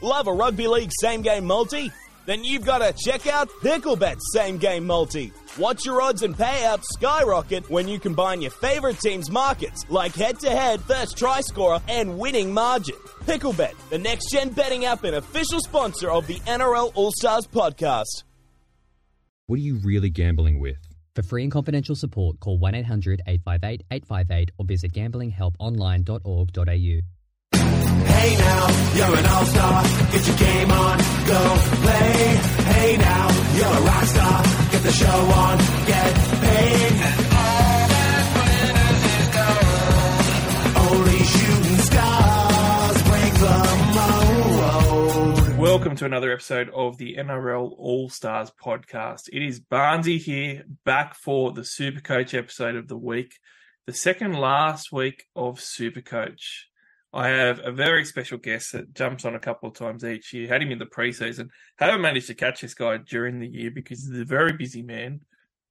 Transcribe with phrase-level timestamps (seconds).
[0.00, 1.90] Love a rugby league same game multi?
[2.24, 5.32] Then you've got to check out Picklebet same game multi.
[5.58, 10.38] Watch your odds and payouts skyrocket when you combine your favorite team's markets, like head
[10.40, 12.94] to head, first try scorer, and winning margin.
[13.24, 18.22] Picklebet, the next gen betting app and official sponsor of the NRL All Stars podcast.
[19.46, 20.76] What are you really gambling with?
[21.16, 27.17] For free and confidential support, call 1 800 858 858 or visit gamblinghelponline.org.au.
[28.18, 28.66] Hey now,
[28.96, 29.82] you're an all-star.
[30.10, 32.36] Get your game on, go play.
[32.66, 34.42] Hey now, you're a rock star.
[34.72, 36.92] Get the show on, get paid.
[36.98, 38.26] And all that
[39.14, 41.00] is gold.
[41.00, 43.56] Only shooting stars break the
[43.94, 45.58] mold.
[45.58, 49.28] Welcome to another episode of the NRL All Stars podcast.
[49.32, 53.38] It is Barnesy here, back for the Supercoach episode of the week,
[53.86, 56.64] the second last week of Supercoach.
[57.12, 60.48] I have a very special guest that jumps on a couple of times each year.
[60.48, 61.48] Had him in the preseason.
[61.78, 65.20] Haven't managed to catch this guy during the year because he's a very busy man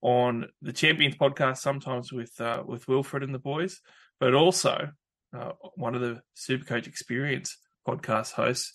[0.01, 3.81] on the Champions podcast, sometimes with uh, with Wilfred and the boys,
[4.19, 4.89] but also
[5.35, 7.57] uh, one of the Supercoach Experience
[7.87, 8.73] podcast hosts,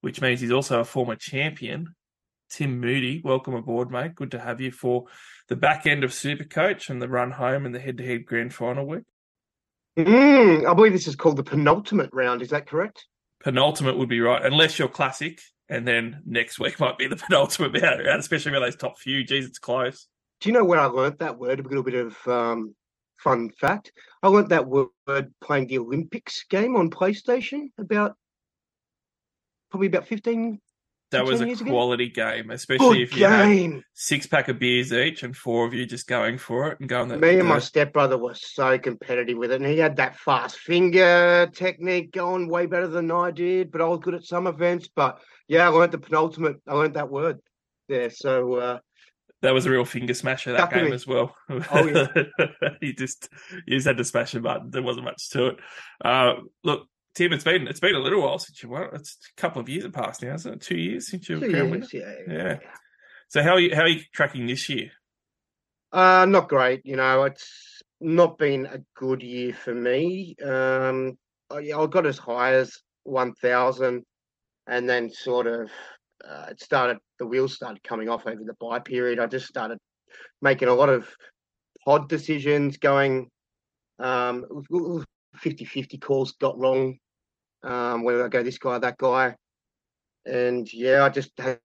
[0.00, 1.94] which means he's also a former champion.
[2.50, 4.14] Tim Moodie, welcome aboard, mate.
[4.14, 5.04] Good to have you for
[5.48, 9.04] the back end of Supercoach and the run home and the head-to-head grand final week.
[9.98, 12.40] Mm, I believe this is called the penultimate round.
[12.40, 13.04] Is that correct?
[13.42, 17.82] penultimate would be right, unless you're classic, and then next week might be the penultimate
[17.82, 19.24] round, especially with those top few.
[19.24, 20.06] Geez, it's close.
[20.40, 21.60] Do you know where I learnt that word?
[21.60, 22.74] A little bit of um,
[23.18, 23.92] fun fact.
[24.22, 28.14] I learnt that word playing the Olympics game on PlayStation about
[29.70, 30.60] probably about 15.
[31.10, 31.64] That was a ago?
[31.64, 35.72] quality game, especially Good if you had six pack of beers each and four of
[35.72, 37.08] you just going for it and going.
[37.08, 40.58] The, Me and my stepbrother were so competitive with it, and he had that fast
[40.58, 43.70] finger technique going way better than I did.
[43.70, 44.88] But I was good at some events.
[44.94, 46.60] But yeah, I learnt the penultimate.
[46.66, 47.38] I learnt that word
[47.88, 48.10] there.
[48.10, 48.78] So uh,
[49.42, 50.92] that was a real finger smasher that game me.
[50.92, 51.34] as well.
[51.48, 52.08] Oh, yeah.
[52.82, 53.28] you just
[53.66, 54.70] you just had to smash a button.
[54.70, 55.56] There wasn't much to it.
[56.04, 56.34] Uh,
[56.64, 56.86] look,
[57.18, 58.90] Tim, it's been it's been a little while since you won.
[58.92, 60.60] It's a couple of years have passed now, isn't it?
[60.60, 61.86] Two years since you were crowned winner.
[61.92, 62.58] years, yeah, Yeah.
[63.26, 64.92] So how are you how are you tracking this year?
[65.90, 66.80] Uh, not great.
[66.84, 70.36] You know, it's not been a good year for me.
[70.44, 71.18] Um,
[71.50, 74.04] I, I got as high as 1,000
[74.68, 75.70] and then sort of
[76.24, 79.18] uh, it started, the wheels started coming off over the buy period.
[79.18, 79.78] I just started
[80.40, 81.08] making a lot of
[81.84, 83.28] pod decisions going,
[83.98, 84.44] um,
[85.34, 86.96] 50 50 calls got wrong.
[87.62, 89.34] Um, whether I go this guy, that guy.
[90.26, 91.58] And yeah, I just have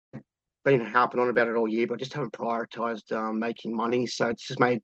[0.65, 4.07] been harping on about it all year, but I just haven't prioritized um, making money.
[4.07, 4.81] So it's just made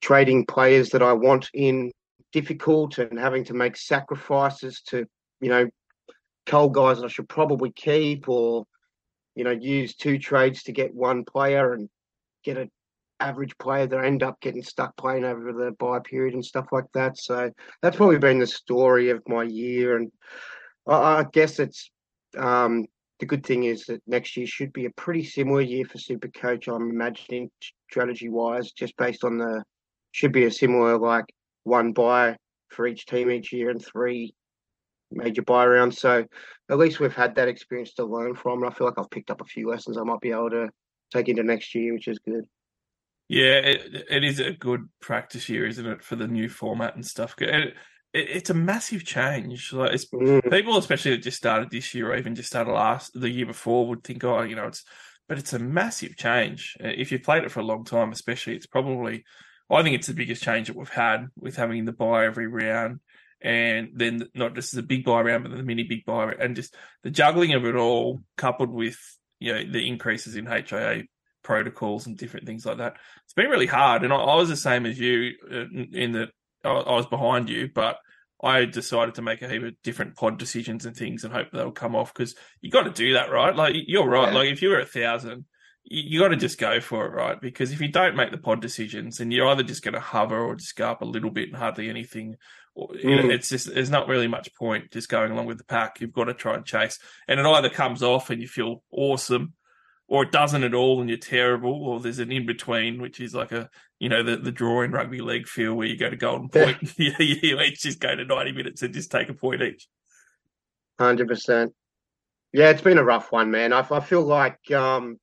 [0.00, 1.90] trading players that I want in
[2.32, 5.06] difficult and having to make sacrifices to,
[5.40, 5.68] you know,
[6.46, 8.64] cold guys that I should probably keep or,
[9.34, 11.88] you know, use two trades to get one player and
[12.44, 12.70] get an
[13.20, 16.90] average player that end up getting stuck playing over the buy period and stuff like
[16.94, 17.18] that.
[17.18, 17.50] So
[17.82, 19.96] that's probably been the story of my year.
[19.96, 20.10] And
[20.88, 21.90] I, I guess it's
[22.36, 22.86] um,
[23.20, 26.28] the good thing is that next year should be a pretty similar year for Super
[26.28, 26.68] Coach.
[26.68, 27.50] I'm imagining
[27.90, 29.62] strategy wise, just based on the
[30.12, 31.26] should be a similar like
[31.64, 32.36] one buy
[32.68, 34.34] for each team each year and three
[35.10, 35.98] major buy rounds.
[35.98, 36.24] So
[36.70, 38.62] at least we've had that experience to learn from.
[38.62, 40.68] And I feel like I've picked up a few lessons I might be able to
[41.12, 42.44] take into next year, which is good.
[43.30, 47.06] Yeah, it, it is a good practice year, isn't it, for the new format and
[47.06, 47.36] stuff?
[47.38, 47.74] And it,
[48.12, 49.72] it, it's a massive change.
[49.72, 50.50] Like it's, Mm.
[50.50, 53.86] people, especially that just started this year or even just started last the year before,
[53.86, 54.82] would think, oh, you know, it's,
[55.28, 56.76] but it's a massive change.
[56.82, 59.22] Uh, If you've played it for a long time, especially, it's probably,
[59.70, 62.98] I think it's the biggest change that we've had with having the buy every round,
[63.40, 66.74] and then not just the big buy round, but the mini big buy, and just
[67.04, 68.98] the juggling of it all, coupled with
[69.38, 71.04] you know the increases in HIA
[71.42, 72.96] protocols and different things like that.
[73.24, 76.30] It's been really hard, and I, I was the same as you uh, in, that
[76.64, 77.96] I, I was behind you, but
[78.42, 81.70] I decided to make a heap of different pod decisions and things, and hope they'll
[81.72, 83.54] come off because you got to do that, right?
[83.54, 84.32] Like you're right.
[84.32, 84.38] Yeah.
[84.38, 85.44] Like if you were a thousand,
[85.84, 87.40] you, you got to just go for it, right?
[87.40, 90.40] Because if you don't make the pod decisions, then you're either just going to hover
[90.40, 92.36] or just go up a little bit and hardly anything.
[92.74, 93.34] Or, you know, Mm.
[93.34, 96.00] it's just there's not really much point just going along with the pack.
[96.00, 96.98] You've got to try and chase,
[97.28, 99.54] and it either comes off and you feel awesome,
[100.10, 103.32] or it doesn't at all and you're terrible, or there's an in between, which is
[103.32, 103.70] like a
[104.00, 106.76] you know the the draw in rugby league feel where you go to golden point,
[106.98, 109.88] you, you each just go to ninety minutes and just take a point each.
[110.98, 111.72] Hundred percent.
[112.52, 113.72] Yeah, it's been a rough one, man.
[113.72, 115.18] I, I feel like um,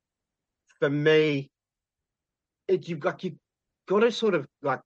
[0.79, 1.51] for me,
[2.69, 3.35] it, you've got you
[3.89, 4.79] got to sort of like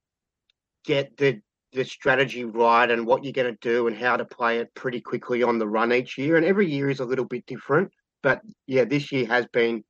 [0.83, 1.41] get the
[1.73, 4.99] the strategy right and what you're going to do and how to play it pretty
[4.99, 6.35] quickly on the run each year.
[6.35, 7.91] And every year is a little bit different.
[8.23, 9.83] But yeah, this year has been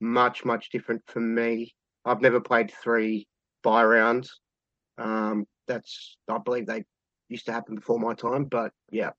[0.00, 1.74] much, much different for me.
[2.04, 3.26] I've never played three
[3.62, 4.40] buy rounds.
[4.98, 6.84] Um, that's, I believe they
[7.28, 9.10] used to happen before my time, but yeah.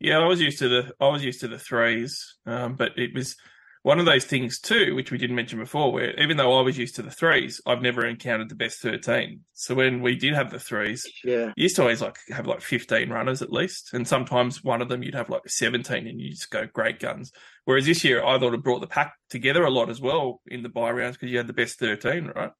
[0.00, 3.14] Yeah, I was used to the I was used to the threes, um, but it
[3.14, 3.36] was
[3.82, 6.78] one of those things too, which we didn't mention before, where even though I was
[6.78, 9.40] used to the threes, I've never encountered the best thirteen.
[9.54, 11.46] So when we did have the threes, Yeah.
[11.56, 14.88] you used to always like have like fifteen runners at least, and sometimes one of
[14.88, 17.32] them you'd have like seventeen, and you just go great guns.
[17.64, 20.62] Whereas this year, I thought it brought the pack together a lot as well in
[20.62, 22.52] the buy rounds because you had the best thirteen, right?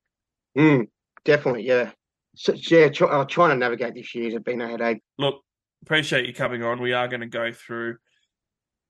[0.58, 0.88] Mm,
[1.24, 1.66] definitely.
[1.66, 1.92] Yeah.
[2.34, 2.88] So, yeah.
[2.88, 5.02] Try, uh, trying to navigate this year has been a headache.
[5.18, 5.36] Look,
[5.82, 6.80] appreciate you coming on.
[6.80, 7.96] We are going to go through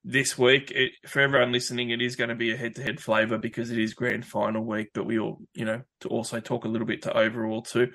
[0.04, 0.70] this week.
[0.70, 3.94] It, for everyone listening, it is going to be a head-to-head flavour because it is
[3.94, 4.90] grand final week.
[4.94, 7.92] But we all, you know, to also talk a little bit to overall too.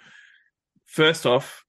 [0.85, 1.63] First off,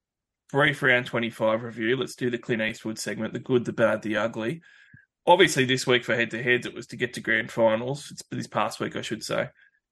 [0.51, 1.97] brief round twenty-five review.
[1.97, 4.63] Let's do the Clint Eastwood segment: the good, the bad, the ugly.
[5.27, 8.09] Obviously, this week for head-to-heads, it was to get to grand finals.
[8.11, 9.49] It's this past week, I should say.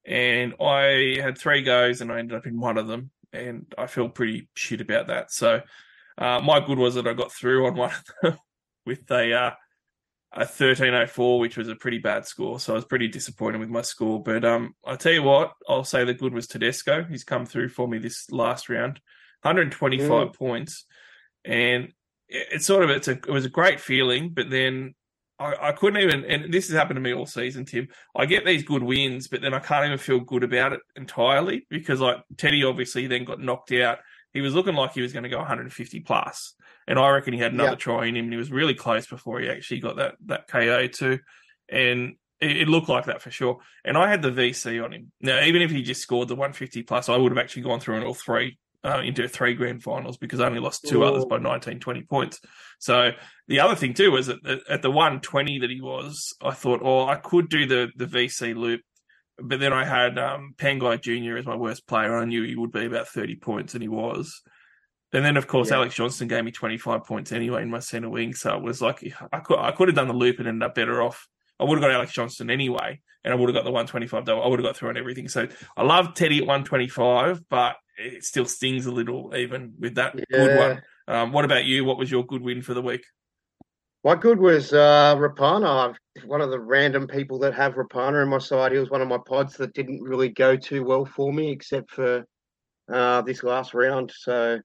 [0.06, 3.86] And I had three goes, and I ended up in one of them, and I
[3.86, 5.32] feel pretty shit about that.
[5.32, 5.62] So.
[6.18, 8.38] Uh, my good was that I got through on one of them
[8.86, 9.50] with a uh,
[10.36, 12.60] a thirteen oh four, which was a pretty bad score.
[12.60, 14.22] So I was pretty disappointed with my score.
[14.22, 17.04] But um, I tell you what, I'll say the good was Tedesco.
[17.04, 19.00] He's come through for me this last round,
[19.42, 20.34] 125 Mm.
[20.34, 20.84] points,
[21.44, 21.84] and
[22.28, 24.28] it, it's sort of it's a it was a great feeling.
[24.28, 24.94] But then
[25.38, 27.88] I, I couldn't even, and this has happened to me all season, Tim.
[28.14, 31.66] I get these good wins, but then I can't even feel good about it entirely
[31.70, 33.98] because like Teddy obviously then got knocked out
[34.36, 36.54] he was looking like he was going to go 150 plus,
[36.86, 37.76] and I reckon he had another Yeah.
[37.76, 40.86] try in him, and he was really close before he actually got that that KO
[40.86, 41.18] too,
[41.68, 43.58] and it, it looked like that for sure.
[43.84, 45.10] And I had the VC on him.
[45.20, 47.96] Now, even if he just scored the 150 plus, I would have actually gone through
[47.96, 51.06] in all three uh, into three grand finals because I only lost two Ooh.
[51.06, 52.40] others by 19, 20 points.
[52.78, 53.10] So
[53.48, 56.80] the other thing too was that at- at the 120 that he was, I thought,
[56.84, 58.82] oh, I could do the the VC loop
[59.38, 61.36] but then I had um, Pangai Jr.
[61.36, 62.16] as my worst player.
[62.16, 64.42] I knew he would be about 30 points, and he was.
[65.12, 65.76] And then, of course, Yeah.
[65.76, 68.34] Alex Johnston gave me 25 points anyway in my centre wing.
[68.34, 69.02] So it was like
[69.32, 71.26] I could I could have done the loop and ended up better off.
[71.58, 74.42] I would have got Alex Johnston anyway, and I would have got the 125 double.
[74.42, 75.28] I would have got through on everything.
[75.28, 80.14] So I love Teddy at 125, but it still stings a little even with that
[80.30, 80.82] good one.
[81.08, 81.84] Um, what about you?
[81.84, 83.04] What was your good win for the week?
[84.06, 85.92] My good was uh, Rapana.
[86.26, 88.70] One of the random people that have Rapana in my side.
[88.70, 91.90] He was one of my pods that didn't really go too well for me, except
[91.90, 92.24] for
[92.88, 94.12] uh, this last round.
[94.16, 94.60] So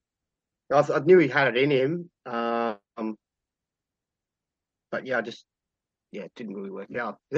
[0.71, 2.11] I, th- I knew he had it in him.
[2.27, 3.17] Um,
[4.91, 5.43] but yeah, I just
[6.11, 7.17] yeah, it didn't really work out.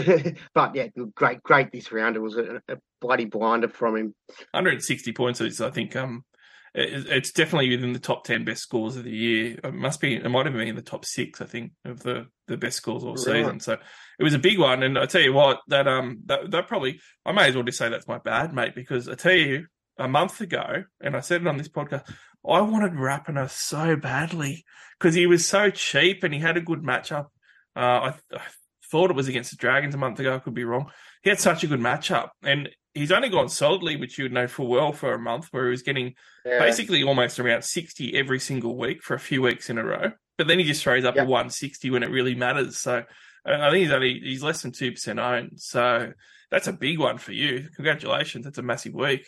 [0.54, 2.18] but yeah, great, great this round.
[2.18, 4.16] It was a, a bloody blinder from him.
[4.52, 6.26] 160 points is, I think, um,
[6.76, 9.60] it's definitely within the top 10 best scores of the year.
[9.64, 12.28] It must be, it might have been in the top six, I think, of the,
[12.48, 13.20] the best scores all Right.
[13.20, 13.60] season.
[13.60, 13.74] So
[14.20, 14.82] it was a big one.
[14.82, 17.78] And I tell you what, that, um, that, that probably, I may as well just
[17.78, 19.68] say that's my bad, mate, because I tell you,
[20.00, 22.10] a month ago, and I said it on this podcast,
[22.48, 24.66] I wanted Rapana so badly
[24.98, 27.28] because he was so cheap and he had a good matchup.
[27.76, 28.42] Uh, I, I
[28.90, 30.34] thought it was against the Dragons a month ago.
[30.36, 30.90] I could be wrong.
[31.22, 34.48] He had such a good matchup, and he's only gone solidly, which you would know
[34.48, 36.60] full well for a month, where he was getting Yeah.
[36.60, 40.12] basically almost around sixty every single week for a few weeks in a row.
[40.38, 41.24] But then he just throws up Yeah.
[41.24, 42.78] a one sixty when it really matters.
[42.78, 43.04] So
[43.46, 45.60] I think he's only he's less than two percent owned.
[45.60, 46.14] So
[46.52, 47.70] that's a big one for you.
[47.76, 49.28] Congratulations, that's a massive week.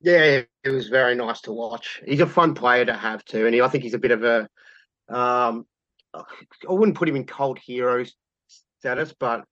[0.00, 2.02] Yeah, it was very nice to watch.
[2.04, 4.22] He's a fun player to have too, and he, I think he's a bit of
[4.22, 4.48] a.
[5.08, 5.66] Um,
[6.12, 6.22] I
[6.68, 8.04] wouldn't put him in cult hero
[8.80, 9.44] status, but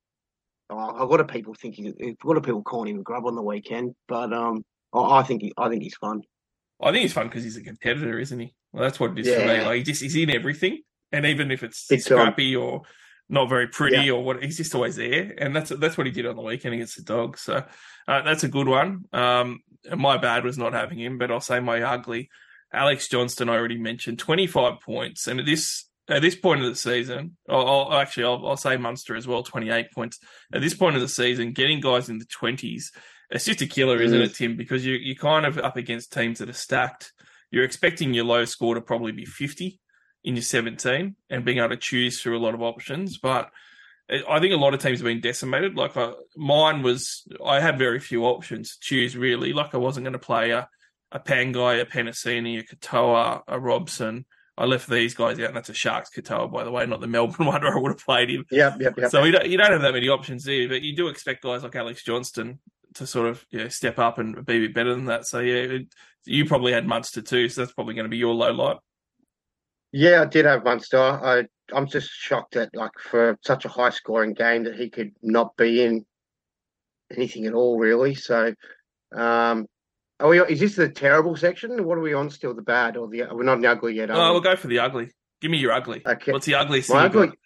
[0.71, 3.35] a lot of people think he's a lot of people calling him a grub on
[3.35, 3.95] the weekend.
[4.09, 6.23] But um, I, I think he, I think he's fun.
[6.81, 8.54] I think he's fun because he's a competitor, isn't he?
[8.73, 9.61] Well, that's what it is for me.
[9.62, 10.81] Like he just he's in everything,
[11.12, 12.83] and even if it's Big scrappy or
[13.28, 15.35] not very pretty or what, he's just always there.
[15.38, 17.38] And that's that's what he did on the weekend against the dog.
[17.38, 17.64] So
[18.09, 19.04] uh, that's a good one.
[19.12, 19.61] Um,
[19.97, 22.31] my bad was not having him, but I'll say my ugly.
[22.73, 26.69] Alex Johnston, I already mentioned, twenty five points, and at this at this point of
[26.69, 30.19] the season, I'll, I'll actually I'll, I'll say Munster as well, twenty eight points.
[30.52, 32.92] At this point of the season, getting guys in the twenties,
[33.31, 34.25] it's just a killer, isn't Mm.
[34.25, 34.57] it, Tim?
[34.57, 37.12] Because you you're kind of up against teams that are stacked.
[37.50, 39.81] You're expecting your low score to probably be fifty
[40.25, 43.50] in your seventeen, and being able to choose through a lot of options, but.
[44.28, 45.75] I think a lot of teams have been decimated.
[45.76, 49.54] Like I, mine was, I had very few options to choose really.
[49.54, 50.69] Like I wasn't going to play a,
[51.12, 54.26] a Pangai, a Penasini, a Katoa, a Robson.
[54.59, 57.06] I left these guys out, and that's a Sharks Katoa, by the way, not the
[57.06, 58.44] Melbourne one where I would have played him.
[58.50, 59.11] Yep, yep, yep.
[59.11, 61.62] So you don't, you don't have that many options there, but you do expect guys
[61.62, 62.59] like Alex Johnston
[62.94, 65.26] to sort of yeah, step up and be a bit better than that.
[65.26, 65.94] So yeah, it,
[66.26, 68.76] you probably had Munster too, so that's probably going to be your low light.
[69.92, 70.99] Yeah, I did have Munster.
[70.99, 75.12] I I'm just shocked that like for such a high scoring game that he could
[75.23, 76.04] not be in
[77.14, 78.14] anything at all really.
[78.14, 78.54] So
[79.14, 79.66] um
[80.23, 81.85] are we is this the terrible section?
[81.85, 82.55] What are we on still?
[82.55, 84.11] The bad or the we're not in the ugly yet?
[84.11, 85.11] Oh, we'll go for the ugly.
[85.41, 86.02] Give me your ugly.
[86.07, 86.33] Okay.
[86.33, 87.37] What's the ugliest My ugly, got?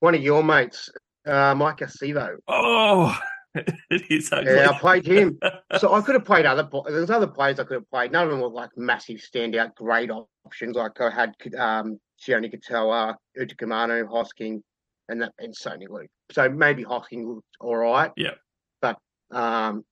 [0.00, 0.90] one of your mates,
[1.26, 2.36] uh, Mike Acevo.
[2.48, 3.16] Oh,
[3.54, 4.52] it is ugly.
[4.54, 5.38] Yeah, I played him.
[5.78, 6.68] So I could have played other.
[6.86, 8.10] There's other players I could have played.
[8.10, 10.74] None of them were like massive standout, great options.
[10.74, 14.62] Like I had um, Sione Katoa, Utakamano, Hosking,
[15.08, 16.10] and that and Sony Luke.
[16.32, 18.10] So maybe Hosking looked all right.
[18.16, 18.34] Yeah.
[18.82, 18.98] But
[19.30, 19.84] um,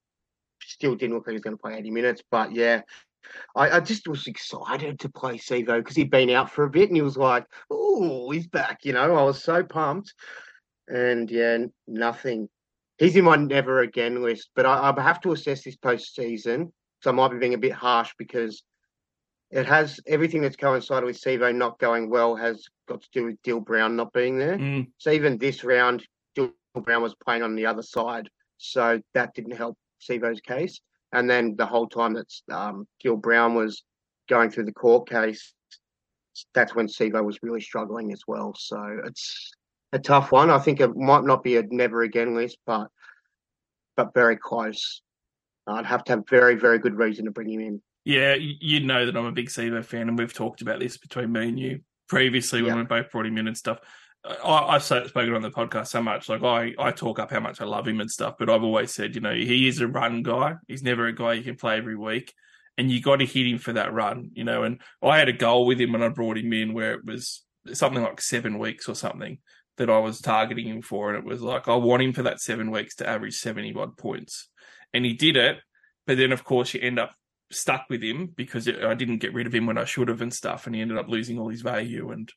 [0.61, 2.23] still didn't look like he was going to play 80 minutes.
[2.31, 2.83] But yeah,
[3.55, 6.89] I, I just was excited to play Sevo because he'd been out for a bit
[6.89, 10.15] and he was like, "Oh, he's back!" You know, I was so pumped.
[10.89, 12.49] And yeah, nothing.
[12.99, 16.73] He's in my never again list, but I, I have to assess this postseason.
[17.03, 18.63] So I might be being a bit harsh because
[19.51, 23.43] it has everything that's coincided with Sevo not going well has got to do with
[23.43, 24.59] Dill Brown not being there.
[24.59, 29.35] Mm, So even this round, Dill Brown was playing on the other side, so that
[29.35, 30.81] didn't help Sevo's case.
[31.13, 33.83] And then the whole time that um, Gil Brown was
[34.29, 35.55] going through the court case,
[36.55, 38.55] that's when Sevo was really struggling as well.
[38.57, 39.51] So it's
[39.93, 40.51] a tough one.
[40.51, 42.89] I think it might not be a never again list, but
[43.97, 45.03] but very close.
[45.67, 47.83] I'd have to have very very good reason to bring him in.
[48.05, 51.33] yeah, you'd know that I'm a big Sevo fan, and we've talked about this between
[51.33, 52.81] me and you previously when Yeah.
[52.83, 53.79] we both brought him in and stuff.
[54.25, 56.29] I, I've spoken on the podcast so much.
[56.29, 58.93] Like I, I talk up how much I love him and stuff, but I've always
[58.93, 60.55] said, you know, he is a run guy.
[60.67, 62.35] He's never a guy you can play every week,
[62.77, 64.65] and you got to hit him for that run, you know.
[64.65, 67.45] And I had a goal with him when I brought him in, where it was
[67.73, 69.39] something like seven weeks or something
[69.77, 72.41] that I was targeting him for, and it was like I want him for that
[72.41, 74.49] seven weeks to average seventy odd points,
[74.93, 75.59] and he did it.
[76.07, 77.15] But then, of course, you end up
[77.51, 80.35] stuck with him because I didn't get rid of him when I should have and
[80.35, 82.31] stuff, and he ended up losing all his value and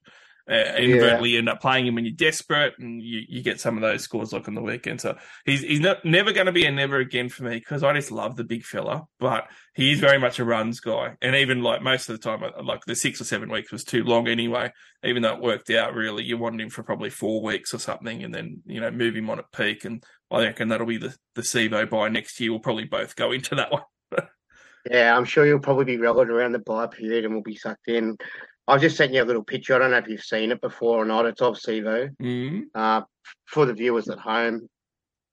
[0.51, 3.77] uh, inadvertently you end up playing him when you're desperate, and you, you get some
[3.77, 5.00] of those scores like on the weekend.
[5.00, 7.93] So he's he's not, never going to be a never again for me because I
[7.93, 11.63] just love the big fella, but he is very much a runs guy, and even
[11.63, 14.72] like most of the time, like the six or seven weeks was too long anyway.
[15.03, 18.24] Even though it worked out really, you wanted him for probably four weeks or something,
[18.24, 21.15] and then you know move him on at peak, and I reckon that'll be the
[21.36, 22.51] the Sevo by next year.
[22.51, 23.84] We'll probably both go into that one.
[24.89, 27.88] Yeah, I'm sure you'll probably be relevant around the buy period and we'll be sucked
[27.88, 28.17] in.
[28.68, 29.75] I've just sent you a little picture.
[29.75, 31.25] I don't know if you've seen it before or not.
[31.25, 32.15] It's of Sevo.
[32.22, 32.63] Mm.
[32.74, 33.01] Uh,
[33.46, 34.68] for the viewers at home,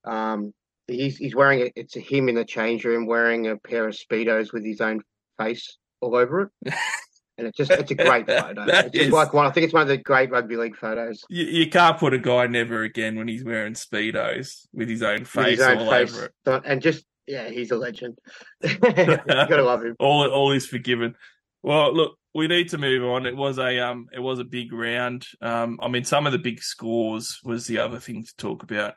[0.04, 0.52] um,
[0.86, 1.72] he's he's wearing it.
[1.76, 5.02] It's him in the change room wearing a pair of speedos with his own
[5.38, 6.74] face all over it,
[7.38, 8.64] and it's just it's a great photo.
[8.64, 9.46] It's just is- like one.
[9.46, 11.22] I think it's one of the great rugby league photos.
[11.28, 15.24] You, you can't put a guy never again when he's wearing speedos with his own
[15.24, 16.62] face his own all face, over it.
[16.64, 18.18] And just yeah, he's a legend.
[18.62, 19.94] you gotta love him.
[19.98, 21.14] All all is forgiven.
[21.62, 23.26] Well, look, we need to move on.
[23.26, 25.26] It was a um, it was a big round.
[25.40, 28.94] Um, I mean, some of the big scores was the other thing to talk about.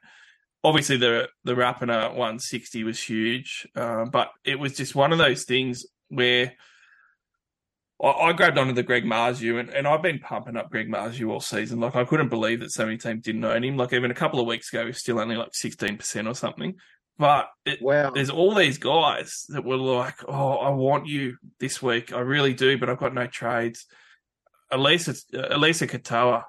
[0.63, 5.45] Obviously, the the Rapana 160 was huge, uh, but it was just one of those
[5.45, 6.53] things where
[8.01, 11.29] I, I grabbed onto the Greg Marzhew, and, and I've been pumping up Greg Marzhew
[11.31, 11.79] all season.
[11.79, 13.77] Like I couldn't believe that so many teams didn't own him.
[13.77, 16.35] Like even a couple of weeks ago, he was still only like 16 percent or
[16.35, 16.75] something.
[17.17, 18.11] But it, Wow.
[18.11, 22.13] there's all these guys that were like, "Oh, I want you this week.
[22.13, 23.85] I really do, but I've got no trades."
[24.71, 26.43] Eliesa uh, Eliesa Katoa,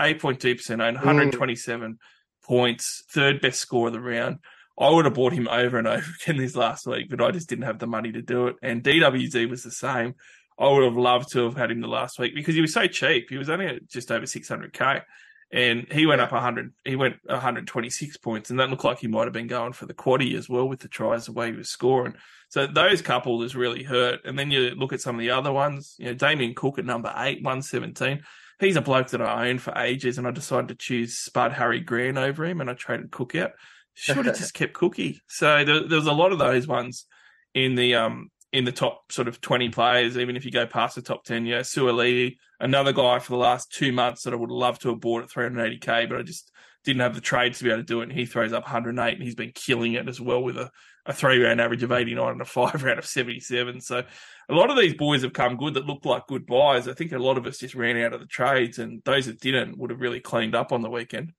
[0.00, 1.04] eight point two percent owned, mm.
[1.04, 1.98] 127
[2.44, 4.38] points, third best score of the round.
[4.78, 7.48] I would have bought him over and over again this last week, but I just
[7.48, 8.56] didn't have the money to do it.
[8.62, 10.14] And DWZ was the same.
[10.58, 12.86] I would have loved to have had him the last week because he was so
[12.86, 13.28] cheap.
[13.28, 15.02] He was only at just over 600k,
[15.54, 16.74] and he went up 100.
[16.84, 19.94] He went 126 points, and that looked like he might have been going for the
[19.94, 22.14] quaddy as well with the tries the way he was scoring.
[22.48, 24.20] So those couple has really hurt.
[24.24, 25.94] And then you look at some of the other ones.
[25.96, 28.22] You know, Damien Cook at number eight, 117.
[28.58, 31.78] He's a bloke that I owned for ages, and I decided to choose Spud Harry
[31.78, 33.52] Grant over him, and I traded Cook out.
[33.94, 35.20] Should have just kept Cookie.
[35.28, 37.06] So there, there was a lot of those ones
[37.54, 40.96] in the um in the top sort of 20 players, even if you go past
[40.96, 41.46] the top 10.
[41.46, 45.00] Yeah, Suoliti, another guy for the last two months that I would love to have
[45.00, 46.50] bought at 380k, but I just
[46.82, 48.04] didn't have the trades to be able to do it.
[48.04, 50.70] And he throws up 108 and he's been killing it as well with a,
[51.04, 53.82] a three round average of 89 and a five round of 77.
[53.82, 54.02] So
[54.48, 56.88] a lot of these boys have come good that look like good buys.
[56.88, 59.40] I think a lot of us just ran out of the trades and those that
[59.40, 61.32] didn't would have really cleaned up on the weekend.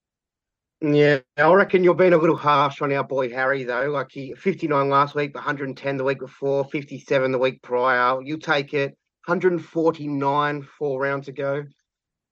[0.81, 3.89] Yeah, I reckon you're being a little harsh on our boy Harry though.
[3.89, 8.21] Like he 59 last week, 110 the week before, 57 the week prior.
[8.21, 11.63] You take it, 149 four rounds ago,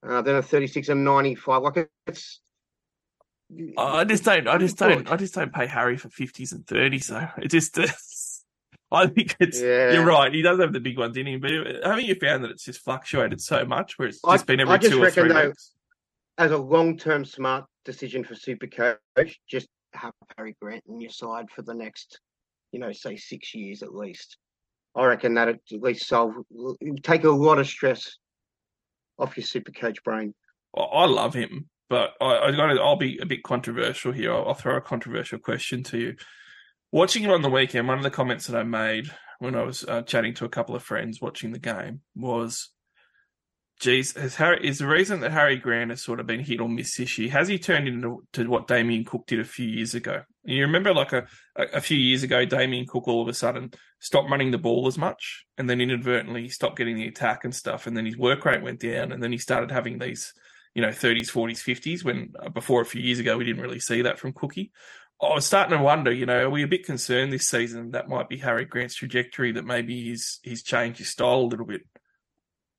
[0.07, 1.61] uh, then a 36 and 95.
[1.63, 2.39] Like it's
[3.77, 4.47] I just don't.
[4.47, 5.11] I just don't.
[5.11, 7.05] I just don't pay Harry for fifties and thirties.
[7.07, 7.77] So it just.
[8.91, 9.61] I think it's.
[9.61, 9.91] Yeah.
[9.93, 10.33] You're right.
[10.33, 11.51] He does have the big ones in him, but
[11.83, 14.79] haven't you found that it's just fluctuated so much, where it's I- just been every
[14.79, 15.73] just two or three though- weeks?
[16.39, 21.45] as a long-term smart decision for super coach, just have Harry Grant on your side
[21.51, 22.19] for the next,
[22.71, 24.37] you know, say six years at least.
[24.95, 26.33] I reckon that at least solve
[27.01, 28.17] take a lot of stress
[29.17, 30.33] off your super coach brain.
[30.75, 32.75] I- love him, but I, I.
[32.75, 34.33] I'll be a bit controversial here.
[34.33, 36.15] I'll, I'll throw a controversial question to you.
[36.91, 39.09] Watching him on the weekend, one of the comments that I made
[39.39, 42.69] when I was uh, chatting to a couple of friends watching the game was,
[43.79, 46.69] "Geez, has Harry is the reason that Harry Grant has sort of been hit or
[46.69, 47.29] miss this year?
[47.31, 50.23] Has he turned into to what Damien Cook did a few years ago?
[50.45, 54.29] You remember, like a, a few years ago, Damien Cook all of a sudden stopped
[54.29, 57.95] running the ball as much, and then inadvertently stopped getting the attack and stuff, and
[57.95, 60.33] then his work rate went down, and then he started having these."
[60.75, 63.79] you know, 30s, 40s, 50s, when uh, before a few years ago we didn't really
[63.79, 64.71] see that from Cookie.
[65.21, 68.09] I was starting to wonder, you know, are we a bit concerned this season that
[68.09, 71.81] might be Harry Grant's trajectory, that maybe he's he's changed his style a little bit?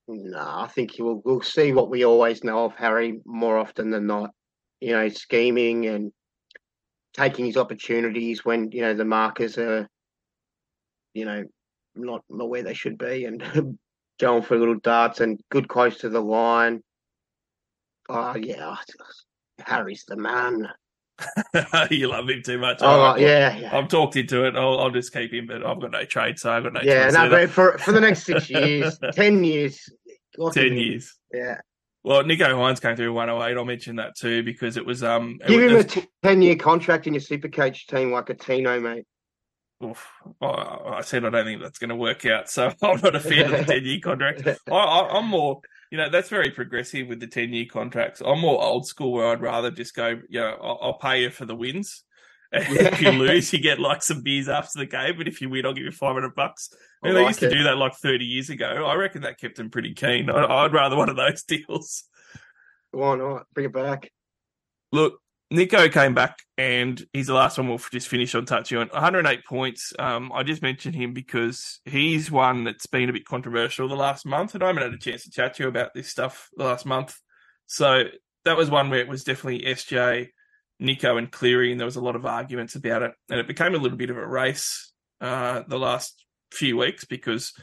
[0.07, 4.05] No, I think we'll we'll see what we always know of Harry more often than
[4.05, 4.31] not.
[4.79, 6.11] You know, scheming and
[7.13, 9.87] taking his opportunities when you know the markers are,
[11.13, 11.43] you know,
[11.95, 13.79] not not where they should be, and
[14.19, 16.81] going for little darts and good close to the line.
[18.07, 18.75] Oh yeah,
[19.59, 20.67] Harry's the man.
[21.91, 22.79] you love him too much.
[22.81, 23.77] Oh right, yeah, yeah.
[23.77, 24.55] I've talked into it.
[24.55, 27.09] I'll, I'll just keep him, but I've got no trade, so I've got no Yeah,
[27.09, 29.89] no, but for for the next six years, ten years,
[30.51, 31.17] Ten him years.
[31.33, 31.59] Yeah,
[32.03, 33.57] Well, Nicho Hynes came through 108.
[33.57, 35.39] I'll mention that too because it was um.
[35.47, 38.33] give was- him a it was- ten-year contract in your super coach team like a
[38.33, 39.05] Tino, mate.
[39.83, 40.05] Oof.
[40.41, 40.45] I,
[40.97, 43.53] I said I don't think that's going to work out, so I'm not a fan
[43.53, 44.45] of the ten year contract.
[44.45, 45.61] I, I, I'm more,
[45.91, 48.21] you know, that's very progressive with the ten year contracts.
[48.25, 51.29] I'm more old school where I'd rather just go, you know, I'll, I'll pay you
[51.29, 52.03] for the wins.
[52.51, 55.65] If you lose, you get like some beers after the game, but if you win,
[55.65, 56.69] I'll give you five hundred bucks.
[57.03, 58.85] I And they like used to do that like thirty years ago.
[58.85, 60.29] I reckon that kept them pretty keen.
[60.29, 62.03] I, I'd rather one of those deals.
[62.91, 63.47] Why not?
[63.53, 64.11] Bring it back.
[64.91, 65.19] Look,
[65.53, 68.87] Nicho came back, and he's the last one we'll just finish on touching on.
[68.87, 69.93] 108 points.
[69.99, 74.25] Um, I just mentioned him because he's one that's been a bit controversial the last
[74.25, 76.63] month, and I haven't had a chance to chat to you about this stuff the
[76.63, 77.15] last month.
[77.67, 78.05] So
[78.43, 80.29] that was one where it was definitely SJ,
[80.81, 83.75] Nicho, and Cleary, and there was a lot of arguments about it, and it became
[83.75, 87.53] a little bit of a race uh, the last few weeks because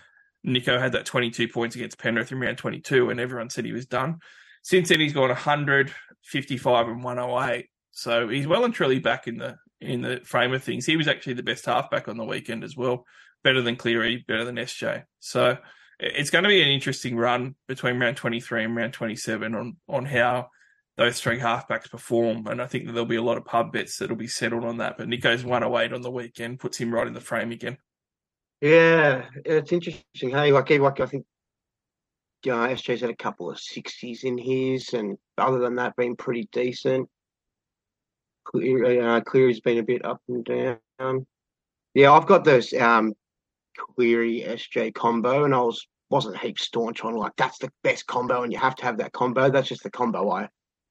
[0.47, 3.87] Nicho had that 22 points against Penrith in round 22, and everyone said he was
[3.87, 4.18] done.
[4.62, 5.92] Since then, he's gone 100,
[6.25, 7.68] 55, and 108.
[7.92, 10.87] So he's well and truly back in the in the frame of things.
[10.87, 13.05] He was actually the best halfback on the weekend as well,
[13.44, 15.05] better than Cleary, better than SJ.
[15.20, 15.59] So
[16.00, 20.05] it's going to be an interesting run between round 23 and round 27 on on
[20.05, 20.48] how
[20.96, 22.46] those three halfbacks perform.
[22.46, 24.78] And I think that there'll be a lot of pub bets that'll be settled on
[24.78, 24.98] that.
[24.98, 27.78] But Nicho's 108 on the weekend puts him right in the frame again.
[28.61, 30.31] Yeah, it's interesting.
[30.31, 31.24] Hey, like, like I think,
[32.44, 36.16] you know, SJ's had a couple of sixties in his, and other than that, been
[36.16, 37.09] pretty decent.
[38.44, 41.26] Clear, uh, Cleary's been a bit up and down.
[41.94, 43.12] Yeah, I've got this um
[43.76, 48.42] Cleary SJ combo, and I was wasn't heap staunch on like that's the best combo,
[48.42, 49.50] and you have to have that combo.
[49.50, 50.48] That's just the combo I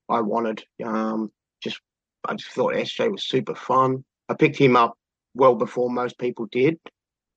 [0.09, 0.63] I wanted.
[0.83, 1.79] Um, just
[2.27, 4.03] I just thought SJ was super fun.
[4.29, 4.97] I picked him up
[5.35, 6.77] well before most people did.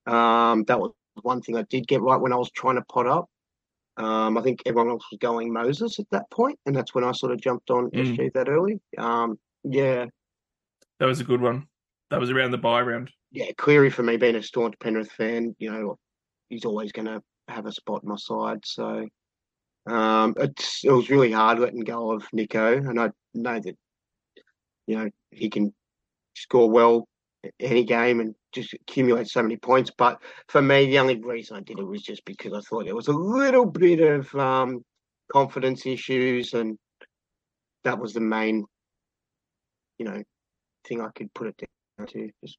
[0.07, 3.07] Um, that was one thing I did get right when I was trying to pot
[3.07, 3.27] up.
[3.96, 7.12] Um, I think everyone else was going Moses at that point, and that's when I
[7.12, 8.16] sort of jumped on Mm.
[8.16, 8.81] SJ that early.
[8.98, 10.07] Um, yeah,
[11.00, 11.66] That was a good one.
[12.11, 13.11] That was around the buy round.
[13.33, 15.98] yeah, Cleary for me being a staunch Penrith fan, you know,
[16.48, 18.61] he's always going to have a spot on my side.
[18.64, 19.09] So
[19.87, 23.77] um, it's, it was really hard letting go of Nicho, and I know that
[24.87, 25.74] you know he can
[26.35, 27.09] score well
[27.61, 29.90] any game and just accumulate so many points.
[29.96, 32.94] But for me, the only reason I did it was just because I thought there
[32.94, 34.85] was a little bit of um,
[35.33, 36.79] confidence issues, and
[37.83, 38.64] that was the main,
[40.05, 40.23] you know,
[40.87, 41.62] thing I could put it
[41.99, 42.31] down to.
[42.45, 42.59] Just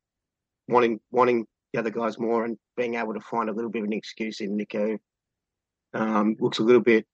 [0.67, 3.87] wanting wanting the other guys more and being able to find a little bit of
[3.87, 4.97] an excuse in Nicho
[5.93, 7.05] um, looks a little bit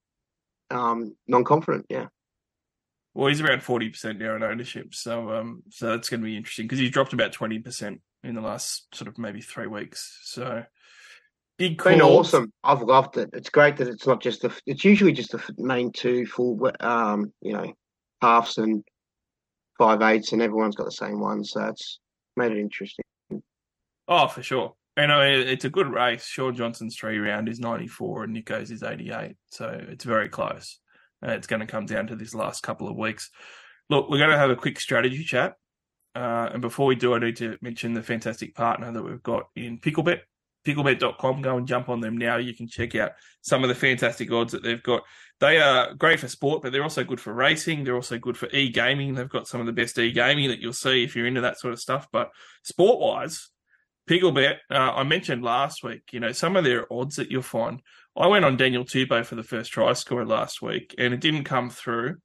[0.70, 1.86] um, non-confident.
[1.90, 2.08] Yeah,
[3.14, 6.38] Well, he's around forty percent now in ownership, so um, so that's going to be
[6.38, 10.20] interesting because he's dropped about twenty percent in the last sort of maybe three weeks.
[10.24, 10.64] So
[11.58, 12.28] big been calls.
[12.28, 12.54] awesome.
[12.64, 13.32] I've loved it.
[13.34, 14.58] It's great that it's not just the.
[14.66, 17.74] It's usually just the main two full, um, you know,
[18.22, 18.84] halves and
[19.82, 21.44] five eights, and everyone's got the same one.
[21.44, 22.00] So it's
[22.38, 23.04] made it interesting.
[24.08, 24.76] Oh, for sure.
[24.96, 26.24] And I mean, it's a good race.
[26.24, 29.36] Shaun Johnson's three round is 94 and Nicho's is 88.
[29.50, 30.80] So it's very close.
[31.26, 33.32] Uh, it's going to come down to this last couple of weeks.
[33.90, 35.54] Look, we're going to have a quick strategy chat.
[36.14, 39.46] Uh, and before we do, I need to mention the fantastic partner that we've got
[39.56, 40.20] in Picklebet.
[40.66, 41.42] Picklebet.com.
[41.42, 42.38] Go and jump on them now.
[42.38, 45.04] You can check out some of the fantastic odds that they've got.
[45.40, 47.84] They are great for sport, but they're also good for racing.
[47.84, 49.16] They're also good for e gaming.
[49.16, 51.60] They've got some of the best e gaming that you'll see if you're into that
[51.60, 52.08] sort of stuff.
[52.12, 52.30] But
[52.64, 53.50] sport wise,
[54.10, 57.82] Picklebet, uh, I mentioned last week, you know, some of their odds that you'll find.
[58.16, 61.46] I went on Daniel Tupou for the first try score last week, and it didn't
[61.46, 62.18] come through.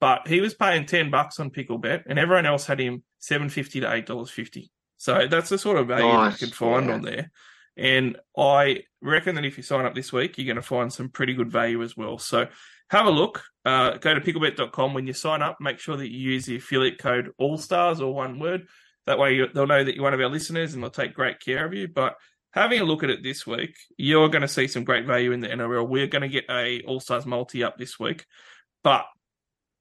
[0.00, 3.80] But he was paying ten bucks on Picklebet, and everyone else had him seven fifty
[3.80, 4.70] to eight dollars fifty.
[4.96, 6.94] So that's the sort of value Nice, you can find yeah.
[6.94, 7.30] on there.
[7.76, 11.08] And I reckon that if you sign up this week, you're going to find some
[11.08, 12.18] pretty good value as well.
[12.18, 12.46] So
[12.90, 13.42] have a look.
[13.64, 15.58] Uh, go to picklebet.com when you sign up.
[15.60, 18.66] Make sure that you use the affiliate code AllStars or one word.
[19.06, 21.40] That way you, they'll know that you're one of our listeners and they'll take great
[21.40, 21.88] care of you.
[21.88, 22.14] But
[22.52, 25.40] having a look at it this week, you're going to see some great value in
[25.40, 25.88] the NRL.
[25.88, 28.24] We're going to get a All Stars multi up this week.
[28.82, 29.04] But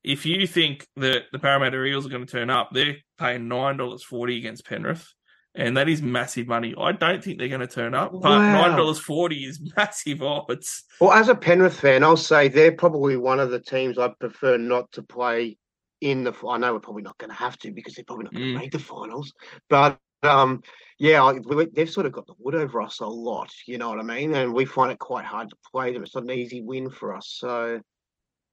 [0.03, 4.37] if you think that the Parramatta Eels are going to turn up, they're paying $9.40
[4.37, 5.07] against Penrith.
[5.55, 6.73] And that is massive money.
[6.77, 8.75] I don't think they're going to turn up, but Wow.
[8.77, 10.83] $9.40 is massive odds.
[10.99, 14.57] Well, as a Penrith fan, I'll say they're probably one of the teams I prefer
[14.57, 15.57] not to play
[16.01, 16.33] in the.
[16.47, 18.57] I know we're probably not going to have to because they're probably not going to
[18.57, 18.61] Mm.
[18.61, 19.31] make the finals.
[19.69, 20.63] But um,
[20.97, 21.33] yeah,
[21.73, 23.51] they've sort of got the wood over us a lot.
[23.67, 24.33] You know what I mean?
[24.35, 26.01] And we find it quite hard to play them.
[26.01, 27.35] It's not an easy win for us.
[27.39, 27.79] So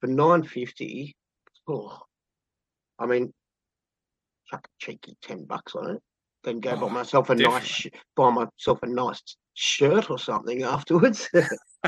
[0.01, 1.17] for nine fifty,
[1.67, 1.99] oh,
[2.99, 3.33] I mean,
[4.51, 6.03] chuck a cheeky ten bucks on it.
[6.43, 9.23] Then go buy Oh, myself a nice, buy myself a nice
[9.55, 11.29] shirt or something afterwards.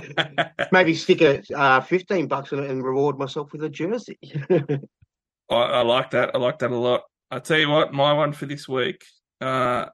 [0.72, 4.18] Maybe stick a uh, fifteen bucks on it and reward myself with a jersey.
[5.50, 6.34] I, I like that.
[6.34, 7.02] I like that a lot.
[7.30, 9.04] I tell you what, my one for this week.
[9.40, 9.86] Uh,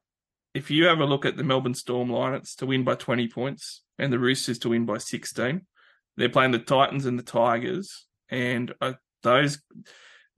[0.55, 3.29] if you have a look at the Melbourne Storm line, it's to win by 20
[3.29, 5.65] points, and the Roosters to win by 16.
[6.17, 9.63] They're playing the Titans and the Tigers, and uh, those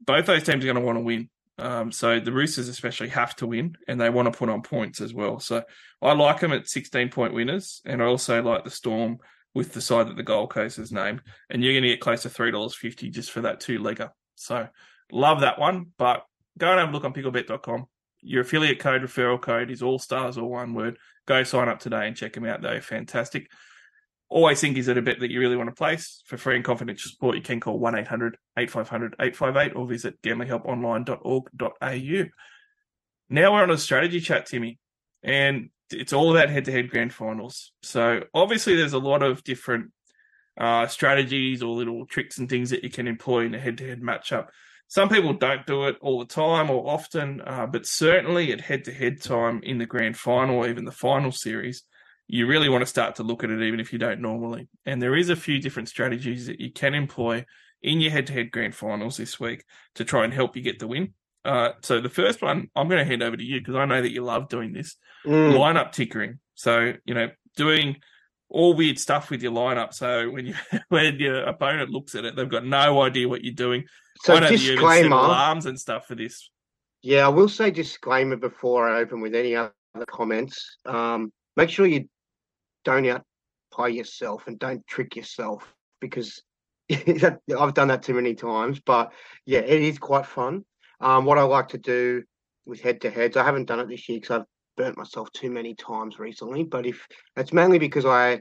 [0.05, 1.31] both those teams are going to want to win.
[1.61, 5.01] Um, so the Roosters especially have to win, and they want to put on points
[5.01, 5.39] as well.
[5.39, 5.63] So
[6.03, 9.19] I like them at 16 point winners, and I also like the Storm
[9.55, 12.23] with the side that the Gold Coast is named, and you're going to get close
[12.23, 14.11] to three dollars fifty just for that two legger.
[14.37, 14.69] So
[15.11, 16.25] love that one, but
[16.57, 17.87] go and have a look on picklebet.com.
[18.23, 20.99] Your affiliate code, referral code is all stars or one word.
[21.27, 22.63] Go sign up today and check them out.
[22.63, 23.51] They're fantastic.
[24.31, 26.23] Always think is it a bet that you really want to place.
[26.25, 32.31] For free and confidential support, you can call 1 800 8500 858 or visit gamblinghelponline.org.au.
[33.29, 34.79] Now we're on a strategy chat, Timmy,
[35.23, 37.73] and it's all about head to head grand finals.
[37.83, 39.91] So obviously, there's a lot of different
[40.59, 43.89] uh, strategies or little tricks and things that you can employ in a head to
[43.89, 44.47] head matchup.
[44.89, 48.85] Some people don't do it all the time or often, uh, but certainly at head
[48.85, 51.85] to head time in the grand final or even the final series,
[52.33, 54.69] you really want to start to look at it even if you don't normally.
[54.87, 57.45] And there is a few different strategies that you can employ
[57.83, 59.65] in your head to head grand finals this week
[59.95, 61.15] to try and help you get the win.
[61.45, 64.03] Uh, so the first one, I'm going to hand over to you because I know
[64.03, 65.53] that you love doing this Mm.
[65.55, 66.39] lineup tickering.
[66.55, 67.97] So you know, doing
[68.49, 69.93] all weird stuff with your lineup.
[69.93, 70.55] So when you
[70.89, 73.85] when your opponent looks at it, they've got no idea what you're doing.
[74.23, 75.17] So I know that you even set disclaimer.
[75.17, 76.51] alarms and stuff for this.
[77.03, 79.73] Yeah, I will say disclaimer before I open with any other
[80.07, 80.77] comments.
[80.87, 82.09] Um, make sure you
[82.85, 86.43] don't outplay yourself and don't trick yourself because
[86.91, 88.81] I've done that too many times.
[88.85, 89.13] But
[89.47, 90.65] yeah, it is quite fun.
[91.01, 92.23] Um, what I like to do
[92.67, 95.51] with head to heads, I haven't done it this year because I've burnt myself too
[95.51, 96.65] many times recently.
[96.65, 98.41] But if it's mainly because I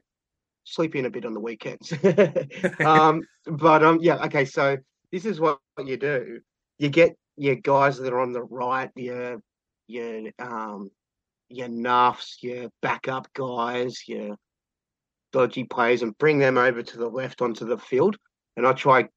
[0.63, 1.93] sleep in a bit on the weekends.
[2.85, 4.45] um, but um, yeah, okay.
[4.45, 4.77] So
[5.11, 6.39] this is what you do.
[6.77, 9.41] You get your guys that are on the right, your
[9.87, 10.91] your um
[11.49, 14.35] your nuffs, your backup guys, your
[15.31, 18.17] dodgy players, and bring them over to the left onto the field.
[18.55, 19.07] And I try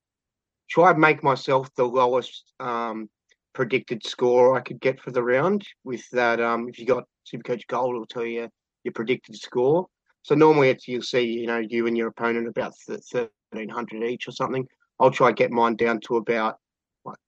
[0.71, 3.09] try make myself the lowest um
[3.53, 6.40] predicted score I could get for the round with that.
[6.40, 8.49] Um, if you got Supercoach Gold, it'll tell you
[8.85, 9.87] your predicted score.
[10.23, 14.29] So normally it's you'll see you know you and your opponent about thirteen hundred each
[14.29, 14.66] or something.
[15.01, 16.59] I'll try get mine down to about
[17.05, 17.18] like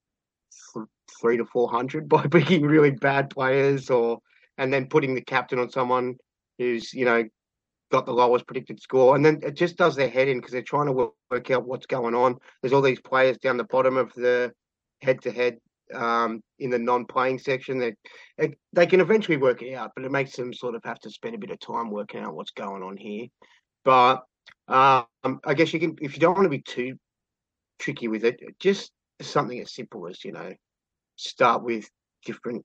[0.73, 0.87] th-
[1.21, 4.21] three to four hundred by picking really bad players or
[4.59, 6.17] and then putting the captain on someone
[6.59, 7.25] who's you know
[7.90, 10.62] got the lowest predicted score, and then it just does their head in because they're
[10.62, 12.37] trying to work, out what's going on.
[12.61, 14.53] There's all these players down the bottom of the
[15.03, 15.59] head-to-head
[15.93, 17.95] um, in the non-playing section that
[18.38, 21.11] it, they can eventually work it out, but it makes them sort of have to
[21.11, 23.27] spend a bit of time working out what's going on here.
[23.85, 24.23] But
[24.69, 25.07] um,
[25.45, 26.97] I guess you can, if you don't want to be too
[27.79, 30.53] tricky with it, just something as simple as you know,
[31.17, 31.88] start with
[32.25, 32.64] different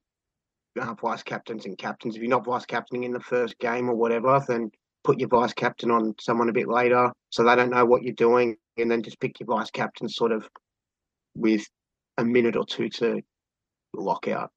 [0.80, 2.16] uh, vice captains and captains.
[2.16, 4.72] If you're not vice captaining in the first game or whatever, then
[5.04, 8.14] put your vice captain on someone a bit later so they don't know what you're
[8.14, 10.48] doing, and then just pick your vice captain sort of
[11.36, 11.66] with
[12.18, 13.22] a minute or two to
[13.94, 14.52] lock out.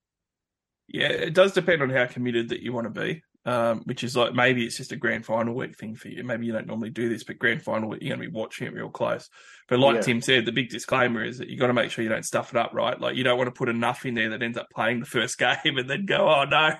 [0.89, 3.23] Yeah, it does depend on how committed that you want to be.
[3.45, 6.23] Um, which is like maybe it's just a grand final week thing for you.
[6.23, 8.69] Maybe you don't normally do this, but grand final week you're going to be watching
[8.69, 9.29] it real close.
[9.69, 10.01] But like Yeah.
[10.03, 12.55] Tim said, the big disclaimer is that you got to make sure you don't stuff
[12.55, 13.01] it up, right?
[13.01, 15.39] Like you don't want to put enough in there that ends up playing the first
[15.39, 16.71] game and then go, oh no,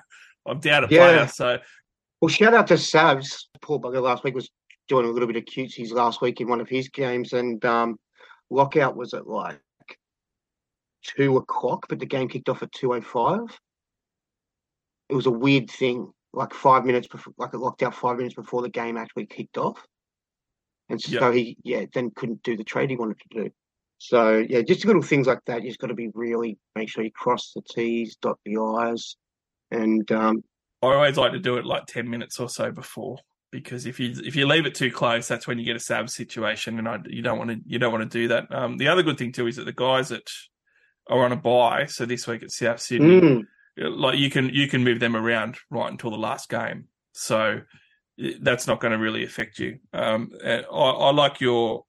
[0.47, 0.99] I'm down a Yeah.
[0.99, 1.27] player.
[1.27, 1.57] So
[2.21, 3.43] Well, shout out to Savs.
[3.61, 4.49] Paul bugger last week was
[4.87, 7.99] doing a little bit of cutesies last week in one of his games, and um,
[8.49, 9.59] lockout was at like
[11.03, 13.59] two o'clock, but the game kicked off at two o five.
[15.09, 18.35] It was a weird thing, like five minutes before, like it locked out five minutes
[18.35, 19.85] before the game actually kicked off,
[20.89, 21.33] and so Yeah.
[21.33, 23.49] he yeah then couldn't do the trade he wanted to do.
[23.99, 25.63] So yeah, just little things like that.
[25.63, 29.15] You just got to be really make sure you cross the T's, dot the I's,
[29.71, 30.43] and um,
[30.81, 33.17] I always like to do it like ten minutes or so before
[33.53, 36.09] because if you if you leave it too close, that's when you get a sab
[36.09, 38.53] situation, and I, you don't want to you don't want to do that.
[38.53, 40.27] Um, the other good thing too is that the guys that
[41.07, 43.43] are on a buy, so this week at South Sydney, mm,
[43.77, 47.61] like you can you can move them around right until the last game, so
[48.41, 49.79] that's not going to really affect you.
[49.91, 51.83] Um, I, I like your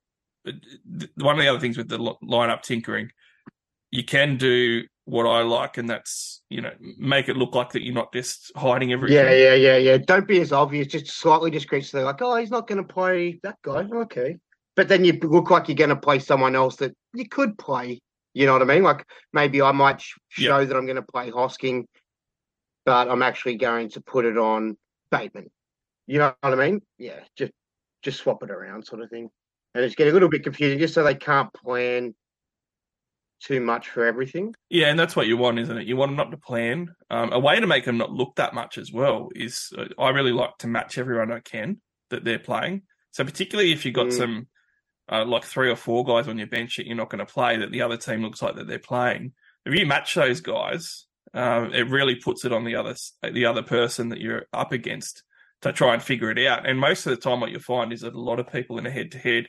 [1.16, 3.10] one of the other things with the lineup tinkering.
[3.90, 7.84] You can do what I like, and that's you know make it look like that
[7.84, 9.16] you're not just hiding everything.
[9.16, 9.98] Yeah, yeah, yeah, yeah.
[9.98, 10.86] Don't be as obvious.
[10.86, 11.84] Just slightly discreet.
[11.84, 13.86] So they're like, oh, he's not going to play that guy.
[13.94, 14.38] Okay.
[14.76, 18.00] But then you look like you're going to play someone else that you could play.
[18.34, 18.82] You know what I mean?
[18.82, 21.84] Like maybe I might show that I'm going to play Hosking,
[22.84, 24.76] but I'm actually going to put it on
[25.10, 25.50] Bateman.
[26.06, 26.82] You know what I mean?
[26.98, 27.52] Yeah, just
[28.02, 29.30] just swap it around, sort of thing.
[29.74, 32.14] And it's getting a little bit confusing, just so they can't plan
[33.40, 34.54] too much for everything.
[34.68, 35.86] Yeah, and that's what you want, isn't it?
[35.86, 36.94] You want them not to plan.
[37.10, 40.10] Um, a way to make them not look that much as well is uh, I
[40.10, 42.82] really like to match everyone I can that they're playing.
[43.12, 44.12] So particularly if you've got Mm.
[44.16, 44.48] some
[45.10, 47.56] uh, like three or four guys on your bench that you're not going to play,
[47.58, 49.32] that the other team looks like that they're playing.
[49.66, 53.62] If you match those guys, um, it really puts it on the other the other
[53.62, 55.22] person that you're up against
[55.62, 56.68] to try and figure it out.
[56.68, 58.86] And most of the time, what you'll find is that a lot of people in
[58.86, 59.46] a head to head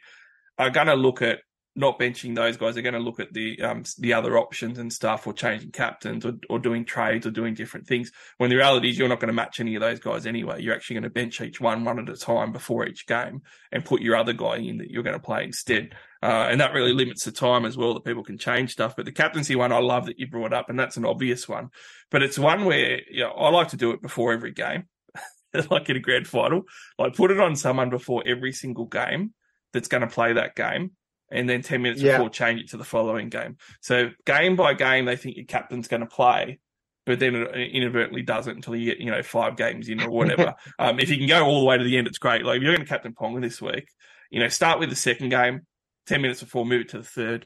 [0.58, 1.40] are going to look at
[1.76, 2.74] not benching those guys.
[2.74, 6.26] They're going to look at the um, the other options and stuff, or changing captains,
[6.26, 8.12] or, or doing trades, or doing different things.
[8.38, 10.62] When the reality is, you're not going to match any of those guys anyway.
[10.62, 13.84] You're actually going to bench each one one at a time before each game, and
[13.84, 15.96] put your other guy in that you're going to play instead.
[16.24, 18.96] Uh, and that really limits the time as well that people can change stuff.
[18.96, 21.70] But the captaincy one, I love that you brought up, and that's an obvious one.
[22.10, 24.86] But it's one where you know, I like to do it before every game,
[25.70, 26.64] like in a grand final.
[26.98, 29.34] Like put it on someone before every single game
[29.74, 30.92] that's going to play that game,
[31.32, 32.18] and then ten minutes Yeah.
[32.18, 33.58] before change it to the following game.
[33.82, 36.60] So game by game, they think your captain's going to play.
[37.06, 40.56] But then it inadvertently doesn't until you get, you know, five games in or whatever.
[40.80, 42.44] um, if you can go all the way to the end, it's great.
[42.44, 43.90] Like if you're going to captain Ponga this week,
[44.32, 45.62] you know, start with the second game,
[46.08, 47.46] 10 minutes before, move it to the third,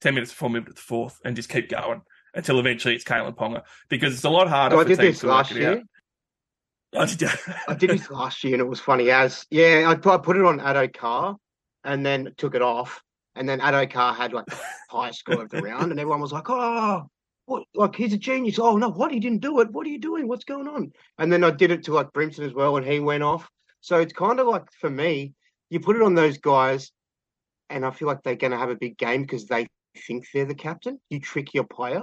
[0.00, 2.00] 10 minutes before, move it to the fourth, and just keep going
[2.34, 5.26] until eventually it's Kalyn Ponga because it's a lot harder So I did this to
[5.26, 5.82] last year.
[6.96, 7.28] I did,
[7.68, 10.36] I did this last year and it was funny as yeah, I put, I put
[10.36, 11.36] it on Addo Carr
[11.82, 13.02] and then took it off.
[13.36, 14.58] And then Addo Carr had like the
[14.90, 17.08] highest score of the round, and everyone was like, Oh,
[17.46, 18.58] what like he's a genius.
[18.58, 19.70] Oh no, what he didn't do it.
[19.70, 20.28] What are you doing?
[20.28, 20.92] What's going on?
[21.18, 23.48] And then I did it to like Brimson as well, and he went off.
[23.80, 25.34] So it's kind of like for me,
[25.70, 26.90] you put it on those guys,
[27.70, 29.66] and I feel like they're gonna have a big game because they
[30.06, 30.98] think they're the captain.
[31.10, 32.02] You trick your player.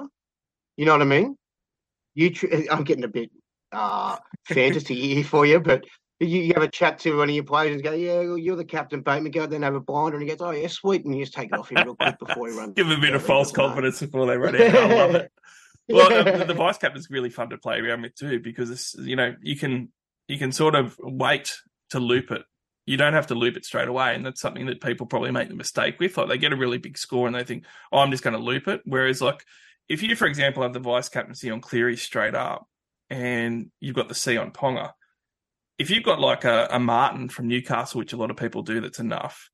[0.77, 1.35] You know what I mean?
[2.13, 3.31] You tr- I'm getting a bit
[3.71, 5.85] uh fantasy here for you, but
[6.27, 8.55] you, you have a chat to one of your players and go, Yeah, well, you're
[8.55, 9.31] the captain, Bateman.
[9.31, 11.49] Go then have a blinder and he goes, Oh yeah, sweet, and you just take
[11.51, 12.73] it off him real quick before he runs.
[12.75, 13.67] give him a bit of false doesn't know.
[13.67, 14.61] confidence before they run out.
[14.75, 15.31] I love it.
[15.89, 16.37] Well, Yeah.
[16.37, 19.35] the, the vice captain's really fun to play around with too because it's, you know
[19.41, 19.89] you can
[20.27, 21.53] you can sort of wait
[21.89, 22.43] to loop it.
[22.85, 25.49] You don't have to loop it straight away, and that's something that people probably make
[25.49, 26.15] the mistake with.
[26.17, 28.41] Like they get a really big score and they think, "Oh, I'm just going to
[28.41, 29.43] loop it." Whereas, like
[29.89, 32.65] if you, for example, have the vice captaincy on Cleary straight up,
[33.09, 34.91] and you've got the C on Ponga,
[35.81, 38.79] if you've got like a, a Martin from Newcastle, which a lot of people do,
[38.81, 39.49] that's enough.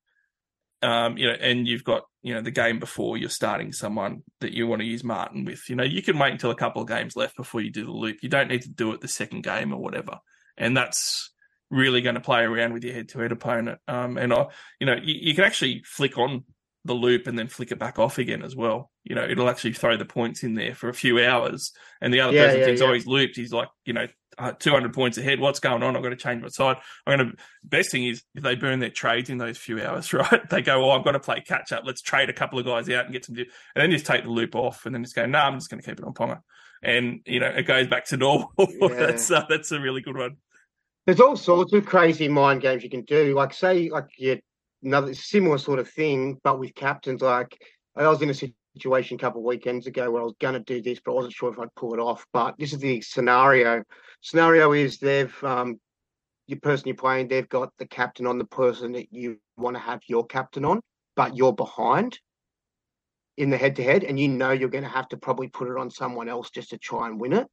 [0.80, 4.52] Um, you know, and you've got you know the game before you're starting someone that
[4.52, 5.68] you want to use Martin with.
[5.68, 7.90] You know, you can wait until a couple of games left before you do the
[7.90, 8.18] loop.
[8.22, 10.18] You don't need to do it the second game or whatever,
[10.56, 11.32] and that's
[11.70, 13.78] really going to play around with your head-to-head opponent.
[13.88, 14.46] Um, and I,
[14.80, 16.44] you know, you, you can actually flick on
[16.84, 18.90] the loop and then flick it back off again as well.
[19.04, 22.20] You know, it'll actually throw the points in there for a few hours, and the
[22.20, 22.86] other Yeah, person yeah, thinks, yeah.
[22.86, 23.36] "Oh, he's looped.
[23.36, 24.06] He's like, you know,
[24.38, 25.40] 200 points ahead.
[25.40, 25.96] What's going on?
[25.96, 26.76] I'm going to change my side.
[27.06, 27.36] I'm going to.
[27.64, 30.48] Best thing is if they burn their trades in those few hours, right?
[30.48, 31.82] They go, "Oh, I've got to play catch up.
[31.84, 34.30] Let's trade a couple of guys out and get some." And then just take the
[34.30, 36.40] loop off, and then just go, "No, I'm just going to keep it on Ponga."
[36.82, 38.52] And you know, it goes back to normal.
[38.58, 38.88] Yeah.
[38.88, 40.36] that's uh, that's a really good one.
[41.06, 43.34] There's all sorts of crazy mind games you can do.
[43.34, 44.36] Like say, like yeah,
[44.82, 47.22] another similar sort of thing, but with captains.
[47.22, 47.58] Like
[47.96, 48.34] I was in a
[48.78, 51.14] situation a couple of weekends ago where I was going to do this, but I
[51.14, 52.24] wasn't sure if I'd pull it off.
[52.32, 53.82] But this is the scenario.
[54.20, 55.80] Scenario is they've um,
[56.46, 59.82] your person you're playing, they've got the captain on the person that you want to
[59.82, 60.80] have your captain on,
[61.16, 62.18] but you're behind
[63.36, 65.68] in the head to head, and you know you're going to have to probably put
[65.68, 67.46] it on someone else just to try and win it.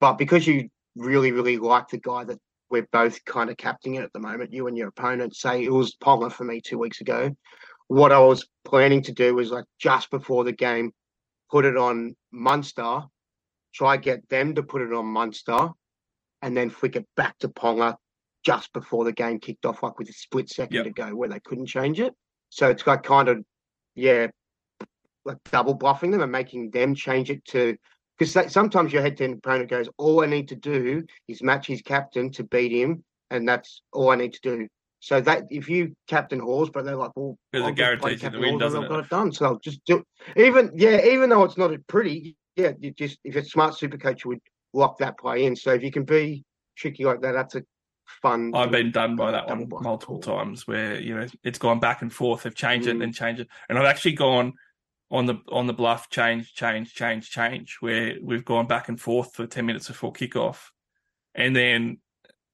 [0.00, 2.38] But because you really, really like the guy that
[2.70, 5.96] we're both kind of captaining at the moment, you and your opponent, say it was
[5.96, 7.30] Ponga for me two weeks ago.
[7.88, 10.92] What I was planning to do was like just before the game,
[11.50, 13.02] put it on Munster,
[13.74, 15.70] try get them to put it on Munster,
[16.42, 17.96] and then flick it back to Ponga
[18.44, 20.84] just before the game kicked off, like with a split second Yep.
[20.84, 22.14] to go, where they couldn't change it.
[22.48, 23.44] So it's like kind of,
[23.94, 24.28] yeah,
[25.24, 27.76] like double bluffing them and making them change it to
[28.18, 31.66] because sometimes your head to head opponent goes, all I need to do is match
[31.66, 34.68] his captain to beat him, and that's all I need to do.
[35.00, 38.14] So that if you captain Halls, but they're like, well, Because it I'll just play
[38.14, 38.94] guarantees you the win, doesn't I've it?
[38.94, 39.32] got it done.
[39.32, 40.02] So I'll just do
[40.36, 43.98] even yeah, even though it's not a pretty, yeah, you just if it's smart super
[43.98, 44.40] coach you would
[44.72, 45.54] lock that play in.
[45.54, 46.44] So if you can be
[46.76, 47.62] tricky like that, that's a
[48.22, 48.52] fun.
[48.54, 52.12] I've been done by that one multiple times where you know it's gone back and
[52.12, 52.42] forth.
[52.42, 53.04] They've changed it Mm.
[53.04, 54.54] and changed it, and I've actually gone
[55.10, 59.34] on the on the bluff change, change, change, change, where we've gone back and forth
[59.34, 60.70] for ten minutes before kickoff,
[61.34, 61.98] and then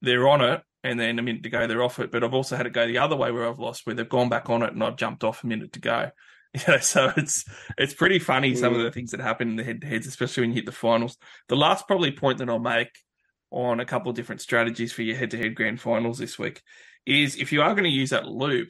[0.01, 2.11] they're on it, and then a minute to go they're off it.
[2.11, 4.29] But I've also had it go the other way where I've lost, where they've gone
[4.29, 6.11] back on it and I've jumped off a minute to go.
[6.55, 7.45] You know, so it's
[7.79, 10.41] it's pretty funny some of the things that happen in the head to heads, especially
[10.41, 11.17] when you hit the finals.
[11.49, 12.91] The last probably point that I'll make
[13.49, 16.61] on a couple of different strategies for your head to head grand finals this week
[17.07, 18.69] is if you are going to use that loop,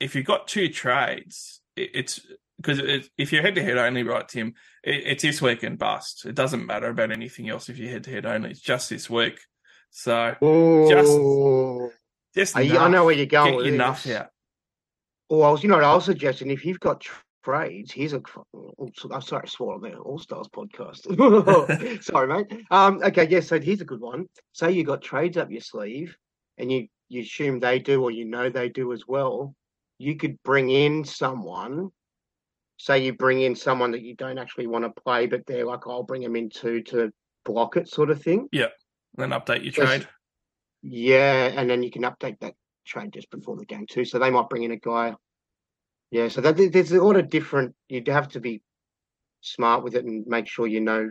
[0.00, 4.02] if you've got two trades, it, it's because it, if you're head to head only,
[4.02, 6.26] right, Tim, it, it's this week and bust.
[6.26, 8.50] It doesn't matter about anything else if you're head to head only.
[8.50, 9.38] It's just this week.
[9.90, 11.90] So Oh,
[12.34, 13.58] just I, I know where you're going.
[13.58, 14.28] Get your nuff out.
[15.28, 17.04] Well, I was, you know, what I was suggesting if you've got
[17.44, 18.22] trades, here's a.
[18.54, 22.02] Oh, I'm sorry, I swore on the All Stars podcast.
[22.02, 22.64] sorry, mate.
[22.70, 23.48] Um, okay, yes.
[23.48, 24.26] so here's a good one.
[24.52, 26.16] Say you got trades up your sleeve,
[26.56, 29.54] and you you assume they do, or you know they do as well.
[29.98, 31.90] You could bring in someone.
[32.78, 35.86] Say you bring in someone that you don't actually want to play, but they're like,
[35.86, 37.10] I'll bring them in too to
[37.44, 38.48] block it, sort of thing.
[39.18, 40.08] Then update your trade.
[40.80, 42.54] Yeah, and then you can update that
[42.86, 44.04] trade just before the game too.
[44.04, 45.14] So they might bring in a guy.
[46.10, 47.74] Yeah, so that, there's a lot of different.
[47.88, 48.62] You'd have to be
[49.40, 51.10] smart with it and make sure you know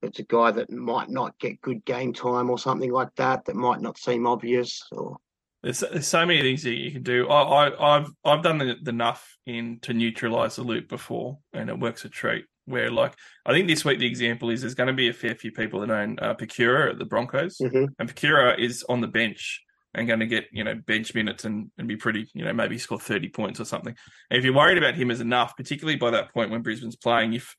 [0.00, 3.44] it's a guy that might not get good game time or something like that.
[3.44, 4.82] That might not seem obvious.
[4.92, 5.16] Or
[5.62, 7.28] There's, there's so many things that you can do.
[7.28, 11.68] I, I, I've I've done the, the enough in to neutralize the loop before, and
[11.68, 12.44] it works a treat.
[12.66, 13.14] Where like
[13.46, 15.80] I think this week the example is there's going to be a fair few people
[15.80, 17.88] that own uh, Piakura at the Broncos, Mhm.
[17.98, 19.60] and Piakura is on the bench
[19.94, 22.78] and going to get you know bench minutes and, and be pretty you know maybe
[22.78, 23.94] score 30 points or something.
[24.30, 27.32] And if you're worried about him as enough, particularly by that point when Brisbane's playing,
[27.32, 27.56] if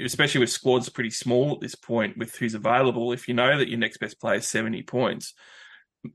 [0.00, 3.68] especially with squads pretty small at this point with who's available, if you know that
[3.68, 5.34] your next best player is 70 points,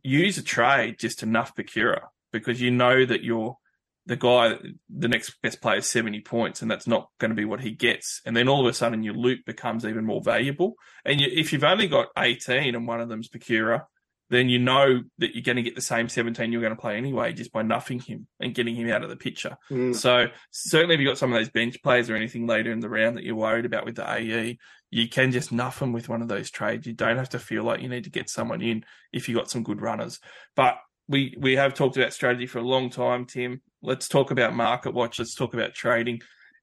[0.01, 3.57] use a trade just enough Piakura because you know that you're
[4.05, 4.57] the guy,
[4.89, 7.71] the next best player is 70 points, and that's not going to be what he
[7.71, 8.21] gets.
[8.25, 10.75] And then all of a sudden, your loop becomes even more valuable.
[11.05, 13.83] And you, if you've only got 18 and one of them's Piakura,
[14.29, 16.97] then you know that you're going to get the same 17 you're going to play
[16.97, 19.57] anyway just by nuffing him and getting him out of the picture.
[19.69, 19.95] Mm.
[19.95, 22.89] So certainly, if you've got some of those bench players or anything later in the
[22.89, 24.57] round that you're worried about with the AE,
[24.89, 26.87] you can just nuff them with one of those trades.
[26.87, 29.49] You don't have to feel like you need to get someone in if you've got
[29.49, 30.19] some good runners.
[30.55, 30.75] But
[31.13, 33.61] we we have talked about strategy for a long time, Tim.
[33.83, 35.19] Let's talk about market watch.
[35.19, 36.21] Let's talk about trading.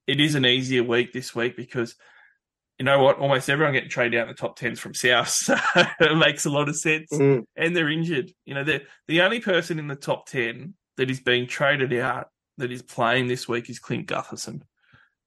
[0.09, 1.95] It is an easier week this week because
[2.77, 3.19] you know what?
[3.19, 5.55] Almost everyone getting traded out in the top tens from South, so
[6.01, 7.45] it makes a lot of sense Mm.
[7.55, 8.33] and they're injured.
[8.45, 12.29] You know, the the only person in the top ten that is being traded out
[12.59, 14.63] that is playing this week is Clint Gutherson.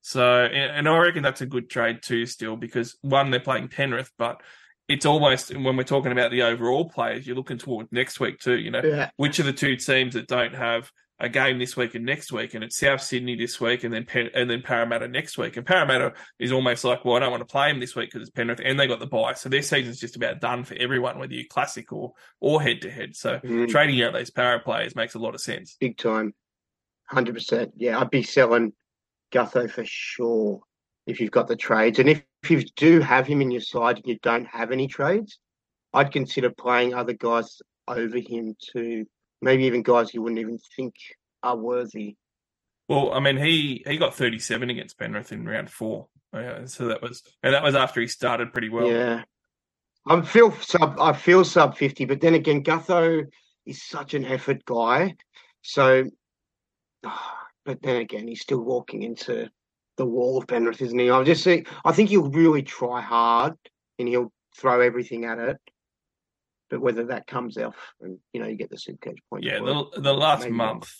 [0.02, 4.10] So, and I reckon that's a good trade too, still, because one, they're playing Penrith,
[4.18, 4.42] but
[4.88, 8.56] it's almost when we're talking about the overall players, you're looking toward next week too.
[8.58, 9.10] You know, Yeah.
[9.16, 12.54] which are the two teams that don't have a game this week and next week,
[12.54, 15.56] and it's South Sydney this week, and then Pen- and then Parramatta next week.
[15.56, 18.22] And Parramatta is almost like, well, I don't want to play them this week because
[18.26, 21.18] it's Penrith, and they got the bye, so their season's just about done for everyone,
[21.20, 23.14] whether you classic or or head to head.
[23.14, 23.68] So Mm.
[23.68, 25.76] trading out those power players makes a lot of sense.
[25.80, 26.34] Big time.
[27.12, 27.72] 100%.
[27.76, 28.72] Yeah, I'd be selling
[29.32, 30.62] Gutho for sure
[31.06, 31.98] if you've got the trades.
[31.98, 34.88] And if, if you do have him in your side and you don't have any
[34.88, 35.38] trades,
[35.92, 39.06] I'd consider playing other guys over him to
[39.44, 40.94] Maybe even guys you wouldn't even think
[41.42, 42.16] are worthy.
[42.88, 47.02] Well, I mean, he he got 37 against Penrith in round four, uh, so that
[47.02, 48.86] was and that was after he started pretty well.
[48.86, 49.24] yeah.
[50.06, 53.26] I feel sub I feel sub 50, but then again, Gutho
[53.66, 55.14] is such an effort guy.
[55.60, 56.04] So
[57.02, 59.50] but then again, he's still walking into
[59.96, 61.10] the wall of Penrith, isn't he?
[61.10, 61.64] I just see.
[61.84, 63.54] I think he'll really try hard
[63.98, 65.56] and he'll throw everything at it.
[66.70, 69.44] But whether that comes off and you know you get the supercoach point.
[69.44, 70.52] Yeah, the, the last not.
[70.52, 70.92] month,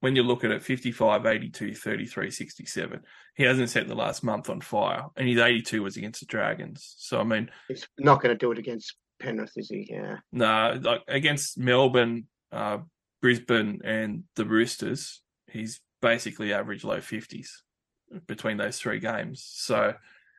[0.00, 3.00] when you look at it, 55, 82, 33, 67,
[3.34, 5.04] he hasn't set the last month on fire.
[5.16, 6.94] And his 82 was against the Dragons.
[6.96, 9.88] So, I mean, he's not going to do it against Penrith, is he?
[9.90, 10.18] Yeah.
[10.32, 12.78] no, like against Melbourne, uh,
[13.20, 17.48] Brisbane, and the Roosters, he's basically average low 50s
[18.26, 19.44] between those three games.
[19.54, 19.94] So,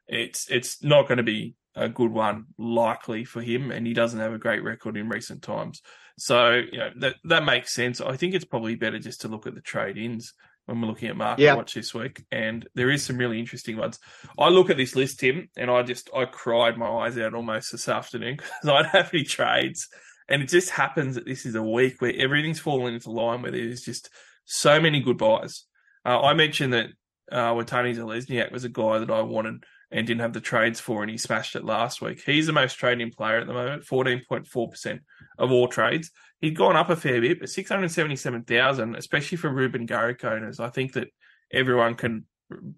[0.08, 4.20] it's it's not going to be a good one likely for him, and he doesn't
[4.20, 5.82] have a great record in recent times.
[6.18, 8.02] So you know that that makes sense.
[8.02, 10.34] I think it's probably better just to look at the trade ins
[10.66, 11.56] when we're looking at market Yeah.
[11.56, 14.00] watch this week, and there is some really interesting ones.
[14.38, 17.72] I look at this list, Tim, and I just I cried my eyes out almost
[17.72, 19.88] this afternoon because I don't have any trades,
[20.28, 23.52] and it just happens that this is a week where everything's falling into line where
[23.52, 24.10] there's just
[24.46, 25.64] so many good buys.
[26.06, 26.88] Uh, I mentioned that
[27.32, 31.12] uh, Watene-Zelezniak was a guy that I wanted and didn't have the trades for, and
[31.12, 32.22] he smashed it last week.
[32.26, 35.00] He's the most trading player at the moment, 14.4%
[35.38, 36.12] of all trades.
[36.40, 40.94] He'd gone up a fair bit, but 677,000, especially for Ruben Garrick owners, I think
[40.94, 41.10] that
[41.52, 42.26] everyone can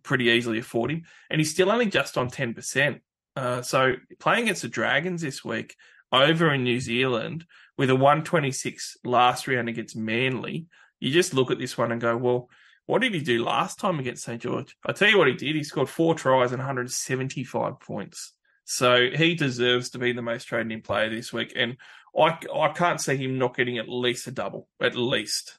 [0.01, 1.03] pretty easily afford him.
[1.29, 2.99] And he's still only just on 10%.
[3.35, 5.75] Uh, so playing against the Dragons this week
[6.11, 7.45] over in New Zealand
[7.77, 10.67] with a 126 last round against Manly,
[10.99, 12.49] you just look at this one and go, well,
[12.85, 14.41] what did he do last time against St.
[14.41, 14.75] George?
[14.85, 15.55] I tell you what he did.
[15.55, 18.33] He scored four tries and 175 points.
[18.65, 21.53] So he deserves to be the most traded in player this week.
[21.55, 21.77] And
[22.17, 25.57] I, I can't see him not getting at least a double, at least.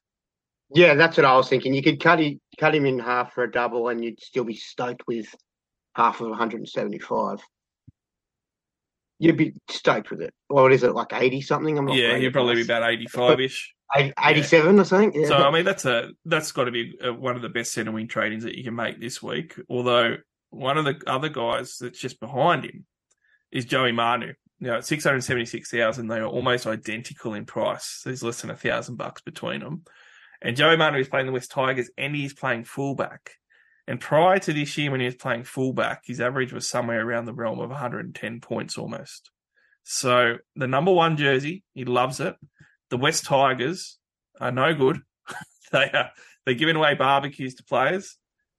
[0.75, 1.75] Yeah, that's what I was thinking.
[1.75, 4.57] You could cut him, cut him in half for a double, and you'd still be
[4.57, 5.35] stoked with
[5.95, 7.41] half of 175.
[9.25, 10.35] You'd be stoked with it.
[10.49, 11.79] What is it, like 80 something?
[11.79, 13.75] I'm not Yeah, he'd probably be about 85 ish.
[13.97, 15.23] Eight- 87 or something.
[15.23, 15.29] Yeah.
[15.29, 17.93] So I mean, that's a that's got to be uh one of the best centre
[17.93, 19.55] wing tradings that you can make this week.
[19.69, 20.17] Although
[20.51, 22.85] one of the other guys that's just behind him
[23.51, 24.35] is Joey Manu.
[24.61, 28.03] Now at six hundred seventy six thousand, they are almost identical in price.
[28.05, 29.85] There's less than a thousand bucks between them.
[30.43, 33.33] And Joey Manu is playing the West Tigers, and he's playing fullback.
[33.87, 37.27] And prior to this year, when he was playing fullback, his average was somewhere around
[37.27, 39.31] the realm of 110 points almost.
[39.83, 42.35] So the number one jersey, he loves it.
[42.91, 43.99] The West Tigers
[44.41, 45.01] are no good.
[45.73, 46.11] they are
[46.45, 48.17] they're giving away barbecues to players.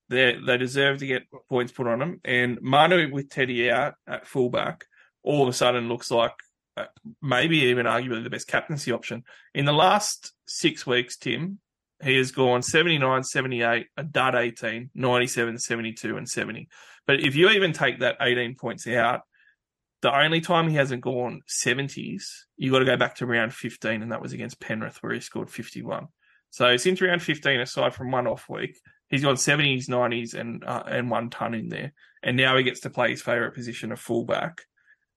[0.09, 2.21] They they deserve to get points put on them.
[2.23, 4.85] And Manu with Teddy out at fullback,
[5.23, 6.33] all of a sudden looks like
[6.77, 6.85] uh,
[7.21, 9.23] maybe even arguably the best captaincy option.
[9.53, 11.59] In the last six weeks, Tim,
[12.03, 16.67] he has gone 79, 78, a dud 18, 97, 72, and 70.
[17.07, 19.21] But if you even take that 18 points out,
[20.01, 22.23] the only time he hasn't gone 70s,
[22.57, 25.19] you got to go back to round 15, and that was against Penrith, where he
[25.19, 26.07] scored 51.
[26.51, 28.77] So since round 15, aside from one off week,
[29.09, 31.93] he's gone 70s, 90s, and uh, and one ton in there.
[32.23, 34.61] And now he gets to play his favourite position of fullback,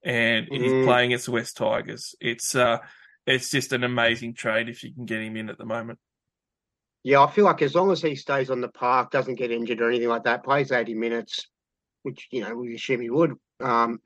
[0.03, 0.83] and he's Mm.
[0.85, 2.15] playing against the West Tigers.
[2.19, 2.79] It's uh,
[3.25, 5.99] it's just an amazing trade if you can get him in at the moment.
[7.03, 9.81] Yeah, I feel like as long as he stays on the park, doesn't get injured
[9.81, 11.47] or anything like that, plays 80 minutes,
[12.03, 13.33] which, you know, we assume he would.
[13.61, 13.99] Um,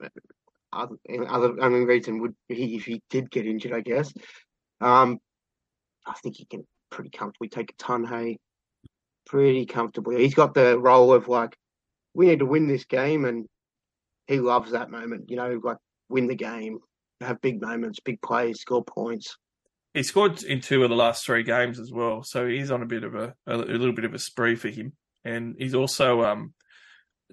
[0.72, 0.96] other,
[1.28, 4.12] other only reason would be if he did get injured, I guess.
[4.80, 5.18] Um,
[6.06, 8.38] I think he can pretty comfortably take a ton, hey.
[9.26, 10.22] Pretty comfortably.
[10.22, 11.56] He's got the role of like,
[12.12, 13.46] we need to win this game, and
[14.26, 15.78] he loves that moment, you know, like
[16.08, 16.78] win the game,
[17.20, 19.36] have big moments, big plays, score points.
[19.94, 22.86] He scored in two of the last three games as well, so he's on a
[22.86, 24.92] bit of a a, little bit of a spree for him.
[25.24, 26.52] And he's also um,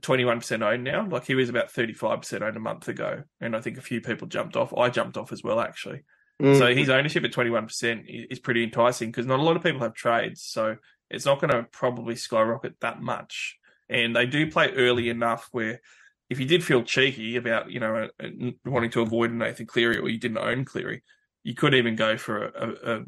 [0.02, 1.08] 21% owned now.
[1.08, 4.28] Like he was about 35% owned a month ago, and I think a few people
[4.28, 4.74] jumped off.
[4.78, 6.04] I jumped off as well, actually.
[6.42, 6.58] Mm.
[6.58, 9.94] So his ownership at 21% is pretty enticing because not a lot of people have
[9.94, 10.44] trades.
[10.44, 10.78] So
[11.10, 13.58] it's not going to probably skyrocket that much.
[13.90, 15.82] And they do play early enough where
[16.30, 18.28] if you did feel cheeky about, you know, uh,
[18.66, 21.04] wanting to avoid Nathan Cleary or you didn't own Cleary,
[21.44, 23.04] you could even go for a, a, a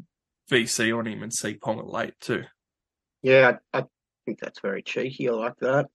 [0.50, 2.44] VC on him and see Pong at late too.
[3.22, 3.84] Yeah, I, I
[4.26, 5.28] think that's very cheeky.
[5.28, 5.86] I like that.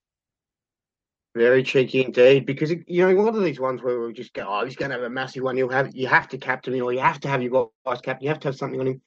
[1.36, 4.46] Very cheeky indeed, because you know a lot of these ones where we'll just go,
[4.48, 6.84] "Oh, he's going to have a massive one." You'll have you have to captain him,
[6.84, 8.24] or you have to have your vice captain.
[8.24, 9.02] You have to have something on him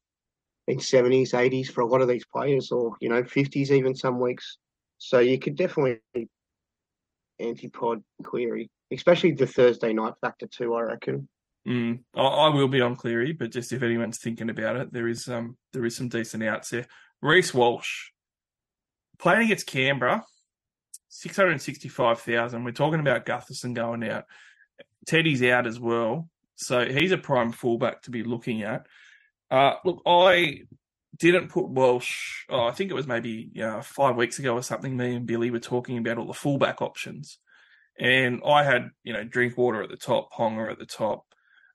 [0.68, 4.20] in seventies, eighties for a lot of these players, or you know fifties even some
[4.20, 4.59] weeks.
[4.99, 5.99] So you could definitely
[7.41, 10.74] antipod Cleary, especially the Thursday night factor too.
[10.74, 11.28] I reckon.
[11.66, 15.08] Mm, I, I will be on Cleary, but just if anyone's thinking about it, there
[15.08, 16.86] is um there is some decent outs there.
[17.20, 18.10] Reece Walsh
[19.18, 20.24] playing against Canberra,
[21.08, 22.64] six hundred sixty five thousand.
[22.64, 24.24] We're talking about Gutherson going out.
[25.06, 28.86] Teddy's out as well, so he's a prime fullback to be looking at.
[29.50, 30.62] Uh, look, I
[31.16, 32.44] didn't put Walsh.
[32.48, 34.96] Oh, I think it was maybe know, five weeks ago or something.
[34.96, 37.38] Me and Billy were talking about all the fullback options,
[38.00, 41.24] and I had you know Drinkwater at the top, Ponga at the top.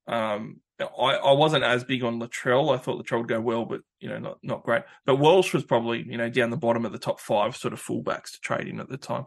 [0.07, 0.85] Um, I,
[1.15, 2.73] I wasn't as big on Latrell.
[2.73, 4.83] I thought Latrell would go well, but you know not not great.
[5.05, 7.81] But Welsh was probably you know down the bottom of the top five sort of
[7.81, 9.25] fullbacks to trade in at the time.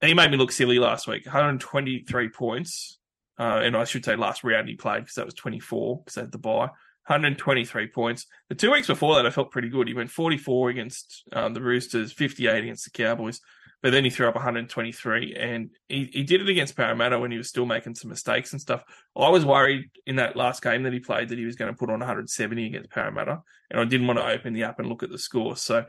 [0.00, 1.24] And he made me look silly last week.
[1.24, 2.98] 123 points,
[3.38, 6.20] uh, and I should say last round he played because that was 24 because they
[6.20, 6.70] had the bye.
[7.06, 8.26] 123 points.
[8.48, 9.88] The two weeks before that, I felt pretty good.
[9.88, 13.40] He went 44 against um, the Roosters, 58 against the Cowboys,
[13.84, 17.36] but then he threw up 123, and he, he did it against Parramatta when he
[17.36, 18.82] was still making some mistakes and stuff.
[19.14, 21.76] I was worried in that last game that he played that he was going to
[21.76, 25.02] put on 170 against Parramatta, and I didn't want to open the app and look
[25.02, 25.54] at the score.
[25.54, 25.84] So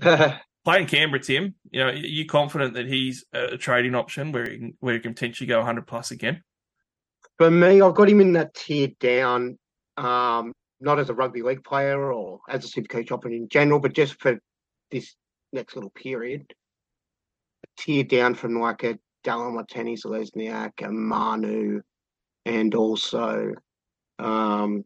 [0.00, 4.58] playing Canberra, Tim, you know, are you confident that he's a trading option where he
[4.58, 6.44] can, where he can potentially go 100 plus again?
[7.38, 9.58] For me, I've got him in that tier down,
[9.96, 13.80] um, not as a rugby league player or as a super coach option in general,
[13.80, 14.38] but just for
[14.92, 15.16] this
[15.52, 16.46] next little period.
[17.78, 21.80] Tier down from like a Dallin Watene, Zelezniak, a Manu,
[22.44, 23.52] and also
[24.18, 24.84] um,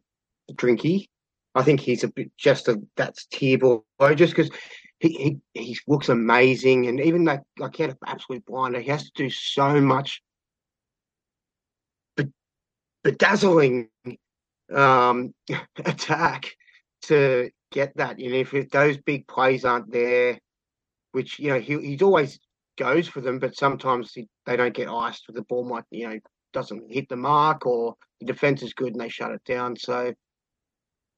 [0.53, 1.07] Drinky.
[1.55, 3.83] I think he's a bit just a that's tier below
[4.13, 4.51] just because
[4.99, 8.79] he, he he looks amazing, and even that like he had an absolute blinder.
[8.79, 10.21] He has to do so much
[12.17, 12.31] be-
[13.03, 13.89] bedazzling
[14.73, 15.33] um,
[15.85, 16.55] attack
[17.03, 18.19] to get that.
[18.19, 20.39] You know, if it, those big plays aren't there,
[21.13, 22.39] which you know he he's always
[22.77, 24.13] goes for them, but sometimes
[24.45, 25.63] they don't get iced with the ball.
[25.65, 26.19] Might you know
[26.53, 29.75] doesn't hit the mark, or the defense is good and they shut it down.
[29.75, 30.13] So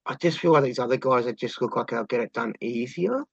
[0.05, 2.53] I just feel like these other guys that just look like they'll get it done
[2.61, 3.23] easier.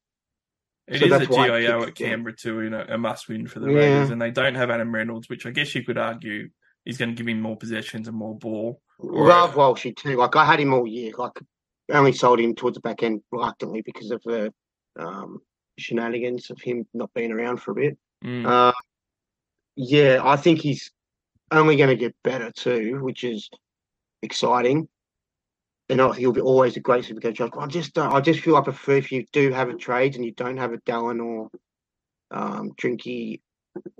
[0.87, 1.95] It So is a GIO at.
[1.95, 3.79] Canberra too, you know, a must win for the Yeah.
[3.79, 6.51] Raiders, and they don't have Adam Reynolds, which I guess you could argue
[6.85, 8.83] is going to give him more possessions and more ball.
[8.99, 10.17] Love Walshy too.
[10.17, 11.13] Like I had him all year.
[11.17, 11.33] Like
[11.91, 14.53] I only sold him towards the back end reluctantly because of the
[14.99, 15.39] um,
[15.79, 17.99] shenanigans of him not being around for a bit.
[18.25, 18.47] Mm.
[18.47, 18.73] Uh,
[19.77, 20.91] yeah, I think he's
[21.51, 23.51] only going to get better too, which is
[24.23, 24.89] exciting.
[25.89, 27.41] And I- he'll be always a great super coach.
[27.41, 30.25] I just don't, I just feel I prefer if you do have a trade and
[30.25, 31.51] you don't have a Dallin or
[32.31, 33.41] um, Drinky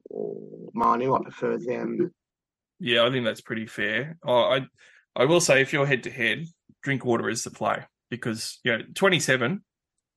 [0.09, 1.15] or Manu.
[1.15, 2.13] I prefer them.
[2.81, 4.17] Yeah, I think that's pretty fair.
[4.27, 4.61] I I,
[5.15, 6.47] I will say if you're head to head,
[6.83, 9.63] Drinkwater is the play because you know 27,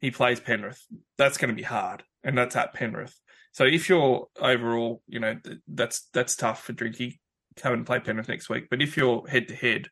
[0.01, 0.81] he plays Penrith.
[1.17, 3.19] That's going to be hard, and that's at Penrith.
[3.57, 5.35] So if you're overall, you know,
[5.67, 7.17] that's that's tough for Drinky
[7.55, 8.65] Come and play Penrith next week.
[8.69, 9.89] But if you're head to head,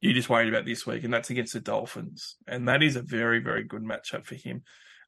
[0.00, 3.02] you're just worried about this week, and that's against the Dolphins, and that is a
[3.02, 4.62] very very good matchup for him.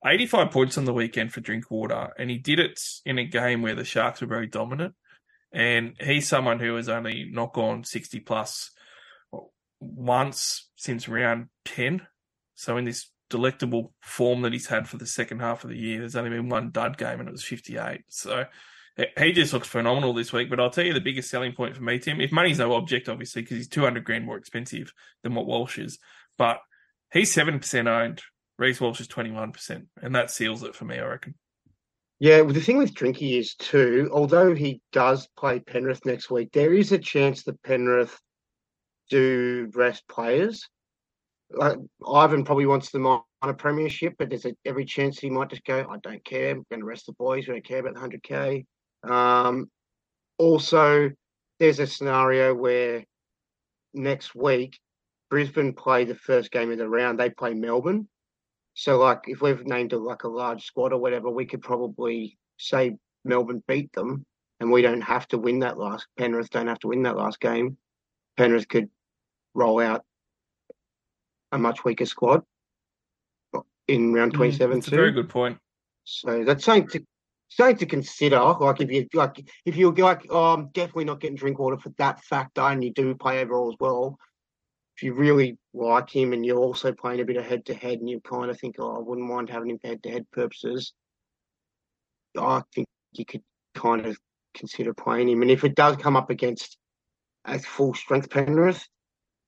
[0.05, 3.75] 85 points on the weekend for Drinkwater, and he did it in a game where
[3.75, 4.95] the Sharks were very dominant.
[5.51, 8.71] And he's someone who has only not gone 60 plus
[9.81, 12.07] once since round 10.
[12.55, 16.01] So in this delectable form that he's had for the second half of the year,
[16.01, 18.03] there's only been one dud game and it was 58.
[18.09, 18.47] So
[19.19, 20.51] he just looks phenomenal this week.
[20.51, 23.09] But I'll tell you the biggest selling point for me, Tim, if money's no object,
[23.09, 25.99] obviously, because he's 200 grand more expensive than what Walsh is,
[26.37, 26.59] but
[27.13, 28.23] he's 7% owned.
[28.59, 29.87] Reece Walsh is 21%.
[30.03, 31.35] And that seals it for me, I reckon.
[32.21, 36.51] Yeah, well, the thing with Drinky is too, although he does play Penrith next week,
[36.53, 38.19] there is a chance that Penrith
[39.09, 40.69] do rest players.
[41.51, 45.51] Like Ivan probably wants them on, a premiership, but there's a, every chance he might
[45.51, 47.95] just go, I don't care, I'm going to rest the boys, we don't care about
[47.95, 48.67] the 100k.
[49.09, 49.71] Um,
[50.39, 51.11] also,
[51.61, 53.05] there's a scenario where
[53.95, 54.79] next week
[55.31, 57.19] Brisbane play the first game of the round.
[57.19, 58.09] They play Melbourne.
[58.75, 62.39] So, like, if we've named a, like a large squad or whatever, we could probably
[62.59, 64.25] say Melbourne beat them,
[64.61, 66.07] and we don't have to win that last.
[66.17, 67.77] Penrith don't have to win that last game.
[68.37, 68.89] Penrith could
[69.55, 70.05] roll out
[71.53, 72.43] a much weaker squad
[73.87, 74.97] in round twenty-seven It's Mm, a too.
[74.97, 75.59] very good point.
[76.05, 77.05] So that's something to
[77.49, 78.39] something to consider.
[78.39, 82.23] Like if you like if you're like, oh, I'm definitely not getting Drinkwater for that
[82.25, 84.19] factor, and you do play overall as well.
[84.97, 88.01] If you really like him and you're also playing a bit of head to head,
[88.01, 90.27] and you kind of think, oh, I wouldn't mind having him for head to head
[90.33, 90.93] purposes,
[92.37, 93.43] I think you could
[93.75, 94.19] kind of
[94.55, 95.43] consider playing him.
[95.43, 96.77] And if it does come up against
[97.45, 98.89] a full strength Penrith,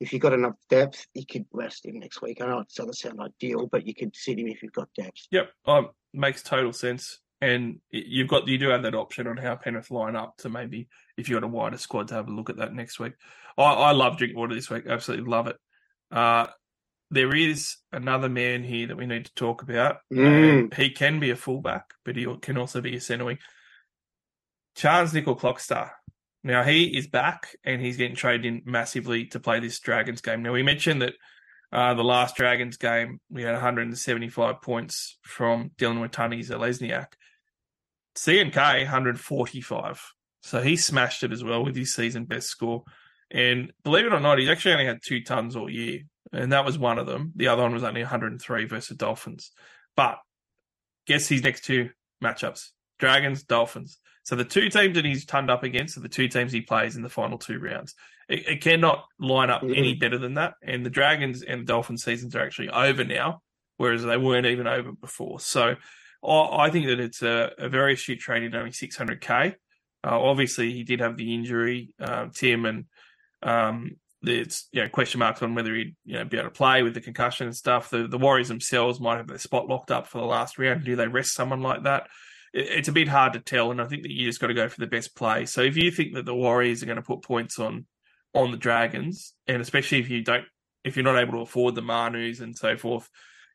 [0.00, 2.40] if you've got enough depth, you could rest him next week.
[2.40, 5.26] I know it doesn't sound ideal, but you could sit him if you've got depth.
[5.30, 7.20] Yep, um, makes total sense.
[7.42, 10.88] And you've got you do have that option on how Penrith line up to maybe
[11.16, 13.14] if you've got a wider squad to have a look at that next week.
[13.56, 15.56] I, I love Drinkwater this week, absolutely love it.
[16.10, 16.48] Uh,
[17.10, 19.96] there is another man here that we need to talk about.
[20.12, 20.72] Mm.
[20.74, 23.38] He can be a fullback, but he can also be a centre wing.
[24.76, 25.90] Charnze Nicoll-Klokstad.
[26.42, 30.42] Now he is back and he's getting traded in massively to play this Dragons game.
[30.42, 31.14] Now we mentioned that
[31.72, 37.12] Uh, the last Dragons game, we had 175 points from Dallin Watene-Zelezniak.
[38.16, 40.12] CNK, 145.
[40.42, 42.82] So he smashed it as well with his season best score.
[43.30, 46.00] And believe it or not, he's actually only had two tons all year.
[46.32, 47.32] And that was one of them.
[47.36, 49.52] The other one was only 103 versus Dolphins.
[49.94, 50.18] But
[51.06, 51.90] guess his next two
[52.22, 54.00] matchups Dragons, Dolphins.
[54.30, 56.94] So the two teams that he's turned up against are the two teams he plays
[56.94, 57.96] in the final two rounds.
[58.28, 59.74] It, it cannot line up mm-hmm.
[59.74, 60.54] any better than that.
[60.62, 63.42] And the Dragons and the Dolphins seasons are actually over now,
[63.76, 65.40] whereas they weren't even over before.
[65.40, 65.74] So
[66.24, 69.56] I, I think that it's a, a, very astute trade at only 600k.
[70.04, 72.84] Uh, obviously, he did have the injury, uh, Tim, and
[73.42, 76.84] um, there's you know question marks on whether he'd you know be able to play
[76.84, 77.90] with the concussion and stuff.
[77.90, 80.84] The the Warriors themselves might have their spot locked up for the last round.
[80.84, 82.06] Do they rest someone like that?
[82.52, 84.54] It, it's a bit hard to tell, and I think that you just got to
[84.54, 85.46] go for the best play.
[85.46, 87.86] So if you think that the Warriors are going to put points on
[88.34, 90.44] on the Dragons, and especially if you don't,
[90.84, 93.08] if you're not able to afford the Manus and so forth,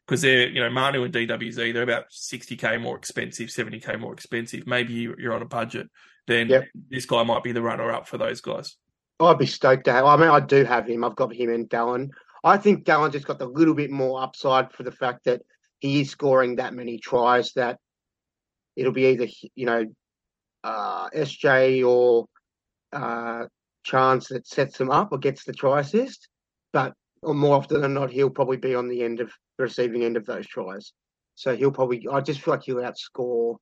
[0.06, 4.68] because they're you know Manu and DWZ they're about 60k more expensive, 70k more expensive.
[4.68, 5.89] Maybe you're on a budget,
[6.28, 6.66] then yep.
[6.89, 8.76] this guy might be the runner up for those guys.
[9.20, 10.06] I'd be stoked to have.
[10.06, 11.04] I mean, I do have him.
[11.04, 12.10] I've got him and Dallin.
[12.43, 15.41] I think Dallin just got a little bit more upside for the fact that
[15.80, 17.80] he is scoring that many tries that
[18.76, 19.86] it'll be either you know
[20.63, 22.26] uh, SJ or
[22.91, 23.45] uh,
[23.84, 26.28] Chance that sets them up or gets the try assist,
[26.73, 30.17] but more often than not, he'll probably be on the end of the receiving end
[30.17, 30.91] of those tries.
[31.36, 32.07] So he'll probably.
[32.11, 33.57] I just feel like he'll outscore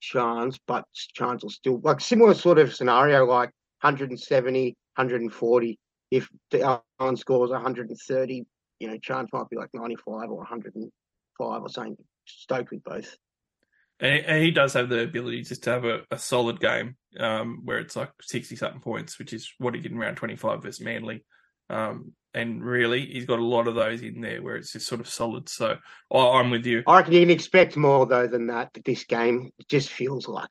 [0.00, 0.84] Chance, but
[1.14, 3.50] Chance will still like similar sort of scenario, like
[3.82, 5.78] 170, 140.
[6.10, 8.44] If the Allen scores 130,
[8.80, 11.96] you know, chance might be like 95 or 105 or something.
[12.26, 13.16] Stoked with both.
[14.02, 17.78] And he does have the ability just to have a, a solid game um, where
[17.78, 21.24] it's like 60 something points, which is what he did in round 25 versus Manly.
[21.70, 25.00] Um, and really, he's got a lot of those in there where it's just sort
[25.00, 25.48] of solid.
[25.48, 25.76] So
[26.10, 26.82] oh, I'm with you.
[26.86, 28.70] I reckon you can expect more, though, than that.
[28.74, 30.48] But this game it just feels like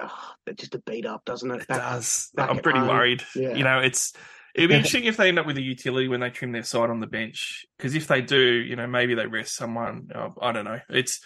[0.00, 1.68] oh, just a beat up, doesn't it?
[1.68, 2.30] Back, it does.
[2.36, 2.88] I'm pretty home.
[2.88, 3.22] worried.
[3.36, 3.54] Yeah.
[3.54, 4.12] You know, it's
[4.54, 6.90] it'd be interesting if they end up with a utility when they trim their side
[6.90, 7.66] on the bench.
[7.76, 10.08] Because if they do, you know, maybe they rest someone.
[10.14, 10.80] Oh, I don't know.
[10.88, 11.20] It's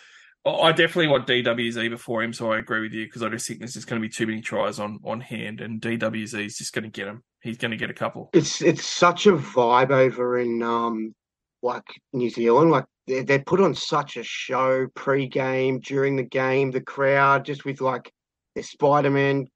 [0.47, 3.61] I definitely want DWZ before him, so I agree with you because I just think
[3.61, 6.74] there's just going to be too many tries on on hand, and DWZ is just
[6.74, 7.22] going to get him.
[7.40, 8.30] He's going to get a couple.
[8.34, 11.14] It's it's such a vibe over in um
[11.62, 12.70] like New Zealand.
[12.70, 17.64] Like they they put on such a show pre-game, during the game, the crowd just
[17.64, 18.12] with like
[18.55, 19.47] the Spider Man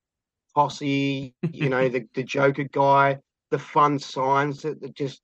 [0.54, 3.18] posse, you know, the, the Joker guy,
[3.50, 5.20] the fun signs that, that just,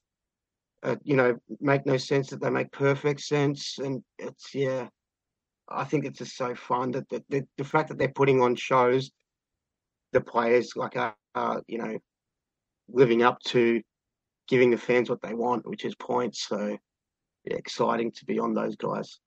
[0.82, 3.78] uh, you know, make no sense, that they make perfect sense.
[3.78, 4.88] And it's, yeah,
[5.68, 8.56] I think it's just so fun that the, the, the fact that they're putting on
[8.56, 9.10] shows,
[10.12, 11.98] the players like are, uh, you know,
[12.88, 13.82] living up to
[14.48, 16.46] giving the fans what they want, which is points.
[16.46, 16.76] So,
[17.44, 19.20] yeah, exciting to be on those guys.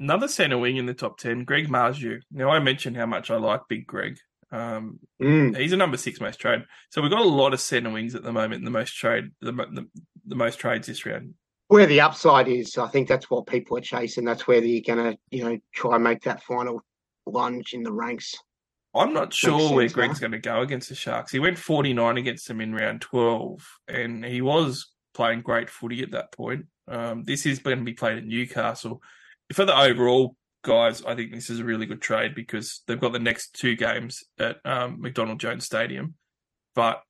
[0.00, 2.20] Another centre wing in the top 10, Greg Marzhew.
[2.30, 4.16] Now, I mentioned how much I like Big Greg.
[4.52, 5.56] Um, mm.
[5.56, 6.64] He's a number six most trade.
[6.90, 9.52] So we've got a lot of centre wings at the moment, the most trade, the,
[9.52, 9.88] the,
[10.26, 11.34] the most trades this round.
[11.68, 14.24] Where the upside is, I think that's what people are chasing.
[14.24, 16.82] That's where you're going to, you know, try and make that final
[17.26, 18.34] lunge in the ranks.
[18.94, 21.30] I'm not sure sense, where Greg's going to go against the Sharks.
[21.30, 26.12] He went 49 against them in round 12, and he was playing great footy at
[26.12, 26.66] that point.
[26.88, 29.02] Um, this is going to be played at Newcastle
[29.52, 33.12] for the overall guys, I think this is a really good trade because they've got
[33.12, 36.14] the next two games at um, McDonald Jones Stadium,
[36.74, 37.02] but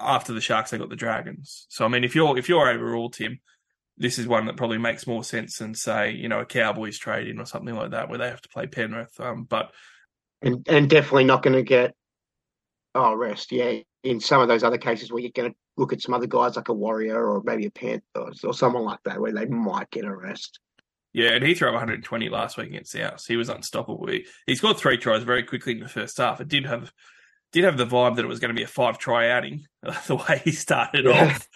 [0.00, 1.66] after the Sharks, they got the Dragons.
[1.68, 3.40] So I mean, if you're if you're overall Tim,
[3.98, 7.28] this is one that probably makes more sense than say you know a Cowboys trade
[7.28, 9.18] in or something like that where they have to play Penrith.
[9.20, 9.72] Um, but
[10.40, 11.94] and and definitely not going to get
[12.94, 13.52] oh rest.
[13.52, 16.26] Yeah, in some of those other cases where you're going to look at some other
[16.26, 18.02] guys like a Warrior or maybe a Panther
[18.44, 20.58] or someone like that where they might get a rest.
[21.14, 23.24] Yeah, and he threw up 120 last week against South.
[23.26, 24.06] He was unstoppable.
[24.06, 26.40] He, he scored three tries very quickly in the first half.
[26.40, 26.92] It did have
[27.52, 29.66] did have the vibe that it was going to be a five try outing
[30.06, 31.26] the way he started yeah.
[31.26, 31.48] off.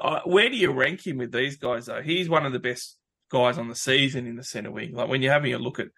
[0.00, 2.02] Uh, where do you rank him with these guys though?
[2.02, 2.96] He's one of the best
[3.30, 4.94] guys on the season in the centre wing.
[4.94, 5.88] Like when you're having a look at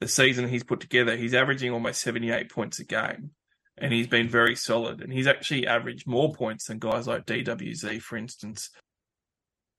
[0.00, 3.30] the season he's put together, he's averaging almost 78 points a game,
[3.78, 5.00] and he's been very solid.
[5.00, 8.70] And he's actually averaged more points than guys like DWZ, for instance.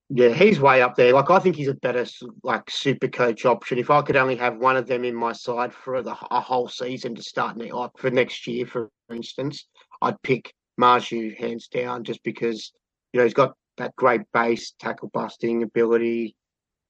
[0.10, 1.14] Yeah, he's way up there.
[1.14, 2.06] Like I think he's a better
[2.42, 3.78] like super coach option.
[3.78, 6.70] If I could only have one of them in my side for the a whole
[6.70, 9.68] season to start like for next year, for instance,
[10.02, 12.72] I'd pick Marzhew hands down just because
[13.12, 16.36] you know he's got that great base tackle busting ability.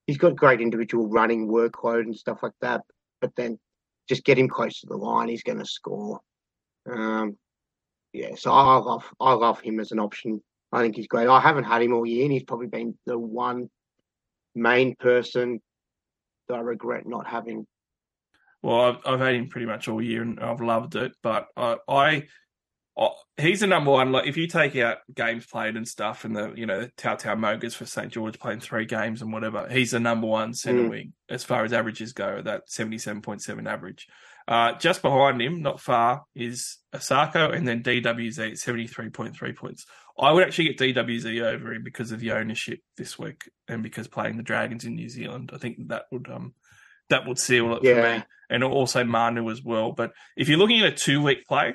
[0.06, 2.82] He's got great individual running workload and stuff like that.
[3.20, 3.58] But then
[4.08, 6.20] just get him close to the line, he's going to score.
[6.90, 7.36] Um,
[8.12, 10.40] yeah, so I love I love him as an option
[10.72, 11.28] I think he's great.
[11.28, 13.70] I haven't had him all year, and he's probably been the one
[14.54, 15.60] main person
[16.48, 17.66] that I regret not having.
[18.62, 21.12] Well, I've, I've had him pretty much all year, and I've loved it.
[21.22, 22.26] But I, I,
[22.98, 24.10] I he's the number one.
[24.12, 27.74] Like if you take out games played and stuff, and the you know Tautau Mogas
[27.74, 30.90] for St George playing three games and whatever, he's the number one centre Mm.
[30.90, 32.42] wing as far as averages go.
[32.42, 34.06] That seventy-seven point seven average.
[34.48, 39.52] Uh, just behind him, not far, is Isaako, and then DWZ at seventy-three point three
[39.52, 39.86] points.
[40.18, 44.08] I would actually get DWZ over him because of the ownership this week, and because
[44.08, 45.52] playing the Dragons in New Zealand.
[45.54, 46.54] I think that would um
[47.10, 49.92] that would seal it for me, and also Manu as well.
[49.92, 51.74] But if you're looking at a two-week play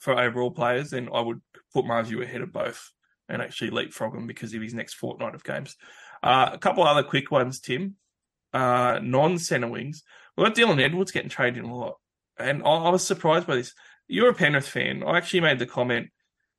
[0.00, 1.40] for overall players, then I would
[1.72, 2.90] put Marzhew ahead of both
[3.28, 5.76] and actually leapfrog him because of his next fortnight of games.
[6.22, 7.96] Uh, a couple other quick ones, Tim.
[8.52, 10.02] Uh, non-center wings.
[10.36, 11.96] We've got Dylan Edwards getting traded in a lot,
[12.38, 13.74] and I, I was surprised by this.
[14.08, 15.02] You're a Penrith fan.
[15.02, 16.08] I actually made the comment,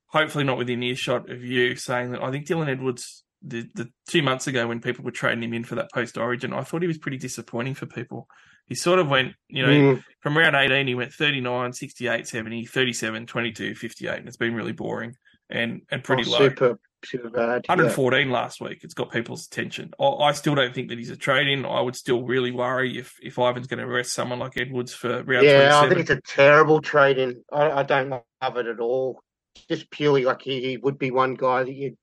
[0.07, 4.21] hopefully not within earshot of you, saying that I think Dylan Edwards, the, the two
[4.21, 6.87] months ago when people were trading him in for that post origin, I thought he
[6.87, 8.27] was pretty disappointing for people.
[8.67, 12.65] He sort of went, you know, Mm, from round 18, he went 39, 68, 70,
[12.65, 14.17] 37, 22, 58.
[14.17, 15.15] And it's been really boring
[15.49, 16.37] and, and pretty oh, low.
[16.37, 17.65] Super, super bad.
[17.65, 17.75] Yeah.
[17.75, 18.79] 114 last week.
[18.83, 19.93] It's got people's attention.
[19.99, 21.65] I, I still don't think that he's a trade in.
[21.65, 25.23] I would still really worry if, if Ivan's going to arrest someone like Edwards for
[25.23, 25.85] round Yeah, 27.
[25.85, 27.43] I think it's a terrible trade in.
[27.51, 29.21] I, I don't love it at all.
[29.69, 31.97] Just purely like he, he would be one guy that you'd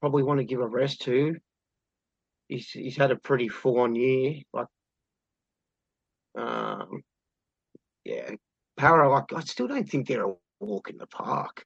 [0.00, 1.36] probably want to give a rest to.
[2.48, 4.42] He's he's had a pretty full on year.
[4.52, 4.66] Like
[6.36, 7.02] um
[8.04, 8.30] yeah.
[8.76, 11.64] Para like I still don't think they're a walk in the park.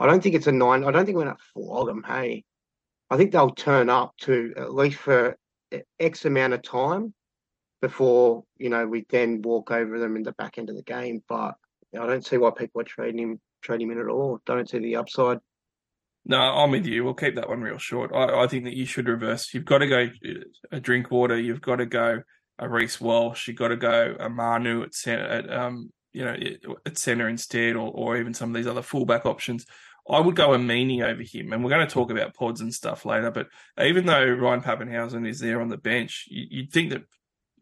[0.00, 2.44] I don't think it's a nine I don't think we're gonna flog them, hey.
[3.10, 5.36] I think they'll turn up to at least for
[5.98, 7.14] X amount of time
[7.80, 11.22] before you know we then walk over them in the back end of the game.
[11.28, 11.54] But
[11.98, 14.40] I don't see why people are trading him trading him in at all.
[14.46, 15.38] Don't see the upside.
[16.24, 17.04] No, I'm with you.
[17.04, 18.10] We'll keep that one real short.
[18.14, 19.54] I, I think that you should reverse.
[19.54, 20.08] You've got to go
[20.70, 21.38] a Drinkwater.
[21.38, 22.22] You've got to go
[22.58, 23.48] a Reece Walsh.
[23.48, 26.36] You've got to go a Manu at at, um, you know,
[26.86, 29.66] at center instead, or, or even some of these other fullback options.
[30.10, 32.72] I would go a Meaney over him, and we're going to talk about pods and
[32.72, 33.30] stuff later.
[33.30, 33.48] But
[33.78, 37.02] even though Ryan Papenhuyzen is there on the bench, you, you'd think that,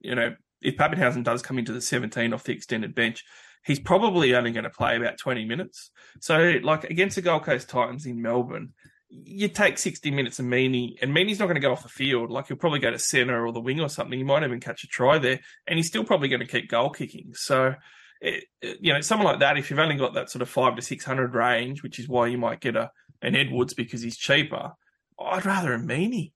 [0.01, 3.25] you know, if Pappenhausen does come into the 17 off the extended bench,
[3.65, 5.91] he's probably only going to play about 20 minutes.
[6.21, 8.75] So, like against the Gold Coast Titans in Melbourne,
[9.09, 12.31] you take 60 minutes of Meaney, and Meaney's not going to go off the field.
[12.31, 14.19] Like he'll probably go to centre or the wing or something.
[14.19, 16.91] He might even catch a try there, and he's still probably going to keep goal
[16.91, 17.33] kicking.
[17.35, 17.75] So,
[18.21, 20.77] it, it- you know, someone like that, if you've only got that sort of five
[20.77, 22.91] to 600 range, which is why you might get a
[23.23, 24.73] an Edwards because he's cheaper,
[25.19, 26.33] I'd rather a Meaney.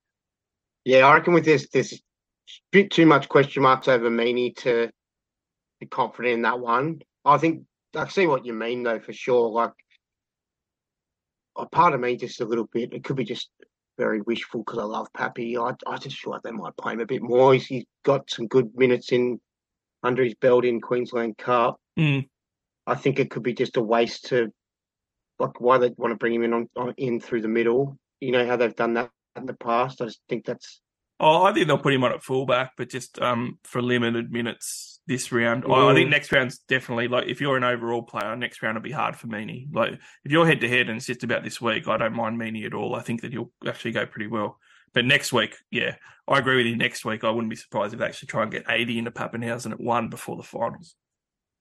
[0.84, 2.00] Yeah, I reckon with this there's
[2.72, 4.90] bit too much question marks over Meaney to
[5.78, 7.00] be confident in that one.
[7.24, 7.64] I think
[7.94, 9.50] I see what you mean though for sure.
[9.50, 9.72] Like
[11.56, 12.92] a part of me just a little bit.
[12.92, 13.50] It could be just
[13.98, 15.58] very wishful because I love Pappy.
[15.58, 17.52] I I just feel like they might play him a bit more.
[17.52, 19.40] He's, he's got some good minutes in
[20.02, 21.78] under his belt in Queensland Cup.
[21.98, 22.28] Mm.
[22.86, 24.52] I think it could be just a waste to
[25.38, 27.96] like why they want to bring him in on, on in through the middle.
[28.20, 30.00] You know how they've done that in the past.
[30.00, 30.80] I just think that's
[31.22, 34.99] Oh, I think they'll put him on at fullback, but just um, for limited minutes
[35.10, 35.64] this round.
[35.68, 36.12] I, I think Mm.
[36.12, 39.26] next round's definitely like if you're an overall player, next round will be hard for
[39.26, 39.66] Meaney.
[39.74, 39.94] Like
[40.24, 42.64] if you're head to head and it's just about this week, I don't mind Meaney
[42.64, 42.94] at all.
[42.94, 44.58] I think that he'll actually go pretty well.
[44.94, 45.96] But next week, yeah,
[46.26, 46.76] I agree with you.
[46.76, 49.72] Next week, I wouldn't be surprised if they actually try and get 80 into Papenhuyzen
[49.72, 50.94] at one before the finals.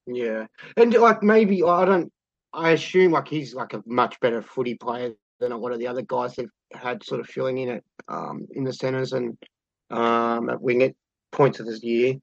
[0.08, 0.46] Yeah,
[0.78, 2.12] and like maybe I don't.
[2.54, 5.88] I assume like he's like a much better footy player than a lot of the
[5.88, 9.38] other guys they've had sort of filling in it um, in the centres and
[9.92, 10.96] um, at wing at
[11.32, 12.16] points of this year,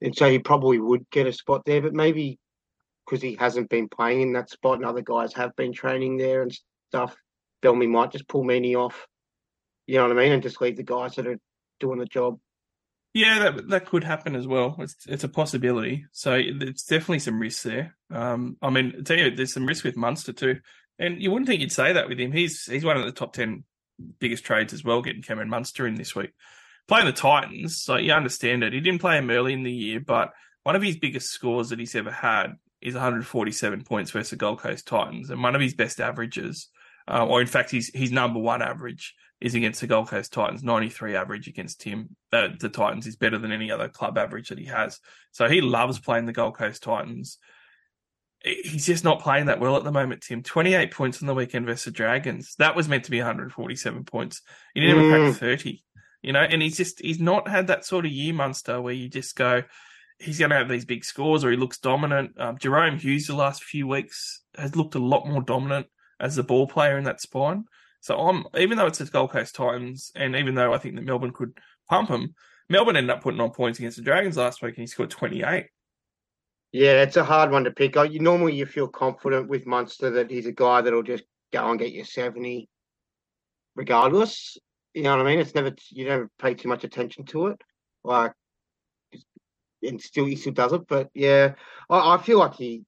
[0.00, 1.82] and so he probably would get a spot there.
[1.82, 2.38] But maybe
[3.06, 6.42] because he hasn't been playing in that spot and other guys have been training there
[6.42, 6.56] and
[6.90, 7.16] stuff,
[7.62, 9.06] Bellamy might just pull Meaney off.
[9.86, 11.38] You know what I mean, and just leave the guys that are
[11.80, 12.38] doing the job.
[13.14, 14.76] Yeah, that that could happen as well.
[14.78, 16.04] It's it's a possibility.
[16.12, 17.96] So it's definitely some risks there.
[18.10, 20.60] Um, I mean, tell you, there's some risk with Munster too,
[20.98, 22.32] and you wouldn't think you'd say that with him.
[22.32, 23.64] He's he's one of the top ten
[24.20, 26.30] biggest trades as well, getting Cameron Munster in this week.
[26.88, 28.72] Playing the Titans, so you understand it.
[28.72, 30.32] He didn't play him early in the year, but
[30.64, 34.60] one of his biggest scores that he's ever had is 147 points versus the Gold
[34.60, 36.68] Coast Titans, and one of his best averages,
[37.06, 40.64] uh, or in fact, his his number one average is against the Gold Coast Titans.
[40.64, 42.16] 93 average against him.
[42.32, 44.98] Uh, the Titans is better than any other club average that he has.
[45.30, 47.38] So he loves playing the Gold Coast Titans.
[48.42, 50.42] He's just not playing that well at the moment, Tim.
[50.42, 52.54] 28 points on the weekend versus the Dragons.
[52.58, 54.42] That was meant to be 147 points.
[54.74, 55.26] He didn't even Mm.
[55.30, 55.82] crack 30.
[56.22, 59.08] You know, and he's just he's not had that sort of year, Munster, where you
[59.08, 59.62] just go,
[60.18, 62.32] he's going to have these big scores or he looks dominant.
[62.38, 65.86] Um, Jahrome Hughes the last few weeks has looked a lot more dominant
[66.20, 67.64] as the ball player in that spine.
[68.00, 71.04] So I'm even though it's the Gold Coast Titans, and even though I think that
[71.04, 71.58] Melbourne could
[71.88, 72.34] pump him,
[72.68, 75.66] Melbourne ended up putting on points against the Dragons last week, and he scored 28.
[76.70, 77.96] Yeah, it's a hard one to pick.
[77.96, 81.70] I, you normally you feel confident with Munster that he's a guy that'll just go
[81.70, 82.68] and get you seventy,
[83.74, 84.58] regardless.
[84.98, 85.38] You know what I mean?
[85.38, 87.62] It's never you never pay too much attention to it,
[88.02, 88.32] like,
[89.80, 90.88] and still he still does it.
[90.88, 91.54] But yeah,
[91.88, 92.82] I, I feel like he.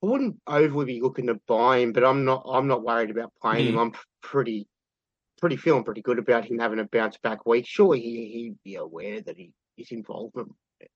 [0.00, 2.46] I wouldn't overly be looking to buy him, but I'm not.
[2.48, 3.80] I'm not worried about playing him.
[3.80, 4.68] I'm pretty,
[5.40, 7.66] pretty feeling pretty good about him having a bounce back week.
[7.66, 10.52] Sure, he he'd be aware that he his involvement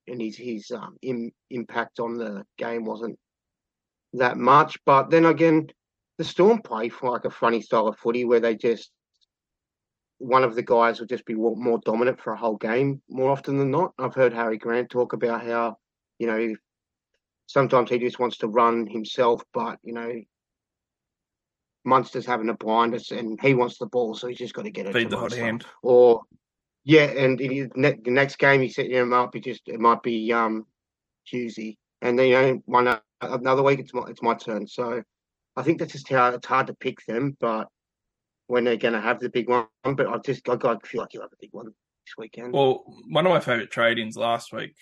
[0.07, 3.18] and his his um im, impact on the game wasn't
[4.12, 4.79] that much.
[4.87, 5.66] But then again,
[6.18, 8.93] the Storm play for like a funny style of footy where they just
[10.25, 13.59] one of the guys will just be more, dominant for a whole game more often
[13.59, 13.93] than not.
[13.99, 15.77] I've heard Harry Grant talk about how
[16.18, 16.55] you know
[17.47, 20.20] sometimes he just wants to run himself, but you know.
[21.87, 24.70] Munster's having a blind us and he wants the ball, so he's just got to
[24.70, 24.95] get it.
[24.95, 25.66] Feed the hot hand.
[25.83, 26.22] Or
[26.83, 29.62] yeah, and is, ne- the next game he said, you know, it might be just
[29.66, 30.66] it might be um
[31.27, 34.66] Tuesday, and then you know one another week it's my it's my turn.
[34.66, 35.03] So
[35.57, 37.68] I think that's just how it's hard to pick them, but
[38.47, 41.15] when they're going to have the big one, but I just I, I feel like
[41.15, 42.53] you'll have a big one this weekend.
[42.53, 44.77] Well, one of my favourite trade-ins last week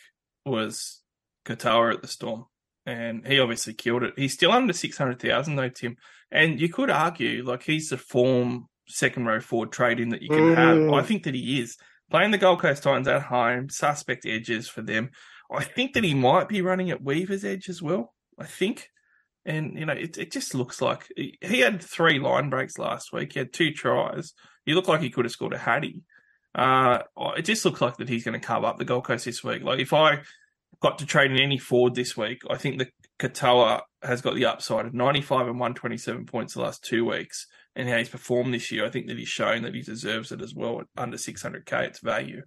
[0.45, 1.01] was
[1.45, 2.47] Katoa at the Storm,
[2.87, 4.15] and he obviously killed it.
[4.17, 5.97] He's still under six hundred thousand though, Tim.
[6.31, 10.55] And you could argue like he's the form second row forward trade-in that you can
[10.55, 10.77] have.
[10.77, 10.99] Mm.
[10.99, 11.77] I think that he is
[12.11, 15.11] playing the Gold Coast Titans at home, suspect edges for them.
[15.51, 18.15] I think that he might be running at Weaver's edge as well.
[18.39, 18.89] I think.
[19.45, 23.33] And you know, it it just looks like he had three line breaks last week.
[23.33, 24.35] He had two tries.
[24.65, 26.03] He looked like he could have scored a hattie.
[26.55, 27.01] Uh,
[27.37, 29.63] it just looks like that he's going to carve up the Gold Coast this week.
[29.63, 30.21] Like if I
[30.81, 32.89] got to trade in any forward this week, I think the
[33.19, 37.89] Katoa has got the upside of 95 and 127 points the last two weeks, and
[37.89, 38.85] how he's performed this year.
[38.85, 41.73] I think that he's shown that he deserves it as well under 600k.
[41.85, 42.43] It's value.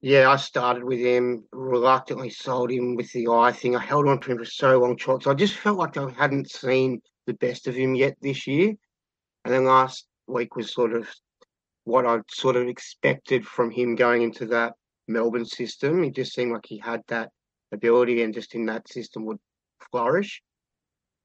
[0.00, 3.74] Yeah, I started with him, reluctantly sold him with the eye thing.
[3.74, 5.26] I held on to him for so long, shots.
[5.26, 8.74] I just felt like I hadn't seen the best of him yet this year.
[9.44, 11.08] And then last week was sort of
[11.84, 14.74] what I'd sort of expected from him going into that
[15.08, 16.02] Melbourne system.
[16.02, 17.30] He just seemed like he had that
[17.72, 19.38] ability and just in that system would
[19.90, 20.42] flourish.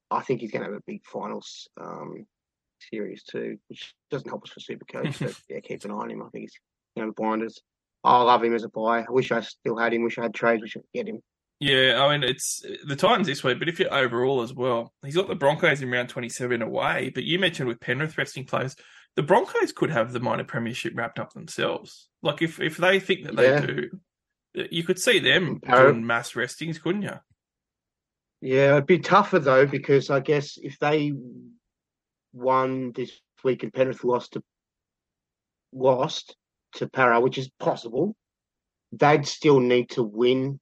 [0.10, 2.26] I think he's going to have a big finals um,
[2.92, 5.20] series too, which doesn't help us for Supercoach.
[5.26, 6.24] but yeah, keep an eye on him.
[6.24, 6.60] I think he's
[6.96, 7.62] you know the blinders.
[8.04, 9.02] I love him as a buy.
[9.02, 10.04] I wish I still had him.
[10.04, 10.62] Wish I had trades.
[10.62, 11.22] Wish I could get him.
[11.60, 15.16] Yeah, I mean it's the Titans this week, but if you're overall as well, he's
[15.16, 17.12] got the Broncos in round 27 away.
[17.14, 18.76] But you mentioned with Penrith resting players,
[19.16, 22.10] the Broncos could have the minor premiership wrapped up themselves.
[22.22, 23.66] Like if if they think that they Yeah.
[23.66, 23.90] do,
[24.72, 27.20] you could see them doing mass restings, couldn't you?
[28.42, 31.14] Yeah, it'd be tougher though because I guess if they
[32.34, 33.12] won this
[33.44, 34.44] week and Penrith lost to
[35.72, 36.36] lost
[36.76, 38.16] to Para, which is possible,
[38.92, 40.60] they'd still need to win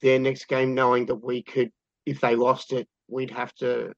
[0.00, 1.70] their next game, knowing that we could,
[2.06, 3.92] if they lost it, we'd have to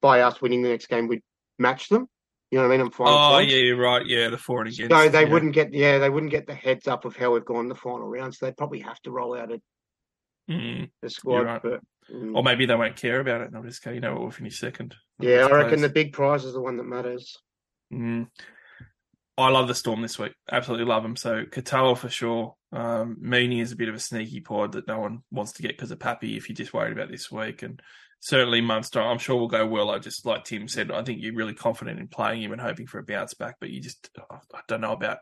[0.00, 1.22] by us winning the next game, we'd
[1.58, 2.06] match them.
[2.50, 2.86] You know what I mean?
[2.86, 3.08] I'm fine.
[3.08, 4.06] Oh yeah, you're right.
[4.06, 4.90] Yeah, the for and against.
[4.94, 5.28] So they yeah.
[5.32, 8.06] wouldn't get yeah, they wouldn't get the heads up of how we've gone the final
[8.06, 8.34] round.
[8.34, 9.60] So they'd probably have to roll out a,
[10.50, 10.90] Mm.
[11.02, 11.42] a squad.
[11.46, 11.62] right.
[11.62, 11.80] But
[12.12, 12.36] mm.
[12.36, 13.44] Or maybe they won't care about it.
[13.46, 14.94] and They'll just go, you know, what, we'll finish second.
[15.20, 17.38] yeah, I reckon the big prize is the one that matters.
[17.92, 18.28] Mm.
[19.38, 20.34] I love the Storm this week.
[20.50, 21.16] Absolutely love them.
[21.16, 22.54] So Katoa for sure.
[22.70, 25.72] Um, Meaney is a bit of a sneaky pod that no one wants to get
[25.72, 27.62] because of Pappy if you're just worried about this week.
[27.62, 27.80] And
[28.20, 29.90] certainly Munster, I'm sure will go well.
[29.90, 32.86] I just like Tim said, I think you're really confident in playing him and hoping
[32.86, 35.18] for a bounce back, but you just I don't know about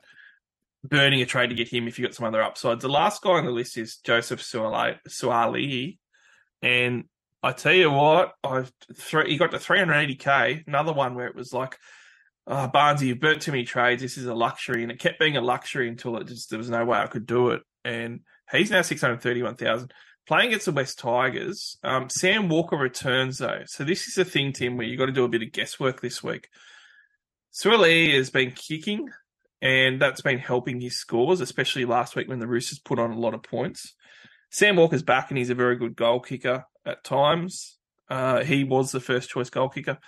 [0.82, 2.82] burning a trade to get him if you got some other upsides.
[2.82, 5.98] The last guy on the list is Joseph Suaalii,
[6.62, 7.04] and
[7.42, 10.66] I tell you what, I three, he got to 380k.
[10.66, 11.78] Another one where it was like,
[12.50, 14.02] oh, Barnesy, you've burnt too many trades.
[14.02, 16.68] This is a luxury, and it kept being a luxury until it just there was
[16.68, 17.62] no way I could do it.
[17.84, 18.20] And
[18.50, 19.92] he's now 631,000.
[20.26, 23.62] Playing against the West Tigers, um, Sam Walker returns though.
[23.66, 26.00] So this is the thing, Tim, where you've got to do a bit of guesswork
[26.00, 26.48] this week.
[27.52, 29.08] Suaalii has been kicking,
[29.62, 33.18] and that's been helping his scores, especially last week when the Roosters put on a
[33.18, 33.94] lot of points.
[34.50, 37.78] Sam Walker's back, and he's a very good goal kicker at times.
[38.08, 39.98] Uh, he was the first choice goal kicker.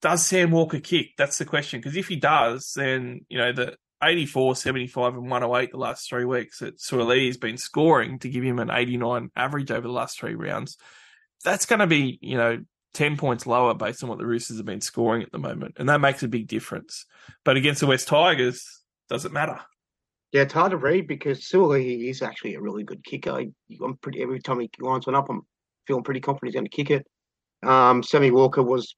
[0.00, 1.16] Does Sam Walker kick?
[1.16, 1.80] That's the question.
[1.80, 6.24] Because if he does, then, you know, the 84, 75, and 108 the last three
[6.24, 10.18] weeks that Suaalii has been scoring to give him an 89 average over the last
[10.18, 10.76] three rounds,
[11.44, 12.58] that's going to be, you know,
[12.94, 15.76] 10 points lower based on what the Roosters have been scoring at the moment.
[15.78, 17.06] And that makes a big difference.
[17.44, 18.64] But against the West Tigers,
[19.08, 19.60] does it matter?
[20.32, 23.44] Yeah, it's hard to read because Suli is actually a really good kicker.
[23.82, 25.42] I'm pretty every time he lines one up, I'm
[25.86, 27.06] feeling pretty confident he's going to kick it.
[27.66, 28.94] Um, Sammy Walker was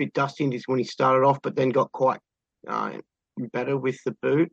[0.00, 2.20] bit dusty in this when he started off, but then got quite
[2.66, 2.92] uh,
[3.52, 4.52] better with the boot.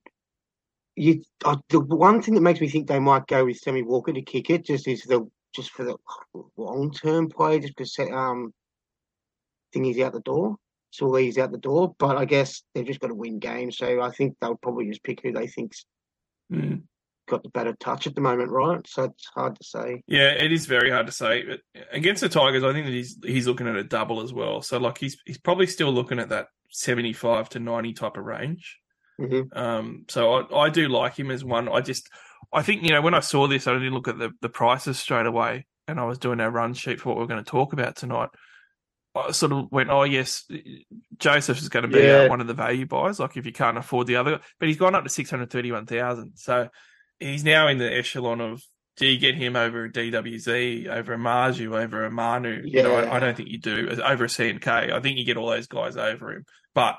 [0.95, 4.13] You, uh, the one thing that makes me think they might go with Sammy Walker
[4.13, 5.95] to kick it just is the just for the
[6.57, 8.53] long term play, just because um,
[9.73, 10.57] think he's out the door.
[10.89, 13.77] So he's out the door, but I guess they've just got to win games.
[13.77, 15.85] So I think they'll probably just pick who they think's
[16.51, 16.83] Mm.
[17.28, 18.86] Got the better touch at the moment, right?
[18.88, 20.03] So it's hard to say.
[20.07, 21.43] Yeah, it is very hard to say.
[21.43, 21.59] But
[21.91, 24.61] against the Tigers, I think that he's he's looking at a double as well.
[24.61, 28.25] So like he's he's probably still looking at that seventy five to ninety type of
[28.25, 28.78] range.
[29.19, 31.69] hmm Um, so I, I do like him as one.
[31.69, 32.09] I just
[32.53, 34.99] I think you know when I saw this, I didn't look at the the prices
[34.99, 37.49] straight away, and I was doing our run sheet for what we are going to
[37.49, 38.30] talk about tonight.
[39.15, 40.43] I sort of went, oh yes,
[41.17, 42.25] Joseph is going to be Yeah.
[42.25, 43.19] uh, one of the value buys.
[43.19, 45.71] Like if you can't afford the other, but he's gone up to six hundred thirty
[45.71, 46.34] one thousand.
[46.36, 46.69] So
[47.20, 48.61] he's now in the echelon of.
[48.97, 52.63] Do you get him over a DWZ, over a Marzhew, over a Manu?
[52.65, 53.89] You know, I, I don't think you do.
[54.03, 56.45] Over a CNK, I think you get all those guys over him.
[56.74, 56.95] But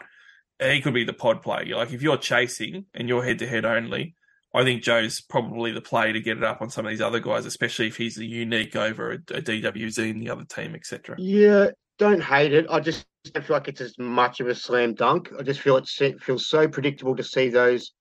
[0.61, 1.65] he could be the pod play.
[1.75, 4.15] Like if you're chasing and you're head to head only,
[4.55, 7.21] I think Joe's probably the play to get it up on some of these other
[7.21, 11.17] guys, especially if he's a unique over a, a DWZ in the other team, etc.
[11.19, 12.67] Yeah, don't hate it.
[12.71, 15.31] I just don't feel like it's as much of a slam dunk.
[15.39, 15.89] I just feel it
[16.23, 17.93] feels so predictable to see those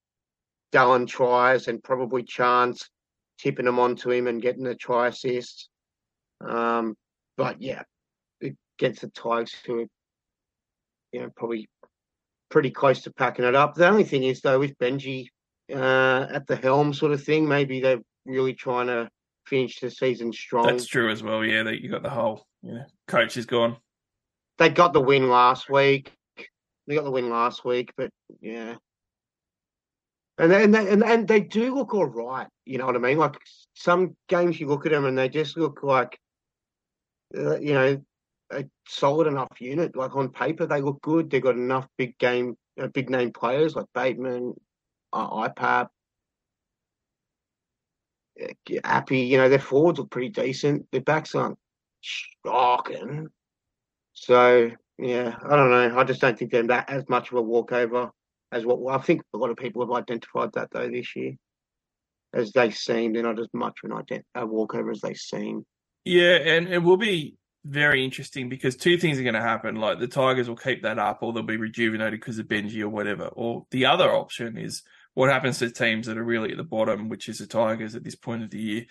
[0.74, 2.90] Dallin tries and probably Chance
[3.38, 5.70] tipping them onto him and getting the try assist.
[6.42, 6.96] Um,
[7.38, 7.84] but yeah,
[8.42, 9.88] against the Tigers who are,
[11.12, 11.68] you know, probably
[12.50, 13.76] pretty close to packing it up.
[13.76, 15.28] The only thing is though, with Benji
[15.74, 19.10] uh, at the helm sort of thing, maybe they're really trying to
[19.46, 20.66] finish the season strong.
[20.66, 21.44] That's true as well.
[21.44, 23.78] Yeah, that you got the whole you know, coach is gone.
[24.58, 26.12] they got the win last week.
[26.88, 28.10] They got the win last week, but
[28.42, 28.76] yeah.
[30.38, 32.48] And they, and they, and, and they do look all right.
[32.66, 33.18] You know what I mean?
[33.18, 33.36] Like
[33.74, 36.20] some games, you look at them and they just look like,
[37.36, 38.02] uh, you know,
[38.52, 39.96] a solid enough unit.
[39.96, 41.30] Like on paper, they look good.
[41.30, 44.54] They've got enough big game, uh, big name players like Bateman,
[45.12, 45.88] uh, IPAP,
[48.42, 49.20] uh, Appy.
[49.22, 50.86] You know, their forwards look pretty decent.
[50.92, 51.58] Their backs aren't
[52.02, 53.30] shocking.
[54.14, 55.98] So yeah, I don't know.
[55.98, 58.12] I just don't think they're that as much of a walkover
[58.52, 61.34] as what well, I think a lot of people have identified that though this year.
[62.34, 65.66] As they seem, they're not as much of an a walkover as they seem.
[66.04, 67.36] Yeah, and it will be
[67.66, 69.76] very interesting because two things are going to happen.
[69.76, 72.90] Like the Tigers will keep that up, or they'll be rejuvenated because of Benji or
[72.90, 73.28] whatever.
[73.28, 74.84] Or the other option is
[75.14, 78.04] what happens to teams that are really at the bottom, which is the Tigers at
[78.04, 78.86] this point of the year.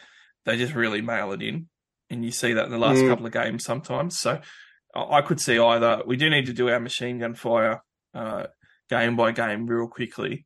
[0.44, 1.68] They just really mail it in,
[2.10, 3.08] and you see that in the last Mm.
[3.08, 4.18] couple of games sometimes.
[4.18, 4.40] So
[4.94, 6.02] I I could see either.
[6.06, 7.82] We do need to do our machine gun fire
[8.14, 8.46] uh,
[8.88, 10.44] game by game real quickly.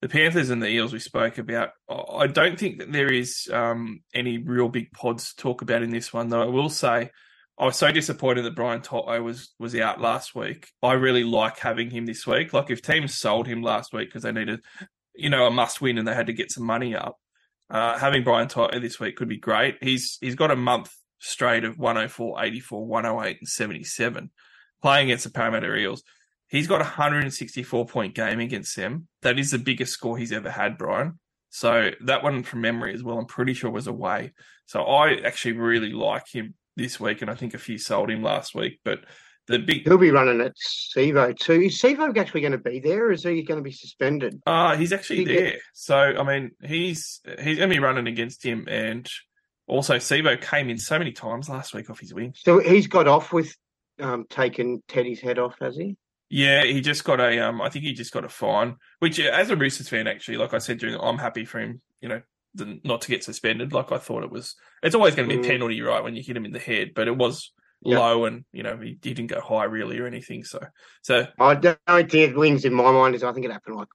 [0.00, 1.70] The Panthers and the Eels we spoke about.
[1.88, 5.90] I don't think that there is um, any real big pods to talk about in
[5.90, 6.42] this one, though.
[6.42, 7.10] I will say
[7.58, 10.68] I was so disappointed that Brian To'o was was out last week.
[10.82, 12.52] I really like having him this week.
[12.52, 14.60] Like if teams sold him last week because they needed,
[15.14, 17.18] you know, a must win and they had to get some money up,
[17.70, 19.76] uh, having Brian To'o this week could be great.
[19.80, 24.30] He's he's got a month straight of 104, 84, 108, and 77
[24.82, 26.02] playing against the Parramatta Eels.
[26.52, 29.08] He's got a 164 point game against them.
[29.22, 31.18] That is the biggest score he's ever had, Brian.
[31.48, 34.32] So that one from memory as well, I'm pretty sure was away.
[34.66, 38.22] So I actually really like him this week, and I think a few sold him
[38.22, 38.80] last week.
[38.84, 39.00] But
[39.46, 40.52] the big, He'll be running at
[40.94, 41.62] Sivo too.
[41.62, 43.06] Is Sivo actually going to be there?
[43.06, 44.40] Or is he going to be suspended?
[44.46, 45.54] uh he's actually He- there.
[45.72, 49.08] So I mean, he's he's going to be running against him, and
[49.66, 52.34] also Sivo came in so many times last week off his wing.
[52.36, 53.56] So he's got off with
[53.98, 55.96] um, taking Teddy's head off, has he?
[56.34, 57.60] Yeah, he just got a um.
[57.60, 58.76] I think he just got a fine.
[59.00, 61.82] Which, uh, as a Roosters fan, actually, like I said during, I'm happy for him.
[62.00, 62.22] You know,
[62.54, 63.72] the, not to get suspended.
[63.74, 64.54] Like I thought it was.
[64.82, 65.48] It's always going to be a Mm.
[65.48, 66.92] penalty, right, when you hit him in the head.
[66.94, 67.52] But it was
[67.84, 67.98] Yeah.
[67.98, 70.42] low, and you know he, he didn't go high really or anything.
[70.44, 70.58] So,
[71.02, 73.14] so I don't think it wins in my mind.
[73.14, 73.88] Is I think it happened like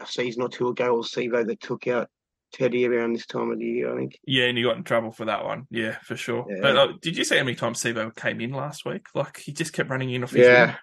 [0.00, 2.08] a season or two ago, or Sivo that took out
[2.52, 3.92] Teddy around this time of the year.
[3.92, 4.16] I think.
[4.24, 5.66] yeah, and he got in trouble for that one.
[5.70, 6.46] Yeah, for sure.
[6.48, 6.58] Yeah.
[6.62, 9.06] But uh, did you see how many times Sivo came in last week?
[9.12, 10.76] Like he just kept running in off his Yeah.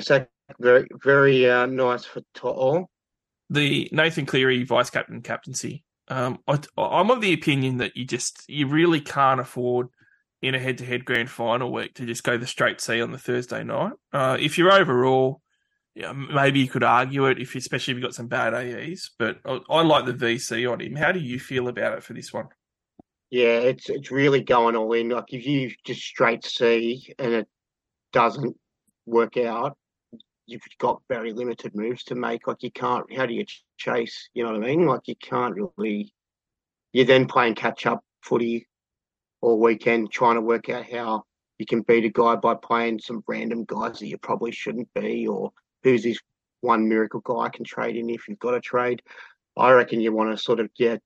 [0.00, 0.26] So
[0.60, 2.88] very very uh, nice for To'o.
[3.50, 5.84] the Nathan Cleary vice captain captaincy.
[6.08, 9.88] Um, I, I'm of the opinion that you just you really can't afford
[10.40, 13.64] in a head-to-head grand final week to just go the straight C on the Thursday
[13.64, 13.92] night.
[14.12, 15.42] Uh, if you're overall,
[15.94, 19.10] yeah, maybe you could argue it if especially if you've got some bad AEs.
[19.18, 20.94] But I, I like the VC on him.
[20.94, 22.46] How do you feel about it for this one?
[23.30, 25.10] Yeah, it's it's really going all in.
[25.10, 27.48] Like if you just straight C and it
[28.12, 28.56] doesn't
[29.08, 29.76] work out,
[30.46, 32.46] you've got very limited moves to make.
[32.46, 33.12] Like you can't.
[33.14, 34.28] How do you ch- chase?
[34.34, 34.86] You know what I mean?
[34.86, 36.12] Like you can't really.
[36.92, 38.66] You're then playing catch up footy
[39.40, 41.24] all weekend, trying to work out how
[41.58, 45.26] you can beat a guy by playing some random guys that you probably shouldn't be,
[45.26, 45.52] or
[45.82, 46.18] who's this
[46.60, 49.02] one miracle guy I can trade in if you've got a trade.
[49.56, 51.02] I reckon you want to sort of get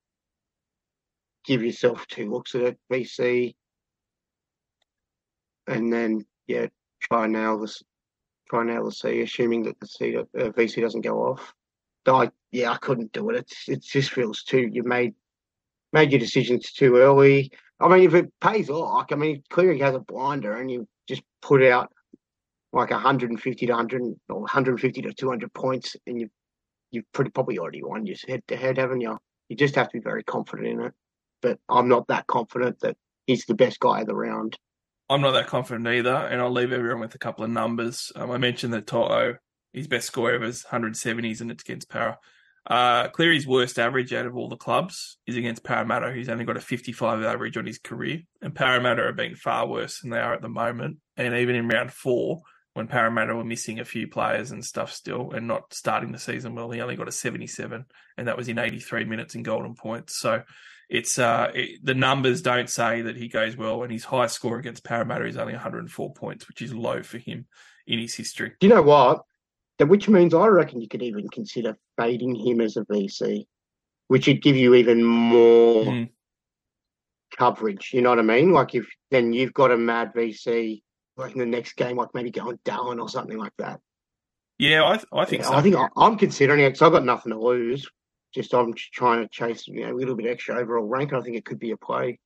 [1.45, 3.55] give yourself two looks at it, VC,
[5.67, 6.67] and then yeah,
[7.01, 7.83] try and nail this,
[8.53, 11.55] try and nail the C, assuming that the C uh, VC doesn't go off.
[12.07, 13.37] I yeah, I couldn't do it.
[13.37, 15.15] It's it just feels too you made
[15.93, 17.51] made your decisions too early.
[17.81, 20.87] I mean, if it pays off, like I mean, Cleary has a blinder, and you
[21.09, 21.91] just put out
[22.75, 26.29] like 150 to 100 or 150 to 200 points, and you
[26.91, 29.17] you've pretty probably already won just head to head, haven't you?
[29.49, 30.93] You just have to be very confident in it.
[31.41, 32.97] But I'm not that confident that
[33.27, 34.59] he's the best guy of the round.
[35.09, 38.13] I'm not that confident either, and I'll leave everyone with a couple of numbers.
[38.15, 39.37] Um, I mentioned that To'o,
[39.73, 42.19] his best score ever is 170s, and it's against Para.
[42.65, 46.57] Uh, Cleary's worst average out of all the clubs is against Parramatta, who's only got
[46.57, 48.21] a 55 average on his career.
[48.41, 50.99] And Parramatta have been far worse than they are at the moment.
[51.17, 52.43] And even in round four,
[52.75, 56.55] when Parramatta were missing a few players and stuff still and not starting the season
[56.55, 56.71] well.
[56.71, 57.85] He only got a 77,
[58.17, 60.19] and that was in 83 minutes in golden points.
[60.19, 60.43] So
[60.93, 64.59] it's uh, it, the numbers don't say that he goes well, and his high score
[64.59, 67.47] against Parramatta is only 104 points, which is low for him
[67.87, 68.53] in his history.
[68.61, 69.23] Do you know what?
[69.79, 73.47] That which means I reckon you could even consider fading him as a VC,
[74.09, 76.11] which would give you even more Mm.
[77.37, 77.91] coverage.
[77.95, 78.53] You know what I mean?
[78.53, 80.83] Like if then you've got a mad VC
[81.17, 83.81] like in the next game, like maybe going Dallin or something like that.
[84.59, 85.55] Yeah, I, th- I think Yeah, so.
[85.55, 87.89] I think I, I'm considering it because I've got nothing to lose.
[88.35, 91.13] Just I'm trying to chase you know, a little bit extra overall rank.
[91.13, 92.19] I think it could be a play,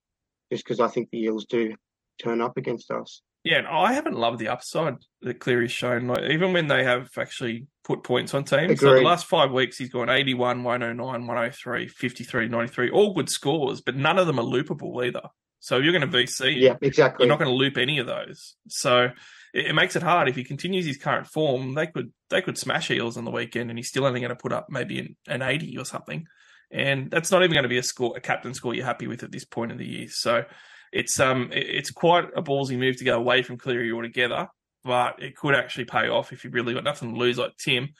[0.52, 1.74] just because I think the Eels do
[2.22, 3.22] turn up against us.
[3.44, 6.08] Yeah, and I haven't loved the upside that Cleary's shown.
[6.08, 9.78] Like even when they have actually put points on teams, so the last five weeks
[9.78, 14.44] he's gone 81, 109, 103, 53, 93, all good scores, but none of them are
[14.44, 15.22] loopable either.
[15.60, 17.24] So you're going to VC, Yeah, exactly.
[17.24, 18.56] you're not going to loop any of those.
[18.68, 19.10] So
[19.56, 20.28] it, it makes it hard.
[20.28, 23.70] If he continues his current form, they could they could smash Eels on the weekend,
[23.70, 26.26] and he's still only going to put up maybe an, an 80 or something.
[26.70, 29.22] And that's not even going to be a score, a captain score you're happy with
[29.22, 30.08] at this point of the year.
[30.10, 30.44] So
[30.92, 34.48] it's um it- it's quite a ballsy move to go away from Cleary altogether,
[34.84, 37.90] but it could actually pay off if you've really got nothing to lose, like Tim.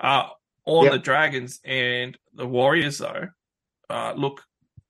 [0.00, 0.28] Uh,
[0.64, 0.92] on Yep.
[0.92, 3.28] the Dragons and the Warriors, though,
[3.88, 4.42] uh, look,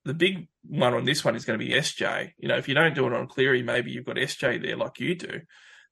[0.05, 2.33] the big one on this one is going to be SJ.
[2.39, 4.99] You know, if you don't do it on Cleary, maybe you've got SJ there like
[5.01, 5.41] you do.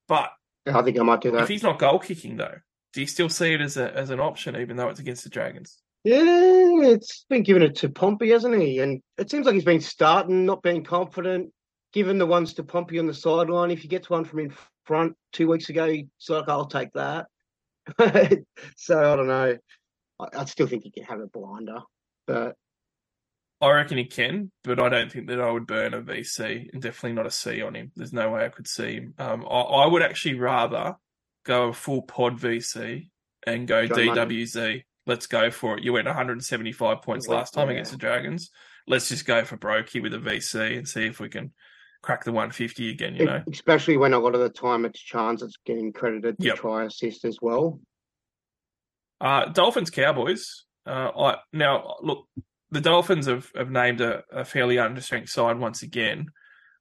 [0.09, 0.31] But
[0.67, 1.43] I think I might do that.
[1.43, 2.59] if he's not goal kicking, though,
[2.93, 5.31] do you still see it as a as an option, even though it's against the
[5.31, 5.79] Dragons?
[6.05, 8.81] Yeah, it's been given it to Pompey, hasn't he?
[8.81, 11.51] And it seems like he's been starting, not being confident,
[11.95, 13.71] giving the ones to Pompey on the sideline.
[13.71, 17.27] If he gets one from in front two weeks ago, he's like, I'll take that.
[18.77, 19.57] so I don't know.
[20.21, 21.81] I, I still think he can have a blinder,
[22.27, 22.55] but
[23.65, 26.83] I reckon he can, but I don't think that I would burn a VC and
[26.83, 27.93] definitely not a C on him.
[27.97, 29.15] There's no way I could see him.
[29.19, 30.97] Um, I, I would actually rather
[31.47, 33.09] go a full pod VC
[33.47, 34.09] and go money.
[34.09, 34.83] DWZ.
[35.07, 35.85] Let's go for it.
[35.85, 37.73] You went 175 points last time yeah.
[37.75, 38.51] against the Dragons.
[38.87, 41.53] Let's just go for Brokey with a VC and see if we can
[42.03, 43.43] crack the 150 again, you know?
[43.51, 46.57] especially when a lot of the time it's Chance that's getting credited to Yep.
[46.57, 47.81] try assist as well.
[49.23, 50.65] Uh, Dolphins Cowboys.
[50.85, 52.29] Uh, I now look.
[52.71, 56.27] The Dolphins have, have named a, a fairly understrength side once again.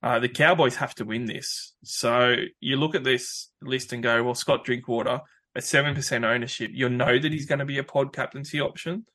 [0.01, 1.73] Uh, the Cowboys have to win this.
[1.83, 5.21] So you look at this list and go, well, Scott Drinkwater
[5.55, 6.71] at seven percent ownership.
[6.73, 9.05] You'll know that he's going to be a pod captaincy option.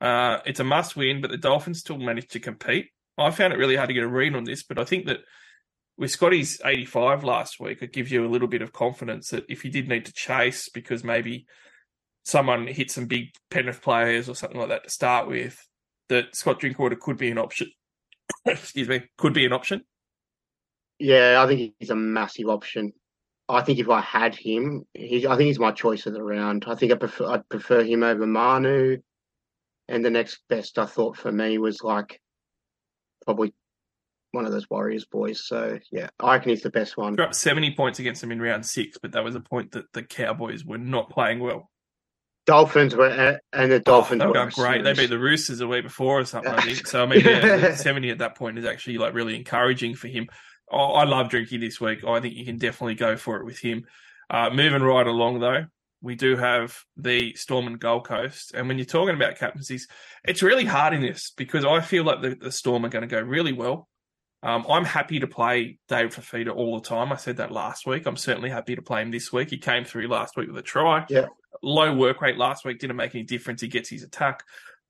[0.00, 2.90] Uh, it's a must win, but the Dolphins still managed to compete.
[3.18, 5.20] I found it really hard to get a read on this, but I think that
[5.96, 9.62] with Scotty's 85 last week, it gives you a little bit of confidence that if
[9.62, 11.46] he did need to chase because maybe
[12.24, 15.58] someone hit some big Penrith players or something like that to start with,
[16.08, 17.70] that Scott Drinkwater could be an option.
[18.46, 19.82] Excuse me, could be an option.
[20.98, 22.92] Yeah, I think he's a massive option.
[23.48, 26.64] I think if I had him, he's, I think he's my choice of the round.
[26.66, 28.98] I think I prefer, I'd prefer him over Manu.
[29.88, 32.20] And the next best I thought for me was like
[33.24, 33.54] probably
[34.32, 35.46] one of those Warriors boys.
[35.46, 37.14] So yeah, I reckon he's the best one.
[37.14, 39.92] They're up 70 points against them in round six, but that was a point that
[39.92, 41.70] the Cowboys were not playing well.
[42.46, 44.84] Dolphins were, and the Dolphins oh, they were great.
[44.84, 46.86] They beat the Roosters a week before or something, I think.
[46.86, 50.28] So, I mean, yeah, 70 at that point is actually like really encouraging for him.
[50.70, 52.04] Oh, I love Drinky this week.
[52.04, 53.84] I think you can definitely go for it with him.
[54.30, 55.66] Uh, moving right along, though,
[56.00, 58.52] we do have the Storm and Gold Coast.
[58.54, 59.88] And when you're talking about captaincies,
[60.24, 63.08] it's really hard in this because I feel like the, the Storm are going to
[63.08, 63.88] go really well.
[64.42, 67.12] Um, I'm happy to play Dave Fifita all the time.
[67.12, 68.06] I said that last week.
[68.06, 69.50] I'm certainly happy to play him this week.
[69.50, 71.06] He came through last week with a try.
[71.08, 71.26] Yeah.
[71.62, 73.60] Low work rate last week didn't make any difference.
[73.60, 74.44] He gets his attack.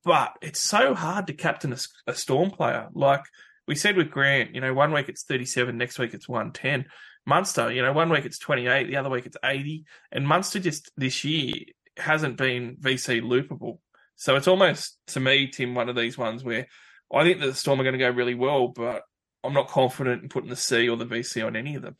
[0.05, 2.88] But it's so hard to captain a, a Storm player.
[2.94, 3.24] Like
[3.66, 6.86] we said with Grant, you know, one week it's 37, next week it's 110.
[7.28, 9.84] Munster, you know, one week it's 28, the other week it's 80.
[10.12, 11.55] And Munster just this year,
[11.97, 13.78] hasn't been VC loopable.
[14.16, 16.66] So it's almost to me, Tim, one of these ones where
[17.12, 19.02] I think that the Storm are going to go really well, but
[19.44, 21.97] I'm not confident in putting the C or the VC on any of them.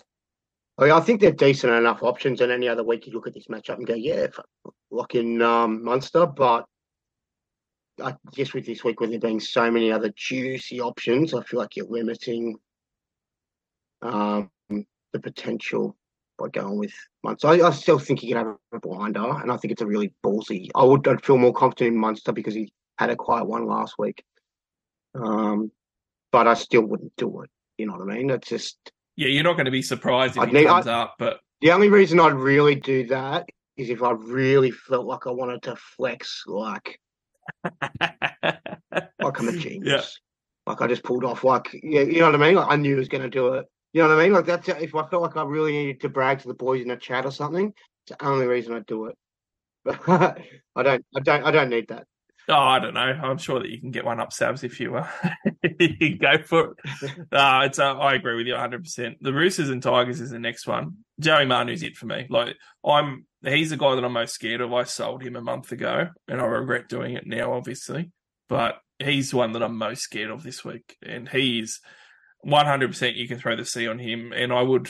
[0.79, 3.47] I, I think they're decent enough options, and any other week you look at this
[3.47, 4.27] matchup and go, yeah,
[4.91, 6.27] lock in um, Munster.
[6.27, 6.67] But
[8.03, 11.61] I, just with this week, with there being so many other juicy options, I feel
[11.61, 12.57] like you're limiting
[14.03, 15.97] um, the potential
[16.39, 16.93] by going with
[17.25, 17.49] Munster.
[17.49, 20.13] I, I, still think he can have a blinder, and I think it's a really
[20.25, 20.69] ballsy.
[20.75, 23.95] I would I'd feel more confident in Munster because he had a quiet one last
[23.99, 24.23] week.
[25.15, 25.71] Um,
[26.33, 27.51] but I still wouldn't do it.
[27.79, 28.29] You know what I mean?
[28.29, 28.77] It's just
[29.17, 31.41] yeah, you're not going to be surprised if I'd he need- comes I- up, but
[31.63, 35.63] the only reason I'd really do that is if I really felt like I wanted
[35.63, 36.99] to flex, like
[37.91, 40.21] like I'm a genius.
[40.67, 42.55] Like I just pulled off, like yeah, you know what I mean.
[42.57, 43.67] Like I knew he was going to do it.
[43.93, 44.33] You know what I mean?
[44.33, 46.91] Like that's if I felt like I really needed to brag to the boys in
[46.91, 47.73] a chat or something.
[48.07, 49.17] It's the only reason I'd do it.
[49.85, 50.01] But
[50.77, 52.07] I don't, I don't, I don't need that.
[52.49, 53.01] Oh, I don't know.
[53.01, 55.09] I'm sure that you can get one up, Sabs, if you uh,
[55.81, 57.11] you go for it.
[57.33, 58.85] Uh, it's uh, I agree with you 100.
[58.85, 60.99] percent The Roosters and Tigers is the next one.
[61.19, 62.27] Joey Manu's it for me.
[62.31, 64.73] Like I'm, he's the guy that I'm most scared of.
[64.73, 68.13] I sold him a month ago, and I regret doing it now, obviously.
[68.49, 71.81] But he's the one that I'm most scared of this week, and he's
[72.43, 72.89] 100.
[72.89, 74.89] percent You can throw the C on him, and I would.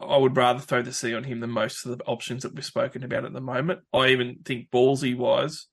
[0.00, 2.64] I would rather throw the C on him than most of the options that we've
[2.64, 3.80] spoken about at the moment.
[3.92, 5.66] I even think ballsy wise,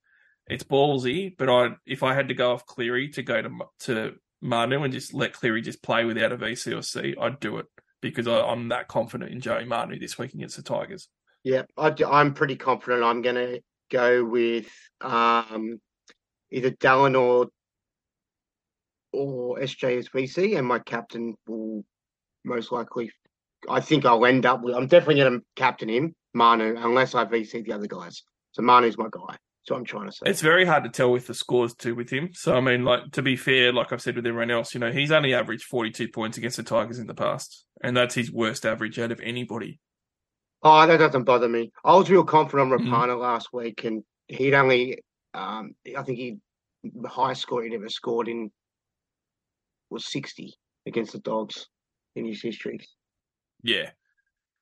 [0.47, 3.49] it's ballsy, but I if I had to go off Cleary to go to
[3.81, 7.57] to Manu and just let Cleary just play without a VC or C, I'd do
[7.57, 7.65] it
[8.01, 11.07] because I, I'm that confident in Joey Manu this week against the Tigers.
[11.43, 13.03] Yeah, I, am pretty confident.
[13.03, 14.69] I'm going to go with
[15.01, 15.79] um,
[16.51, 17.47] either Dallin or
[19.11, 21.83] or SJ as VC, and my captain will
[22.43, 23.11] most likely.
[23.69, 24.75] I think I'll end up with.
[24.75, 28.23] I'm definitely going to captain him, Manu, unless I VC the other guys.
[28.51, 29.37] So Manu's my guy.
[29.67, 30.23] What I'm trying to say.
[30.25, 32.29] It's very hard to tell with the scores too with him.
[32.33, 34.91] So I mean, like to be fair, like I've said with everyone else, you know,
[34.91, 38.65] he's only averaged 42 points against the Tigers in the past, and that's his worst
[38.65, 39.79] average out of anybody.
[40.63, 41.71] Oh, that doesn't bother me.
[41.83, 42.87] I was real confident on Mhm.
[42.87, 45.03] Rapana last week, and he'd only,
[45.33, 46.37] um, I think he
[46.83, 48.51] the highest score he'd ever scored in
[49.89, 50.53] was 60
[50.85, 51.67] against the Dogs
[52.15, 52.79] in his history.
[53.61, 53.91] Yeah.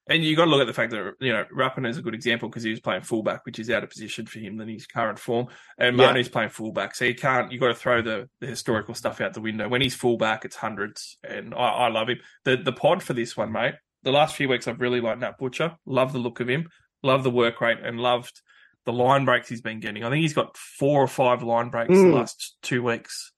[0.07, 2.15] And you got to look at the fact that you know Rapana is a good
[2.15, 4.87] example because he was playing fullback, which is out of position for him than his
[4.87, 5.47] current form.
[5.77, 6.07] And Yeah.
[6.07, 7.51] Manu's playing fullback, so you can't.
[7.51, 9.69] You got to throw the, the historical stuff out the window.
[9.69, 12.17] When he's fullback, it's hundreds, and I, I love him.
[12.45, 13.75] The the pod for this one, mate.
[14.03, 15.75] The last few weeks, I've really liked Nat Butcher.
[15.85, 16.67] Love the look of him.
[17.03, 18.41] Love the work rate, and loved
[18.85, 20.03] the line breaks he's been getting.
[20.03, 22.09] I think he's got four or five line breaks Mm.
[22.11, 23.31] the last two weeks,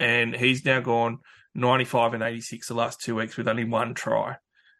[0.00, 1.18] and he's now gone
[1.54, 4.36] ninety five and eighty six the last two weeks with only one try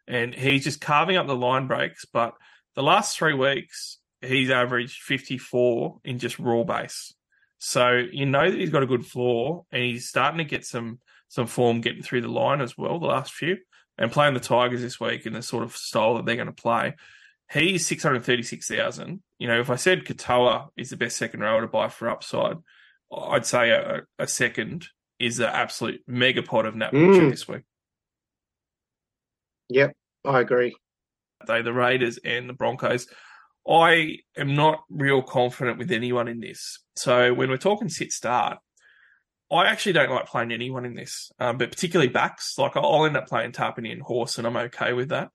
[0.09, 2.03] and he's just carving up the line breaks.
[2.05, 2.33] But
[2.75, 7.13] the last three weeks, he's averaged 54 in just raw base.
[7.59, 10.99] So you know that he's got a good floor, and he's starting to get some
[11.27, 12.99] some form getting through the line as well.
[12.99, 13.57] The last few,
[13.97, 16.51] and playing the Tigers this week in the sort of style that they're going to
[16.53, 16.95] play.
[17.51, 19.21] He's 636,000.
[19.39, 22.57] You know, if I said Katoa is the best second rower to buy for upside,
[23.11, 24.87] I'd say a, a second
[25.17, 27.29] is an absolute mega pot of Nat Mm.
[27.31, 27.63] this week.
[29.69, 29.93] Yep,
[30.25, 30.75] I agree.
[31.47, 33.07] they the Raiders and the Broncos.
[33.67, 36.79] I am not real confident with anyone in this.
[36.95, 38.57] So when we're talking sit start,
[39.51, 42.57] I actually don't like playing anyone in this, um, but particularly backs.
[42.57, 45.29] Like I'll end up playing Tapine and Horse, and I'm okay with that.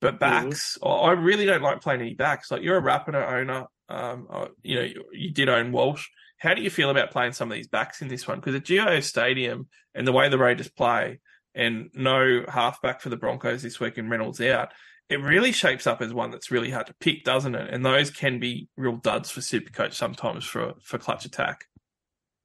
[0.00, 2.50] But backs, I I really don't like playing any backs.
[2.50, 4.28] Like you're a Rapana owner, um,
[4.62, 6.06] you know, you, you did own Walsh.
[6.38, 8.38] How do you feel about playing some of these backs in this one?
[8.38, 11.18] Because at GIO Stadium and the way the Raiders play,
[11.58, 14.72] and no halfback for the Broncos this week and Reynolds out,
[15.10, 17.74] it really shapes up as one that's really hard to pick, doesn't it?
[17.74, 21.66] And those can be real duds for Supercoach sometimes for for clutch attack.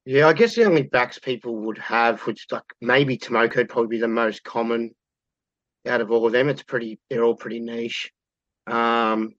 [0.05, 3.97] Yeah, I guess the only backs people would have, which like maybe Timoko would probably
[3.97, 4.93] be the most common
[5.87, 6.49] out of all of them.
[6.49, 8.11] It's pretty, they're all pretty niche.
[8.67, 9.35] Um,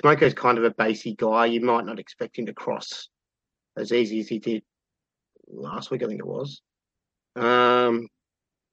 [0.00, 1.46] Timoko's kind of a basic guy.
[1.46, 3.08] You might not expect him to cross
[3.76, 4.62] as easy as he did
[5.48, 6.62] last week, I think it was.
[7.36, 8.08] Um,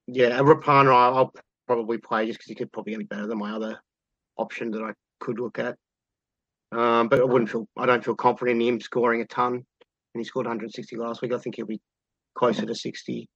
[0.07, 1.34] yeah, Rapana, I'll
[1.68, 3.80] probably play just because he could probably be better than my other
[4.38, 5.76] option that I could look at.
[6.72, 9.64] Um, but I wouldn't feel, I don't feel confident in him scoring a ton and
[10.22, 11.34] he scored 160 last week.
[11.34, 11.82] I think he'll be
[12.36, 13.30] closer to 60.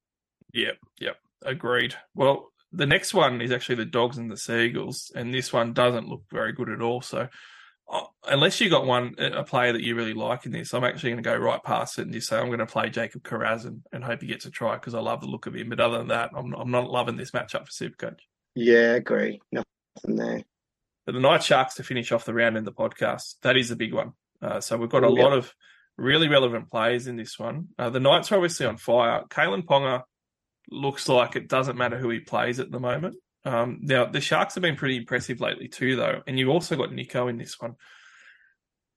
[0.52, 1.94] Yep, yep, agreed.
[2.14, 6.08] Well, the next one is actually the Dogs and the Seagulls, and this one doesn't
[6.08, 7.00] look very good at all.
[7.00, 7.28] So,
[8.26, 11.22] unless you got one a player that you really like in this, I'm actually going
[11.22, 14.04] to go right past it and just say I'm going to play Jacob Carrazin and
[14.04, 15.68] hope he gets a try because I love the look of him.
[15.70, 18.18] But other than that, I'm I'm not loving this matchup for Supercoach.
[18.54, 19.40] Yeah, agree.
[19.52, 20.42] Nothing there.
[21.06, 23.76] But the Night Sharks to finish off the round in the podcast, that is a
[23.76, 24.12] big one.
[24.42, 25.22] Uh, so we've got a Oh, yeah.
[25.24, 25.52] lot of
[25.96, 27.68] really relevant players in this one.
[27.78, 29.22] Uh, the Knights are obviously on fire.
[29.28, 30.02] Kalyn Ponga
[30.70, 33.16] looks like it doesn't matter who he plays at the moment.
[33.44, 36.90] Um, now the Sharks have been pretty impressive lately too, though, and you've also got
[36.90, 37.76] Nicho in this one.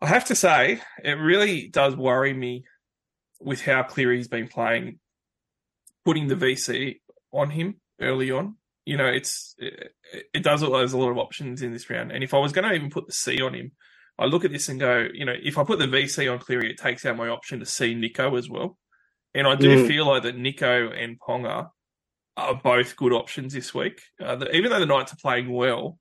[0.02, 2.65] I have to say, it really does worry me
[3.40, 4.99] with how Cleary's been playing,
[6.03, 6.99] putting the VC
[7.32, 8.56] on him early on.
[8.86, 9.94] You know, it's it,
[10.34, 12.11] it does look like there's a lot of options in this round.
[12.11, 13.72] And if I was going to even put the C on him,
[14.20, 16.70] I look at this and go, you know, if I put the VC on Cleary,
[16.72, 18.78] it takes out my option to see Nicho as well.
[19.34, 19.88] And I do Mm.
[19.88, 21.70] feel like that Nicho and Ponga
[22.35, 24.01] are both good options this week.
[24.22, 25.99] Uh, the, even though the Knights are playing well,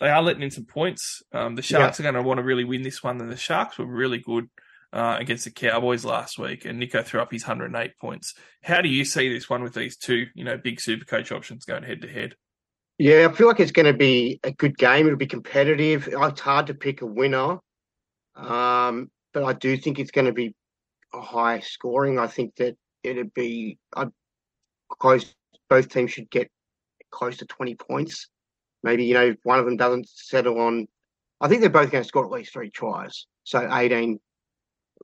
[0.00, 1.22] they are letting in some points.
[1.32, 3.20] Um, the Sharks are going to want to really win this one.
[3.20, 4.48] And the Sharks were really good
[4.92, 8.34] uh, against the Cowboys last week, and Nicho threw up his 108 points.
[8.62, 11.64] How do you see this one with these two, you know, big super coach options
[11.64, 12.34] going head to head?
[12.98, 15.06] Yeah, I feel like it's going to be a good game.
[15.06, 16.08] It'll be competitive.
[16.10, 17.58] It's hard to pick a winner,
[18.34, 20.54] um, but I do think it's going to be
[21.12, 22.18] a high scoring.
[22.18, 24.06] I think that it'd be I
[24.88, 25.34] close.
[25.68, 26.50] Both teams should get
[27.10, 28.28] close to twenty points.
[28.82, 30.86] Maybe you know one of them doesn't settle on.
[31.40, 33.26] I think they're both going to score at least three tries.
[33.44, 34.20] So eighteen,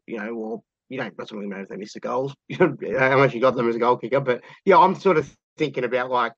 [0.06, 2.34] you know, or you don't, doesn't really matter if they miss the goals.
[2.58, 5.84] How much you got them as a goal kicker, but yeah, I'm sort of thinking
[5.84, 6.32] about like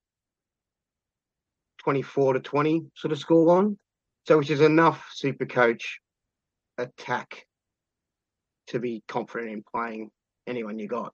[1.78, 3.76] 24 to 20 sort of score line.
[4.26, 5.98] So, which is enough super coach
[6.78, 7.46] attack
[8.68, 10.10] to be confident in playing
[10.46, 11.12] anyone you got.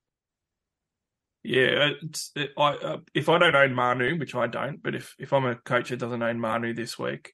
[1.43, 5.15] Yeah, it's, it, I, uh, if I don't own Manu, which I don't, but if,
[5.19, 7.33] if I'm a coach that doesn't own Manu this week,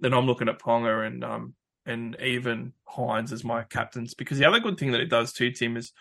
[0.00, 1.54] then I'm looking at Ponga and um
[1.86, 4.14] and even Hynes as my captains.
[4.14, 5.92] Because the other good thing that it does too, Tim, is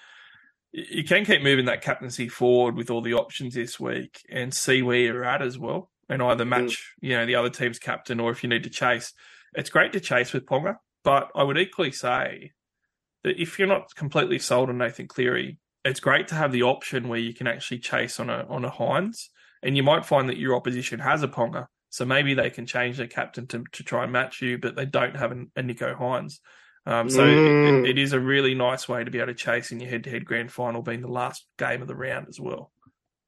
[0.72, 4.82] you can keep moving that captaincy forward with all the options this week and see
[4.82, 8.32] where you're at as well, and either match you know the other team's captain or
[8.32, 9.14] if you need to chase.
[9.54, 12.52] It's great to chase with Ponga, but I would equally say
[13.24, 15.58] that if you're not completely sold on Nathan Cleary,
[15.88, 18.72] it's great to have the option where you can actually chase on a on a
[18.72, 19.30] Hynes,
[19.64, 22.98] and you might find that your opposition has a Ponga, so maybe they can change
[22.98, 25.98] their captain to, to try and match you, but they don't have an, a Nicho
[25.98, 26.40] Hynes.
[26.86, 27.86] Um, so Mm.
[27.86, 30.24] it, it is a really nice way to be able to chase in your head-to-head
[30.24, 32.72] grand final, being the last game of the round as well.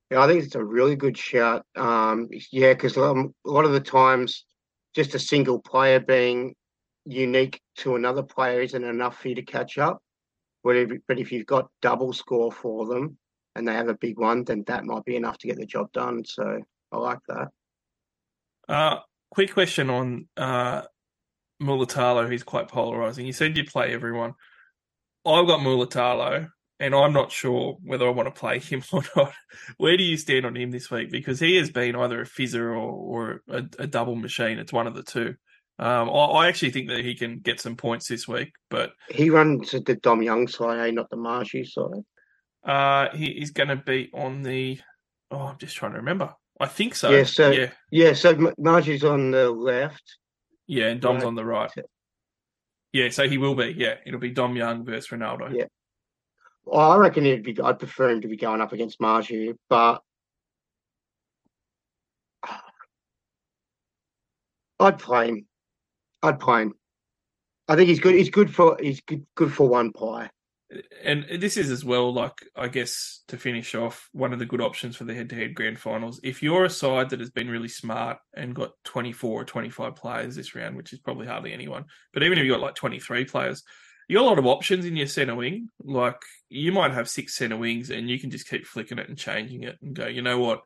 [0.10, 1.66] Yeah, I think it's a really good shout.
[1.76, 4.46] Um, yeah, because um, a lot of the times,
[4.96, 6.56] just a single player being
[7.06, 10.02] unique to another player isn't enough for you to catch up.
[10.64, 13.18] But if, but if you've got double score for them
[13.56, 15.92] and they have a big one, then that might be enough to get the job
[15.92, 16.24] done.
[16.26, 16.62] So
[16.92, 17.48] I like that.
[18.68, 19.00] Uh,
[19.32, 20.84] quick question on uh,
[21.62, 23.26] Mulitalo, who's quite polarizing.
[23.26, 24.34] You said you'd play everyone.
[25.26, 26.50] I've got Mulitalo,
[26.80, 29.34] and I'm not sure whether I want to play him or not.
[29.78, 31.10] Where do you stand on him this week?
[31.12, 34.60] Because he has been either a fizzer or, or a, a double machine.
[34.60, 35.36] It's one of the two.
[35.80, 39.30] Um, I, I actually think that he can get some points this week, but He
[39.30, 40.92] runs the Dom Young side, eh?
[40.92, 42.04] not the Marshy side.
[42.66, 44.78] uh, he is going to be on the.
[45.32, 46.34] Oh, I'm just trying to remember.
[46.60, 47.10] I think so.
[47.12, 50.18] Yeah, so- yeah, Yeah, so M- Marshy's on the left.
[50.68, 51.28] yeah, and Dom's Right.
[51.28, 51.72] on the right.
[52.92, 53.74] Yeah, so he will be.
[53.78, 55.56] Yeah, it'll be Dom Young versus Ronaldo.
[55.56, 55.66] Yeah.
[56.66, 57.58] Well, I reckon it'd be.
[57.62, 60.02] I'd prefer him to be going up against Marshy, but
[64.80, 65.46] I'd play him.
[66.22, 66.74] I'd play him.
[67.68, 68.16] I think he's good.
[68.16, 68.78] He's good for.
[68.80, 69.26] He's good.
[69.36, 70.30] Good for one pie.
[71.04, 74.62] And this is as well, like I guess to finish off, one of the good
[74.62, 76.20] options for the head-to-head grand finals.
[76.24, 80.36] If you're a side that has been really smart and got 24 or 25 players
[80.36, 83.64] this round, which is probably hardly anyone, but even if you got like 23 players,
[84.08, 85.70] you got a lot of options in your center wing.
[85.84, 89.18] Like you might have six center wings, and you can just keep flicking it and
[89.18, 90.62] changing it, and go, you know what,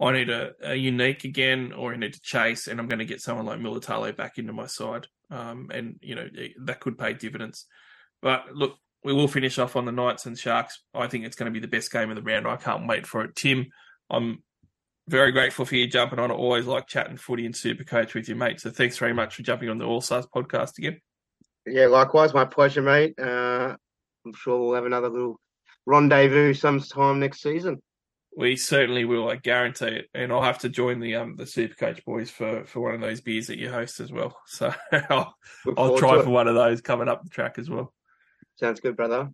[0.00, 3.04] I need a, a unique again, or I need to chase, and I'm going to
[3.04, 6.28] get someone like Mulitalo back into my side, um, and you know
[6.64, 7.66] that could pay dividends.
[8.22, 10.82] But look, we will finish off on the Knights and Sharks.
[10.94, 12.46] I think it's going to be the best game of the round.
[12.46, 13.36] I can't wait for it.
[13.36, 13.66] Tim,
[14.08, 14.42] I'm
[15.08, 16.30] very grateful for you jumping on.
[16.30, 18.60] I always like chatting footy and super coach with you, mate.
[18.60, 21.00] So thanks very much for jumping on the All Stars podcast again.
[21.66, 23.14] Yeah, likewise, my pleasure, mate.
[23.18, 23.76] Uh,
[24.24, 25.40] I'm sure we'll have another little
[25.86, 27.82] rendezvous sometime next season.
[28.36, 30.08] We certainly will, I guarantee it.
[30.14, 33.00] And I'll have to join the um the super coach boys for, for one of
[33.00, 34.36] those beers that you host as well.
[34.46, 34.72] So
[35.10, 35.34] I'll,
[35.76, 37.92] I'll try for one of those coming up the track as well.
[38.56, 39.30] Sounds good, brother.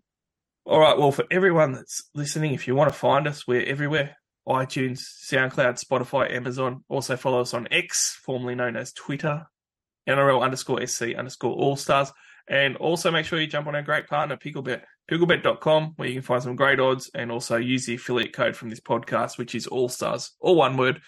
[0.64, 0.98] All right.
[0.98, 4.16] Well, for everyone that's listening, if you want to find us, we're everywhere
[4.48, 5.00] iTunes,
[5.30, 6.84] SoundCloud, Spotify, Amazon.
[6.88, 9.46] Also follow us on X, formerly known as Twitter,
[10.08, 12.12] NRL underscore SC underscore All Stars.
[12.48, 16.22] And also make sure you jump on our great partner, Picklebet, picklebet.com, where you can
[16.22, 19.66] find some great odds and also use the affiliate code from this podcast, which is
[19.66, 21.00] All Stars, all one word.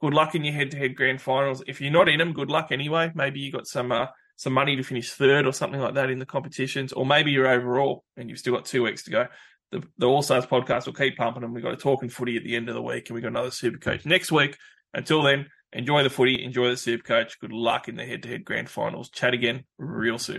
[0.00, 1.62] Good luck in your head to head grand finals.
[1.66, 3.12] If you're not in them, good luck anyway.
[3.14, 4.06] Maybe you got some uh,
[4.36, 7.46] some money to finish third or something like that in the competitions, or maybe you're
[7.46, 9.26] overall and you've still got two weeks to go.
[9.72, 12.44] The, the All Stars podcast will keep pumping and we've got a talking footy at
[12.44, 14.56] the end of the week and we've got another super coach next week.
[14.94, 17.38] Until then, enjoy the footy, enjoy the super coach.
[17.38, 19.10] Good luck in the head to head grand finals.
[19.10, 20.38] Chat again real soon.